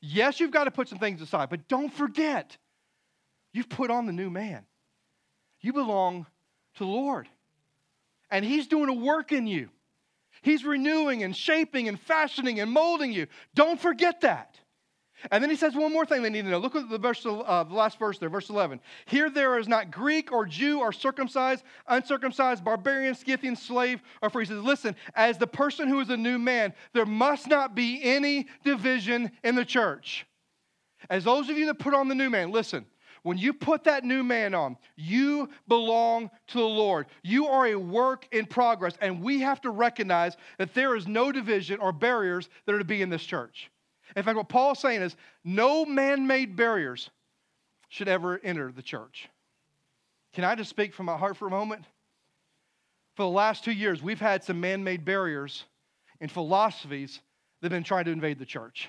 Yes, 0.00 0.40
you've 0.40 0.50
got 0.50 0.64
to 0.64 0.70
put 0.72 0.88
some 0.88 0.98
things 0.98 1.20
aside, 1.22 1.50
but 1.50 1.68
don't 1.68 1.92
forget, 1.92 2.56
you've 3.52 3.68
put 3.68 3.90
on 3.90 4.06
the 4.06 4.12
new 4.12 4.30
man. 4.30 4.64
You 5.60 5.72
belong 5.72 6.26
to 6.74 6.84
the 6.84 6.90
Lord. 6.90 7.28
And 8.30 8.44
He's 8.44 8.66
doing 8.66 8.88
a 8.88 8.94
work 8.94 9.32
in 9.32 9.46
you. 9.46 9.70
He's 10.42 10.64
renewing 10.64 11.22
and 11.22 11.36
shaping 11.36 11.88
and 11.88 11.98
fashioning 11.98 12.60
and 12.60 12.70
molding 12.70 13.12
you. 13.12 13.26
Don't 13.54 13.80
forget 13.80 14.20
that. 14.22 14.56
And 15.30 15.42
then 15.42 15.50
he 15.50 15.56
says 15.56 15.74
one 15.74 15.92
more 15.92 16.06
thing 16.06 16.22
they 16.22 16.30
need 16.30 16.44
to 16.44 16.50
know. 16.50 16.58
Look 16.58 16.76
at 16.76 16.88
the, 16.88 16.98
verse, 16.98 17.24
uh, 17.26 17.64
the 17.64 17.74
last 17.74 17.98
verse 17.98 18.18
there, 18.18 18.28
verse 18.28 18.50
11. 18.50 18.80
Here 19.06 19.28
there 19.30 19.58
is 19.58 19.66
not 19.66 19.90
Greek 19.90 20.30
or 20.32 20.46
Jew 20.46 20.80
or 20.80 20.92
circumcised, 20.92 21.64
uncircumcised, 21.88 22.64
barbarian, 22.64 23.14
Scythian, 23.14 23.56
slave, 23.56 24.00
or 24.22 24.30
free. 24.30 24.44
He 24.44 24.52
says, 24.52 24.62
listen, 24.62 24.94
as 25.14 25.38
the 25.38 25.46
person 25.46 25.88
who 25.88 26.00
is 26.00 26.10
a 26.10 26.16
new 26.16 26.38
man, 26.38 26.72
there 26.92 27.06
must 27.06 27.48
not 27.48 27.74
be 27.74 28.00
any 28.02 28.46
division 28.64 29.32
in 29.42 29.54
the 29.54 29.64
church. 29.64 30.26
As 31.10 31.24
those 31.24 31.48
of 31.48 31.58
you 31.58 31.66
that 31.66 31.78
put 31.78 31.94
on 31.94 32.08
the 32.08 32.14
new 32.14 32.30
man, 32.30 32.50
listen, 32.50 32.86
when 33.22 33.38
you 33.38 33.52
put 33.52 33.84
that 33.84 34.04
new 34.04 34.22
man 34.22 34.54
on, 34.54 34.76
you 34.96 35.48
belong 35.66 36.30
to 36.48 36.58
the 36.58 36.64
Lord. 36.64 37.06
You 37.22 37.46
are 37.46 37.66
a 37.66 37.74
work 37.74 38.26
in 38.32 38.46
progress, 38.46 38.94
and 39.00 39.22
we 39.22 39.40
have 39.40 39.60
to 39.62 39.70
recognize 39.70 40.36
that 40.58 40.74
there 40.74 40.94
is 40.94 41.06
no 41.06 41.32
division 41.32 41.80
or 41.80 41.92
barriers 41.92 42.48
that 42.64 42.74
are 42.74 42.78
to 42.78 42.84
be 42.84 43.02
in 43.02 43.10
this 43.10 43.24
church. 43.24 43.70
In 44.16 44.22
fact, 44.22 44.36
what 44.36 44.48
Paul's 44.48 44.78
saying 44.78 45.02
is 45.02 45.16
no 45.44 45.84
man 45.84 46.26
made 46.26 46.56
barriers 46.56 47.10
should 47.88 48.08
ever 48.08 48.40
enter 48.42 48.72
the 48.72 48.82
church. 48.82 49.28
Can 50.32 50.44
I 50.44 50.54
just 50.54 50.70
speak 50.70 50.94
from 50.94 51.06
my 51.06 51.16
heart 51.16 51.36
for 51.36 51.46
a 51.46 51.50
moment? 51.50 51.84
For 53.16 53.22
the 53.22 53.28
last 53.28 53.64
two 53.64 53.72
years, 53.72 54.02
we've 54.02 54.20
had 54.20 54.44
some 54.44 54.60
man 54.60 54.84
made 54.84 55.04
barriers 55.04 55.64
and 56.20 56.30
philosophies 56.30 57.20
that 57.60 57.72
have 57.72 57.76
been 57.76 57.84
trying 57.84 58.04
to 58.04 58.12
invade 58.12 58.38
the 58.38 58.46
church, 58.46 58.88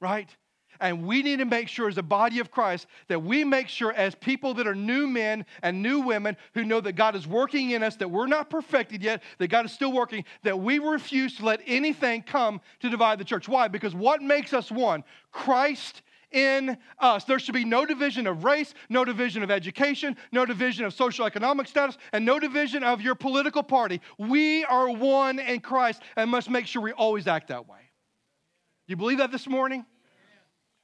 right? 0.00 0.34
And 0.80 1.06
we 1.06 1.22
need 1.22 1.38
to 1.38 1.44
make 1.44 1.68
sure, 1.68 1.88
as 1.88 1.98
a 1.98 2.02
body 2.02 2.38
of 2.38 2.50
Christ, 2.50 2.86
that 3.08 3.22
we 3.22 3.44
make 3.44 3.68
sure, 3.68 3.92
as 3.92 4.14
people 4.14 4.54
that 4.54 4.66
are 4.66 4.74
new 4.74 5.06
men 5.06 5.44
and 5.62 5.82
new 5.82 6.00
women 6.00 6.36
who 6.54 6.64
know 6.64 6.80
that 6.80 6.92
God 6.92 7.16
is 7.16 7.26
working 7.26 7.70
in 7.70 7.82
us, 7.82 7.96
that 7.96 8.10
we're 8.10 8.26
not 8.26 8.50
perfected 8.50 9.02
yet, 9.02 9.22
that 9.38 9.48
God 9.48 9.64
is 9.64 9.72
still 9.72 9.92
working, 9.92 10.24
that 10.42 10.58
we 10.58 10.78
refuse 10.78 11.36
to 11.36 11.44
let 11.44 11.60
anything 11.66 12.22
come 12.22 12.60
to 12.80 12.88
divide 12.88 13.18
the 13.18 13.24
church. 13.24 13.48
Why? 13.48 13.68
Because 13.68 13.94
what 13.94 14.22
makes 14.22 14.52
us 14.52 14.70
one? 14.70 15.04
Christ 15.30 16.02
in 16.32 16.76
us. 16.98 17.24
There 17.24 17.38
should 17.38 17.54
be 17.54 17.64
no 17.64 17.86
division 17.86 18.26
of 18.26 18.44
race, 18.44 18.74
no 18.88 19.04
division 19.04 19.42
of 19.42 19.50
education, 19.50 20.16
no 20.32 20.44
division 20.44 20.84
of 20.84 20.92
social 20.92 21.24
economic 21.24 21.68
status, 21.68 21.96
and 22.12 22.24
no 22.24 22.38
division 22.38 22.82
of 22.82 23.00
your 23.00 23.14
political 23.14 23.62
party. 23.62 24.00
We 24.18 24.64
are 24.64 24.90
one 24.90 25.38
in 25.38 25.60
Christ 25.60 26.02
and 26.16 26.30
must 26.30 26.50
make 26.50 26.66
sure 26.66 26.82
we 26.82 26.92
always 26.92 27.26
act 27.26 27.48
that 27.48 27.68
way. 27.68 27.78
You 28.86 28.96
believe 28.96 29.18
that 29.18 29.32
this 29.32 29.48
morning? 29.48 29.84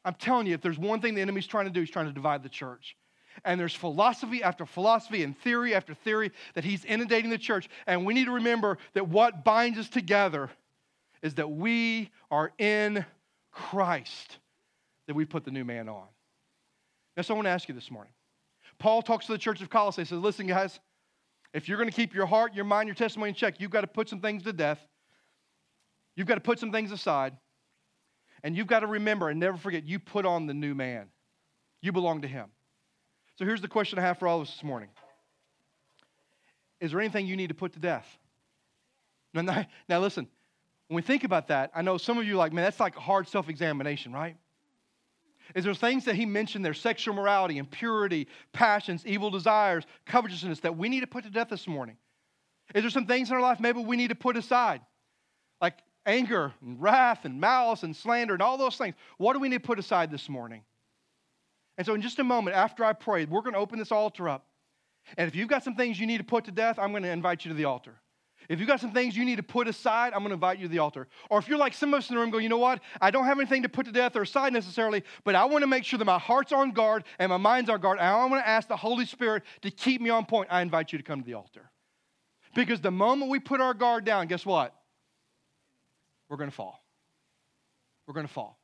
I'm 0.05 0.15
telling 0.15 0.47
you, 0.47 0.55
if 0.55 0.61
there's 0.61 0.79
one 0.79 1.01
thing 1.01 1.15
the 1.15 1.21
enemy's 1.21 1.47
trying 1.47 1.67
to 1.67 1.71
do, 1.71 1.81
he's 1.81 1.91
trying 1.91 2.07
to 2.07 2.13
divide 2.13 2.43
the 2.43 2.49
church. 2.49 2.97
And 3.45 3.59
there's 3.59 3.75
philosophy 3.75 4.43
after 4.43 4.67
philosophy 4.67 5.23
and 5.23 5.39
theory 5.39 5.75
after 5.75 5.95
theory 5.95 6.33
that 6.55 6.65
he's 6.65 6.85
inundating 6.85 7.31
the 7.31 7.39
church. 7.39 7.69
And 7.87 8.05
we 8.05 8.15
need 8.15 8.27
to 8.27 8.33
remember 8.33 8.79
that 8.95 9.09
what 9.09 9.45
binds 9.45 9.79
us 9.79 9.89
together 9.89 10.51
is 11.23 11.35
that 11.35 11.51
we 11.51 12.11
are 12.31 12.53
in 12.59 13.05
Christ, 13.53 14.39
that 15.07 15.15
we 15.15 15.25
put 15.25 15.45
the 15.45 15.51
new 15.51 15.65
man 15.65 15.89
on. 15.89 16.07
Now, 17.17 17.23
so 17.23 17.35
I 17.35 17.37
want 17.37 17.47
to 17.47 17.51
ask 17.51 17.69
you 17.69 17.75
this 17.75 17.91
morning. 17.91 18.13
Paul 18.79 19.03
talks 19.03 19.27
to 19.27 19.33
the 19.33 19.39
church 19.39 19.63
of 19.63 19.71
Colossae. 19.71 20.03
He 20.03 20.07
says, 20.07 20.19
Listen, 20.19 20.47
guys, 20.47 20.81
if 21.55 21.69
you're 21.69 21.79
going 21.79 21.89
to 21.89 21.95
keep 21.95 22.15
your 22.15 22.27
heart, 22.27 22.55
your 22.55 22.65
mind, 22.65 22.89
your 22.89 22.95
testimony 22.95 23.31
in 23.31 23.35
check, 23.35 23.61
you've 23.61 23.71
got 23.71 23.83
to 23.83 23.87
put 23.87 24.09
some 24.09 24.21
things 24.21 24.43
to 24.45 24.53
death. 24.53 24.81
You've 26.17 26.27
got 26.27 26.35
to 26.35 26.41
put 26.41 26.59
some 26.59 26.73
things 26.73 26.91
aside. 26.91 27.37
And 28.43 28.57
you've 28.57 28.67
got 28.67 28.81
to 28.81 28.87
remember 28.87 29.29
and 29.29 29.39
never 29.39 29.57
forget, 29.57 29.85
you 29.85 29.99
put 29.99 30.27
on 30.27 30.47
the 30.47 30.55
new 30.55 30.75
man. 30.75 31.09
You 31.81 31.93
belong 31.93 32.23
to 32.23 32.29
Him. 32.29 32.47
So 33.37 33.45
here's 33.45 33.61
the 33.61 33.69
question 33.69 33.99
I 33.99 34.03
have 34.03 34.19
for 34.19 34.29
all 34.29 34.41
of 34.41 34.49
us 34.49 34.55
this 34.55 34.65
morning 34.65 34.89
Is 36.81 36.91
there 36.91 37.01
anything 37.01 37.27
you 37.27 37.37
need 37.37 37.49
to 37.49 37.55
put 37.55 37.73
to 37.75 37.81
death? 37.81 38.07
Now, 39.35 39.65
now 39.89 40.01
listen, 40.01 40.29
when 40.89 40.97
we 40.97 41.03
think 41.03 41.25
about 41.25 41.49
that, 41.49 41.71
I 41.75 41.83
know 41.83 41.97
some 41.97 42.19
of 42.19 42.25
you 42.25 42.35
are 42.35 42.37
like, 42.37 42.53
man, 42.53 42.65
that's 42.65 42.81
like 42.81 42.97
a 42.97 43.01
hard 43.01 43.29
self 43.29 43.49
examination, 43.49 44.13
right? 44.13 44.37
Is 45.55 45.65
there 45.65 45.75
things 45.75 46.05
that 46.05 46.15
he 46.15 46.25
mentioned 46.25 46.65
there 46.65 46.75
sexual 46.75 47.15
morality, 47.15 47.59
impurity, 47.59 48.29
passions, 48.53 49.05
evil 49.07 49.31
desires, 49.31 49.85
covetousness 50.07 50.61
that 50.61 50.77
we 50.77 50.89
need 50.89 51.01
to 51.01 51.07
put 51.07 51.25
to 51.25 51.31
death 51.31 51.49
this 51.49 51.67
morning? 51.67 51.97
Is 52.75 52.83
there 52.83 52.91
some 52.91 53.07
things 53.07 53.31
in 53.31 53.37
our 53.37 53.43
life 53.43 53.61
maybe 53.61 53.81
we 53.81 53.97
need 53.97 54.09
to 54.09 54.15
put 54.15 54.37
aside? 54.37 54.81
Anger 56.05 56.53
and 56.63 56.81
wrath 56.81 57.25
and 57.25 57.41
malice 57.41 57.83
and 57.83 57.95
slander 57.95 58.35
and 58.35 58.43
all 58.43 58.57
those 58.57 58.77
things. 58.77 58.95
What 59.19 59.35
do 59.35 59.39
we 59.39 59.49
need 59.49 59.63
to 59.63 59.67
put 59.67 59.79
aside 59.79 60.11
this 60.11 60.29
morning? 60.29 60.63
And 61.79 61.87
so, 61.87 61.95
in 61.95 62.03
just 62.03 62.19
a 62.19 62.25
moment, 62.25 62.57
after 62.57 62.85
I 62.85 62.93
pray, 62.93 63.25
we're 63.25 63.41
going 63.41 63.55
to 63.55 63.59
open 63.59 63.79
this 63.79 63.93
altar 63.93 64.29
up. 64.29 64.47
And 65.17 65.29
if 65.29 65.35
you've 65.35 65.49
got 65.49 65.65
some 65.65 65.75
things 65.75 65.99
you 65.99 66.07
need 66.07 66.19
to 66.19 66.25
put 66.25 66.45
to 66.45 66.51
death, 66.51 66.79
I'm 66.79 66.91
going 66.91 67.03
to 67.03 67.11
invite 67.11 67.45
you 67.45 67.51
to 67.51 67.55
the 67.55 67.65
altar. 67.65 67.97
If 68.49 68.59
you've 68.59 68.69
got 68.69 68.81
some 68.81 68.93
things 68.93 69.17
you 69.17 69.25
need 69.25 69.37
to 69.37 69.43
put 69.43 69.69
aside, 69.69 70.13
I'm 70.13 70.21
going 70.21 70.31
to 70.31 70.35
invite 70.35 70.59
you 70.59 70.67
to 70.67 70.73
the 70.73 70.81
altar. 70.81 71.07
Or 71.31 71.39
if 71.39 71.49
you're 71.49 71.59
like 71.59 71.75
some 71.75 71.95
of 71.95 71.99
us 71.99 72.11
in 72.11 72.17
the 72.17 72.21
room, 72.21 72.31
go, 72.31 72.39
you 72.39 72.49
know 72.49 72.59
what? 72.59 72.81
I 73.01 73.11
don't 73.11 73.25
have 73.25 73.39
anything 73.39 73.63
to 73.63 73.69
put 73.69 73.87
to 73.87 73.93
death 73.93 74.17
or 74.17 74.23
aside 74.23 74.53
necessarily, 74.53 75.05
but 75.25 75.35
I 75.35 75.45
want 75.45 75.63
to 75.63 75.67
make 75.67 75.85
sure 75.85 75.99
that 75.99 76.05
my 76.05 76.19
heart's 76.19 76.53
on 76.53 76.73
guard 76.73 77.05
and 77.19 77.31
my 77.31 77.37
mind's 77.37 77.71
on 77.71 77.81
guard. 77.81 77.99
And 77.99 78.09
I 78.09 78.25
want 78.25 78.43
to 78.43 78.49
ask 78.49 78.69
the 78.69 78.77
Holy 78.77 79.07
Spirit 79.07 79.45
to 79.63 79.71
keep 79.71 80.01
me 80.01 80.11
on 80.11 80.25
point. 80.25 80.49
I 80.51 80.61
invite 80.61 80.93
you 80.93 80.99
to 80.99 81.05
come 81.05 81.21
to 81.21 81.27
the 81.27 81.35
altar. 81.35 81.71
Because 82.55 82.81
the 82.81 82.91
moment 82.91 83.31
we 83.31 83.39
put 83.39 83.61
our 83.61 83.75
guard 83.75 84.05
down, 84.05 84.27
guess 84.27 84.45
what? 84.45 84.75
We're 86.33 86.39
going 86.39 86.49
to 86.49 86.57
fall. 86.57 86.83
We're 88.07 88.15
going 88.15 88.27
to 88.27 88.33
fall. 88.33 88.59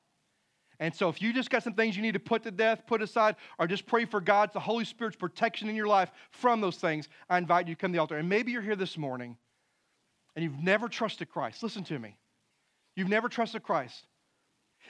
And 0.80 0.94
so, 0.94 1.10
if 1.10 1.20
you 1.20 1.34
just 1.34 1.50
got 1.50 1.62
some 1.62 1.74
things 1.74 1.96
you 1.96 2.00
need 2.02 2.14
to 2.14 2.18
put 2.18 2.42
to 2.44 2.50
death, 2.50 2.84
put 2.86 3.02
aside, 3.02 3.36
or 3.58 3.66
just 3.66 3.84
pray 3.84 4.06
for 4.06 4.22
God's, 4.22 4.54
the 4.54 4.60
Holy 4.60 4.86
Spirit's 4.86 5.18
protection 5.18 5.68
in 5.68 5.76
your 5.76 5.86
life 5.86 6.10
from 6.30 6.62
those 6.62 6.76
things, 6.76 7.10
I 7.28 7.36
invite 7.36 7.68
you 7.68 7.74
to 7.74 7.78
come 7.78 7.92
to 7.92 7.96
the 7.96 8.00
altar. 8.00 8.16
And 8.16 8.26
maybe 8.26 8.52
you're 8.52 8.62
here 8.62 8.74
this 8.74 8.96
morning 8.96 9.36
and 10.34 10.42
you've 10.42 10.58
never 10.58 10.88
trusted 10.88 11.28
Christ. 11.28 11.62
Listen 11.62 11.84
to 11.84 11.98
me. 11.98 12.16
You've 12.96 13.10
never 13.10 13.28
trusted 13.28 13.62
Christ. 13.62 14.06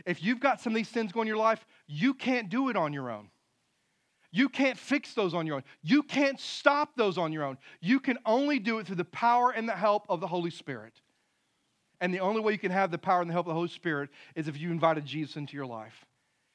If 0.06 0.22
you've 0.22 0.38
got 0.38 0.60
some 0.60 0.72
of 0.72 0.76
these 0.76 0.88
sins 0.88 1.10
going 1.10 1.26
in 1.26 1.30
your 1.30 1.36
life, 1.36 1.66
you 1.88 2.14
can't 2.14 2.48
do 2.48 2.68
it 2.68 2.76
on 2.76 2.92
your 2.92 3.10
own. 3.10 3.28
You 4.30 4.48
can't 4.48 4.78
fix 4.78 5.14
those 5.14 5.34
on 5.34 5.48
your 5.48 5.56
own. 5.56 5.64
You 5.82 6.04
can't 6.04 6.38
stop 6.38 6.94
those 6.94 7.18
on 7.18 7.32
your 7.32 7.42
own. 7.42 7.58
You 7.80 7.98
can 7.98 8.18
only 8.24 8.60
do 8.60 8.78
it 8.78 8.86
through 8.86 8.96
the 8.96 9.04
power 9.04 9.50
and 9.50 9.68
the 9.68 9.74
help 9.74 10.06
of 10.08 10.20
the 10.20 10.28
Holy 10.28 10.50
Spirit. 10.50 11.00
And 12.00 12.14
the 12.14 12.20
only 12.20 12.40
way 12.40 12.52
you 12.52 12.58
can 12.58 12.70
have 12.70 12.90
the 12.90 12.98
power 12.98 13.20
and 13.20 13.28
the 13.28 13.34
help 13.34 13.46
of 13.46 13.50
the 13.50 13.54
Holy 13.54 13.68
Spirit 13.68 14.10
is 14.34 14.48
if 14.48 14.58
you 14.58 14.70
invited 14.70 15.04
Jesus 15.04 15.36
into 15.36 15.56
your 15.56 15.66
life. 15.66 16.04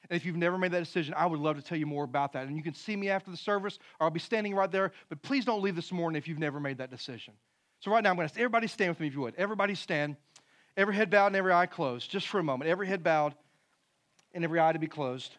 And 0.08 0.16
if 0.16 0.26
you've 0.26 0.36
never 0.36 0.58
made 0.58 0.72
that 0.72 0.80
decision, 0.80 1.14
I 1.16 1.26
would 1.26 1.40
love 1.40 1.56
to 1.56 1.62
tell 1.62 1.78
you 1.78 1.86
more 1.86 2.04
about 2.04 2.32
that. 2.34 2.46
And 2.46 2.56
you 2.56 2.62
can 2.62 2.74
see 2.74 2.96
me 2.96 3.08
after 3.08 3.30
the 3.30 3.36
service, 3.36 3.78
or 4.00 4.04
I'll 4.04 4.10
be 4.10 4.20
standing 4.20 4.54
right 4.54 4.70
there. 4.70 4.92
But 5.08 5.22
please 5.22 5.44
don't 5.44 5.62
leave 5.62 5.76
this 5.76 5.92
morning 5.92 6.18
if 6.18 6.28
you've 6.28 6.38
never 6.38 6.60
made 6.60 6.78
that 6.78 6.90
decision. 6.90 7.34
So, 7.80 7.90
right 7.90 8.02
now, 8.02 8.10
I'm 8.10 8.16
going 8.16 8.28
to 8.28 8.32
ask 8.32 8.38
everybody 8.38 8.66
stand 8.66 8.90
with 8.90 9.00
me 9.00 9.06
if 9.06 9.14
you 9.14 9.20
would. 9.20 9.34
Everybody 9.36 9.74
stand. 9.74 10.16
Every 10.76 10.94
head 10.94 11.10
bowed 11.10 11.28
and 11.28 11.36
every 11.36 11.52
eye 11.52 11.66
closed, 11.66 12.10
just 12.10 12.28
for 12.28 12.38
a 12.38 12.42
moment. 12.42 12.68
Every 12.68 12.86
head 12.86 13.02
bowed 13.02 13.34
and 14.32 14.42
every 14.42 14.60
eye 14.60 14.72
to 14.72 14.78
be 14.78 14.88
closed. 14.88 15.36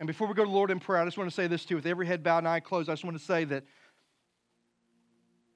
And 0.00 0.06
before 0.06 0.26
we 0.26 0.34
go 0.34 0.44
to 0.44 0.50
Lord 0.50 0.70
in 0.70 0.80
prayer, 0.80 1.00
I 1.00 1.04
just 1.04 1.18
want 1.18 1.30
to 1.30 1.34
say 1.34 1.46
this 1.46 1.64
too. 1.64 1.76
With 1.76 1.86
every 1.86 2.06
head 2.06 2.22
bowed 2.22 2.38
and 2.38 2.48
eye 2.48 2.60
closed, 2.60 2.88
I 2.88 2.94
just 2.94 3.04
want 3.04 3.18
to 3.18 3.24
say 3.24 3.44
that 3.44 3.64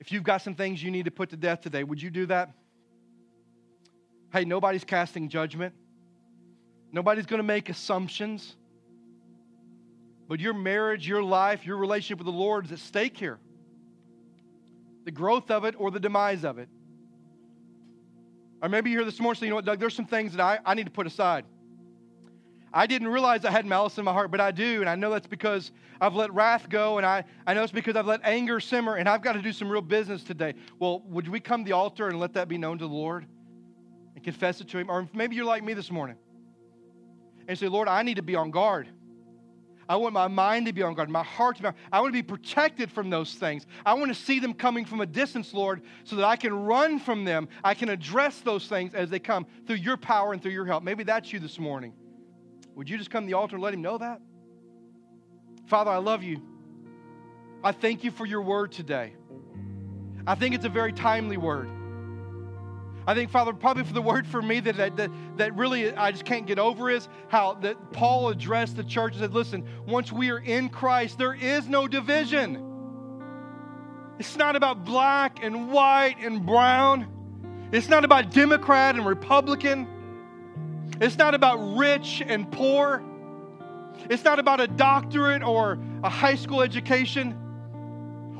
if 0.04 0.12
you've 0.12 0.22
got 0.22 0.42
some 0.42 0.54
things 0.54 0.82
you 0.82 0.90
need 0.90 1.06
to 1.06 1.10
put 1.10 1.30
to 1.30 1.36
death 1.36 1.62
today, 1.62 1.82
would 1.82 2.02
you 2.02 2.10
do 2.10 2.26
that? 2.26 2.50
Hey, 4.34 4.44
nobody's 4.44 4.84
casting 4.84 5.30
judgment. 5.30 5.74
Nobody's 6.92 7.24
going 7.24 7.38
to 7.38 7.42
make 7.42 7.70
assumptions. 7.70 8.54
But 10.28 10.40
your 10.40 10.52
marriage, 10.52 11.08
your 11.08 11.22
life, 11.22 11.64
your 11.64 11.78
relationship 11.78 12.18
with 12.18 12.26
the 12.26 12.38
Lord 12.38 12.66
is 12.66 12.72
at 12.72 12.80
stake 12.80 13.16
here. 13.16 13.38
The 15.06 15.10
growth 15.10 15.50
of 15.50 15.64
it 15.64 15.74
or 15.78 15.90
the 15.90 16.00
demise 16.00 16.44
of 16.44 16.58
it. 16.58 16.68
Or 18.60 18.68
maybe 18.68 18.90
you're 18.90 19.00
here 19.00 19.10
this 19.10 19.18
morning 19.18 19.40
saying, 19.40 19.48
you 19.48 19.50
know 19.52 19.56
what, 19.56 19.64
Doug, 19.64 19.80
there's 19.80 19.94
some 19.94 20.04
things 20.04 20.32
that 20.32 20.42
I, 20.42 20.58
I 20.66 20.74
need 20.74 20.84
to 20.84 20.92
put 20.92 21.06
aside. 21.06 21.46
I 22.76 22.88
didn't 22.88 23.06
realize 23.06 23.44
I 23.44 23.52
had 23.52 23.66
malice 23.66 23.98
in 23.98 24.04
my 24.04 24.12
heart, 24.12 24.32
but 24.32 24.40
I 24.40 24.50
do. 24.50 24.80
And 24.80 24.90
I 24.90 24.96
know 24.96 25.10
that's 25.10 25.28
because 25.28 25.70
I've 26.00 26.14
let 26.14 26.34
wrath 26.34 26.68
go. 26.68 26.98
And 26.98 27.06
I, 27.06 27.24
I 27.46 27.54
know 27.54 27.62
it's 27.62 27.72
because 27.72 27.94
I've 27.94 28.06
let 28.06 28.20
anger 28.24 28.58
simmer. 28.58 28.96
And 28.96 29.08
I've 29.08 29.22
got 29.22 29.34
to 29.34 29.42
do 29.42 29.52
some 29.52 29.70
real 29.70 29.80
business 29.80 30.24
today. 30.24 30.54
Well, 30.80 31.00
would 31.06 31.28
we 31.28 31.38
come 31.38 31.64
to 31.64 31.68
the 31.68 31.76
altar 31.76 32.08
and 32.08 32.18
let 32.18 32.34
that 32.34 32.48
be 32.48 32.58
known 32.58 32.78
to 32.78 32.88
the 32.88 32.92
Lord 32.92 33.26
and 34.16 34.24
confess 34.24 34.60
it 34.60 34.68
to 34.70 34.78
Him? 34.78 34.90
Or 34.90 35.08
maybe 35.14 35.36
you're 35.36 35.44
like 35.44 35.62
me 35.62 35.72
this 35.72 35.88
morning 35.88 36.16
and 37.46 37.56
say, 37.56 37.68
Lord, 37.68 37.86
I 37.86 38.02
need 38.02 38.16
to 38.16 38.22
be 38.22 38.34
on 38.34 38.50
guard. 38.50 38.88
I 39.88 39.94
want 39.96 40.14
my 40.14 40.26
mind 40.26 40.66
to 40.66 40.72
be 40.72 40.82
on 40.82 40.94
guard, 40.94 41.10
my 41.10 41.22
heart 41.22 41.56
to 41.56 41.62
be 41.62 41.68
on 41.68 41.74
I 41.92 42.00
want 42.00 42.12
to 42.12 42.22
be 42.22 42.26
protected 42.26 42.90
from 42.90 43.08
those 43.08 43.34
things. 43.34 43.66
I 43.86 43.94
want 43.94 44.08
to 44.08 44.14
see 44.14 44.40
them 44.40 44.52
coming 44.52 44.84
from 44.84 45.00
a 45.00 45.06
distance, 45.06 45.54
Lord, 45.54 45.82
so 46.02 46.16
that 46.16 46.24
I 46.24 46.34
can 46.34 46.64
run 46.64 46.98
from 46.98 47.24
them. 47.24 47.48
I 47.62 47.74
can 47.74 47.88
address 47.88 48.40
those 48.40 48.66
things 48.66 48.94
as 48.94 49.10
they 49.10 49.20
come 49.20 49.46
through 49.66 49.76
your 49.76 49.96
power 49.96 50.32
and 50.32 50.42
through 50.42 50.52
your 50.52 50.66
help. 50.66 50.82
Maybe 50.82 51.04
that's 51.04 51.32
you 51.32 51.38
this 51.38 51.60
morning. 51.60 51.92
Would 52.74 52.90
you 52.90 52.98
just 52.98 53.10
come 53.10 53.24
to 53.24 53.26
the 53.26 53.34
altar 53.34 53.56
and 53.56 53.62
let 53.62 53.74
him 53.74 53.82
know 53.82 53.98
that? 53.98 54.20
Father, 55.66 55.90
I 55.90 55.98
love 55.98 56.22
you. 56.22 56.42
I 57.62 57.72
thank 57.72 58.04
you 58.04 58.10
for 58.10 58.26
your 58.26 58.42
word 58.42 58.72
today. 58.72 59.14
I 60.26 60.34
think 60.34 60.54
it's 60.54 60.64
a 60.64 60.70
very 60.70 60.92
timely 60.92 61.36
word. 61.36 61.70
I 63.06 63.14
think, 63.14 63.30
Father, 63.30 63.52
probably 63.52 63.84
for 63.84 63.92
the 63.92 64.02
word 64.02 64.26
for 64.26 64.40
me 64.40 64.60
that, 64.60 64.96
that, 64.96 65.10
that 65.36 65.54
really 65.56 65.94
I 65.94 66.10
just 66.10 66.24
can't 66.24 66.46
get 66.46 66.58
over 66.58 66.90
is 66.90 67.08
how 67.28 67.54
that 67.54 67.92
Paul 67.92 68.30
addressed 68.30 68.76
the 68.76 68.84
church 68.84 69.12
and 69.12 69.20
said, 69.20 69.34
listen, 69.34 69.68
once 69.86 70.10
we 70.10 70.30
are 70.30 70.38
in 70.38 70.70
Christ, 70.70 71.18
there 71.18 71.34
is 71.34 71.68
no 71.68 71.86
division. 71.86 72.62
It's 74.18 74.36
not 74.36 74.56
about 74.56 74.84
black 74.84 75.42
and 75.42 75.70
white 75.70 76.16
and 76.20 76.46
brown. 76.46 77.68
It's 77.72 77.88
not 77.88 78.04
about 78.04 78.30
Democrat 78.30 78.94
and 78.94 79.04
Republican. 79.04 79.86
It's 81.00 81.18
not 81.18 81.34
about 81.34 81.76
rich 81.76 82.22
and 82.24 82.50
poor. 82.50 83.02
It's 84.10 84.24
not 84.24 84.38
about 84.38 84.60
a 84.60 84.66
doctorate 84.66 85.42
or 85.42 85.78
a 86.02 86.10
high 86.10 86.36
school 86.36 86.62
education. 86.62 87.32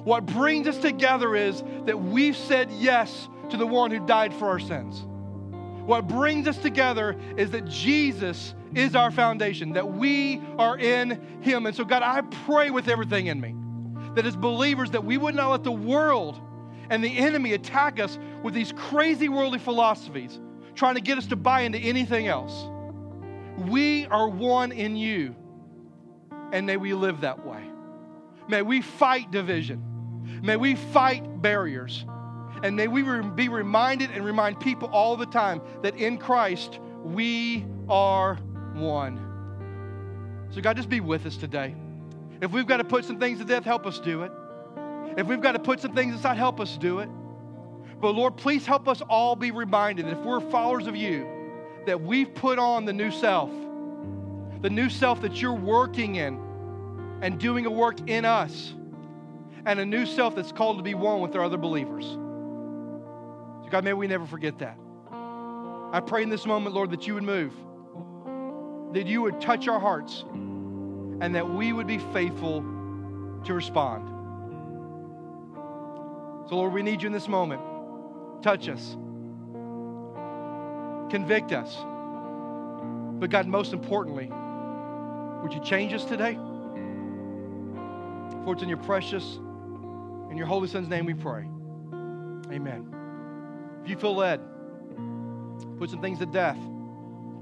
What 0.04 0.26
brings 0.26 0.66
us 0.66 0.78
together 0.78 1.34
is 1.34 1.62
that 1.86 1.98
we've 1.98 2.36
said 2.36 2.70
yes 2.72 3.28
to 3.50 3.56
the 3.56 3.66
one 3.66 3.90
who 3.90 4.04
died 4.06 4.34
for 4.34 4.48
our 4.48 4.58
sins. 4.58 5.04
What 5.86 6.08
brings 6.08 6.48
us 6.48 6.58
together 6.58 7.16
is 7.36 7.50
that 7.50 7.66
Jesus 7.66 8.54
is 8.74 8.94
our 8.94 9.10
foundation, 9.10 9.72
that 9.74 9.92
we 9.92 10.42
are 10.58 10.78
in 10.78 11.40
Him. 11.42 11.66
And 11.66 11.76
so, 11.76 11.84
God, 11.84 12.02
I 12.02 12.22
pray 12.46 12.70
with 12.70 12.88
everything 12.88 13.26
in 13.26 13.40
me 13.40 13.54
that 14.14 14.26
as 14.26 14.36
believers, 14.36 14.90
that 14.92 15.04
we 15.04 15.18
would 15.18 15.34
not 15.34 15.50
let 15.50 15.64
the 15.64 15.72
world 15.72 16.40
and 16.90 17.02
the 17.02 17.18
enemy 17.18 17.52
attack 17.52 17.98
us 17.98 18.18
with 18.42 18.54
these 18.54 18.72
crazy 18.72 19.28
worldly 19.28 19.58
philosophies 19.58 20.38
trying 20.74 20.94
to 20.94 21.00
get 21.00 21.18
us 21.18 21.26
to 21.26 21.36
buy 21.36 21.60
into 21.60 21.78
anything 21.78 22.26
else. 22.26 22.66
We 23.56 24.06
are 24.06 24.28
one 24.28 24.72
in 24.72 24.96
you, 24.96 25.34
and 26.52 26.66
may 26.66 26.76
we 26.76 26.94
live 26.94 27.20
that 27.20 27.46
way. 27.46 27.62
May 28.48 28.62
we 28.62 28.82
fight 28.82 29.30
division. 29.30 29.82
May 30.42 30.56
we 30.56 30.74
fight 30.74 31.40
barriers. 31.40 32.04
And 32.62 32.76
may 32.76 32.88
we 32.88 33.02
be 33.02 33.48
reminded 33.48 34.10
and 34.10 34.24
remind 34.24 34.58
people 34.58 34.88
all 34.88 35.16
the 35.16 35.26
time 35.26 35.60
that 35.82 35.96
in 35.96 36.18
Christ 36.18 36.78
we 37.02 37.64
are 37.88 38.36
one. 38.74 39.20
So, 40.50 40.60
God, 40.60 40.76
just 40.76 40.88
be 40.88 41.00
with 41.00 41.26
us 41.26 41.36
today. 41.36 41.74
If 42.40 42.52
we've 42.52 42.66
got 42.66 42.78
to 42.78 42.84
put 42.84 43.04
some 43.04 43.18
things 43.18 43.38
to 43.38 43.44
death, 43.44 43.64
help 43.64 43.86
us 43.86 43.98
do 43.98 44.22
it. 44.22 44.32
If 45.16 45.26
we've 45.26 45.40
got 45.40 45.52
to 45.52 45.58
put 45.58 45.80
some 45.80 45.94
things 45.94 46.14
aside, 46.14 46.36
help 46.36 46.60
us 46.60 46.76
do 46.76 47.00
it. 47.00 47.08
But 48.04 48.16
Lord, 48.16 48.36
please 48.36 48.66
help 48.66 48.86
us 48.86 49.00
all 49.00 49.34
be 49.34 49.50
reminded 49.50 50.04
that 50.04 50.18
if 50.18 50.18
we're 50.18 50.38
followers 50.50 50.86
of 50.86 50.94
you, 50.94 51.26
that 51.86 52.02
we've 52.02 52.34
put 52.34 52.58
on 52.58 52.84
the 52.84 52.92
new 52.92 53.10
self, 53.10 53.50
the 54.60 54.68
new 54.68 54.90
self 54.90 55.22
that 55.22 55.40
you're 55.40 55.54
working 55.54 56.16
in 56.16 56.38
and 57.22 57.40
doing 57.40 57.64
a 57.64 57.70
work 57.70 58.06
in 58.06 58.26
us, 58.26 58.74
and 59.64 59.80
a 59.80 59.86
new 59.86 60.04
self 60.04 60.36
that's 60.36 60.52
called 60.52 60.76
to 60.76 60.82
be 60.82 60.92
one 60.92 61.22
with 61.22 61.34
our 61.34 61.44
other 61.44 61.56
believers. 61.56 62.04
So 62.04 63.70
God, 63.70 63.84
may 63.84 63.94
we 63.94 64.06
never 64.06 64.26
forget 64.26 64.58
that. 64.58 64.76
I 65.10 66.02
pray 66.06 66.22
in 66.22 66.28
this 66.28 66.44
moment, 66.44 66.74
Lord, 66.74 66.90
that 66.90 67.06
you 67.06 67.14
would 67.14 67.22
move, 67.22 67.54
that 68.92 69.06
you 69.06 69.22
would 69.22 69.40
touch 69.40 69.66
our 69.66 69.80
hearts, 69.80 70.26
and 70.28 71.34
that 71.34 71.48
we 71.48 71.72
would 71.72 71.86
be 71.86 71.96
faithful 72.12 72.60
to 73.46 73.54
respond. 73.54 74.06
So, 76.50 76.56
Lord, 76.56 76.74
we 76.74 76.82
need 76.82 77.00
you 77.00 77.06
in 77.06 77.14
this 77.14 77.28
moment. 77.28 77.62
Touch 78.44 78.68
us. 78.68 78.94
Convict 81.10 81.52
us. 81.52 81.78
But 83.18 83.30
God, 83.30 83.46
most 83.46 83.72
importantly, 83.72 84.30
would 85.42 85.54
you 85.54 85.64
change 85.64 85.94
us 85.94 86.04
today? 86.04 86.34
For 88.44 88.52
it's 88.52 88.62
in 88.62 88.68
your 88.68 88.76
precious 88.76 89.38
in 90.30 90.36
your 90.36 90.46
holy 90.46 90.68
son's 90.68 90.88
name 90.90 91.06
we 91.06 91.14
pray. 91.14 91.46
Amen. 92.54 92.94
If 93.82 93.88
you 93.88 93.96
feel 93.96 94.14
led, 94.14 94.42
put 95.78 95.88
some 95.88 96.02
things 96.02 96.18
to 96.18 96.26
death, 96.26 96.58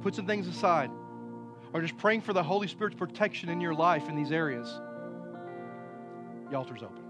put 0.03 0.15
some 0.15 0.29
things 0.29 0.47
aside. 0.47 0.91
or 1.73 1.81
just 1.81 1.99
praying 1.99 2.21
for 2.21 2.33
the 2.33 2.45
Holy 2.45 2.69
Spirit's 2.69 2.97
protection 2.97 3.49
in 3.49 3.61
your 3.61 3.75
life 3.75 4.09
in 4.09 4.15
these 4.15 4.31
areas, 4.31 4.69
the 6.49 6.57
altar's 6.57 6.85
open. 6.85 7.02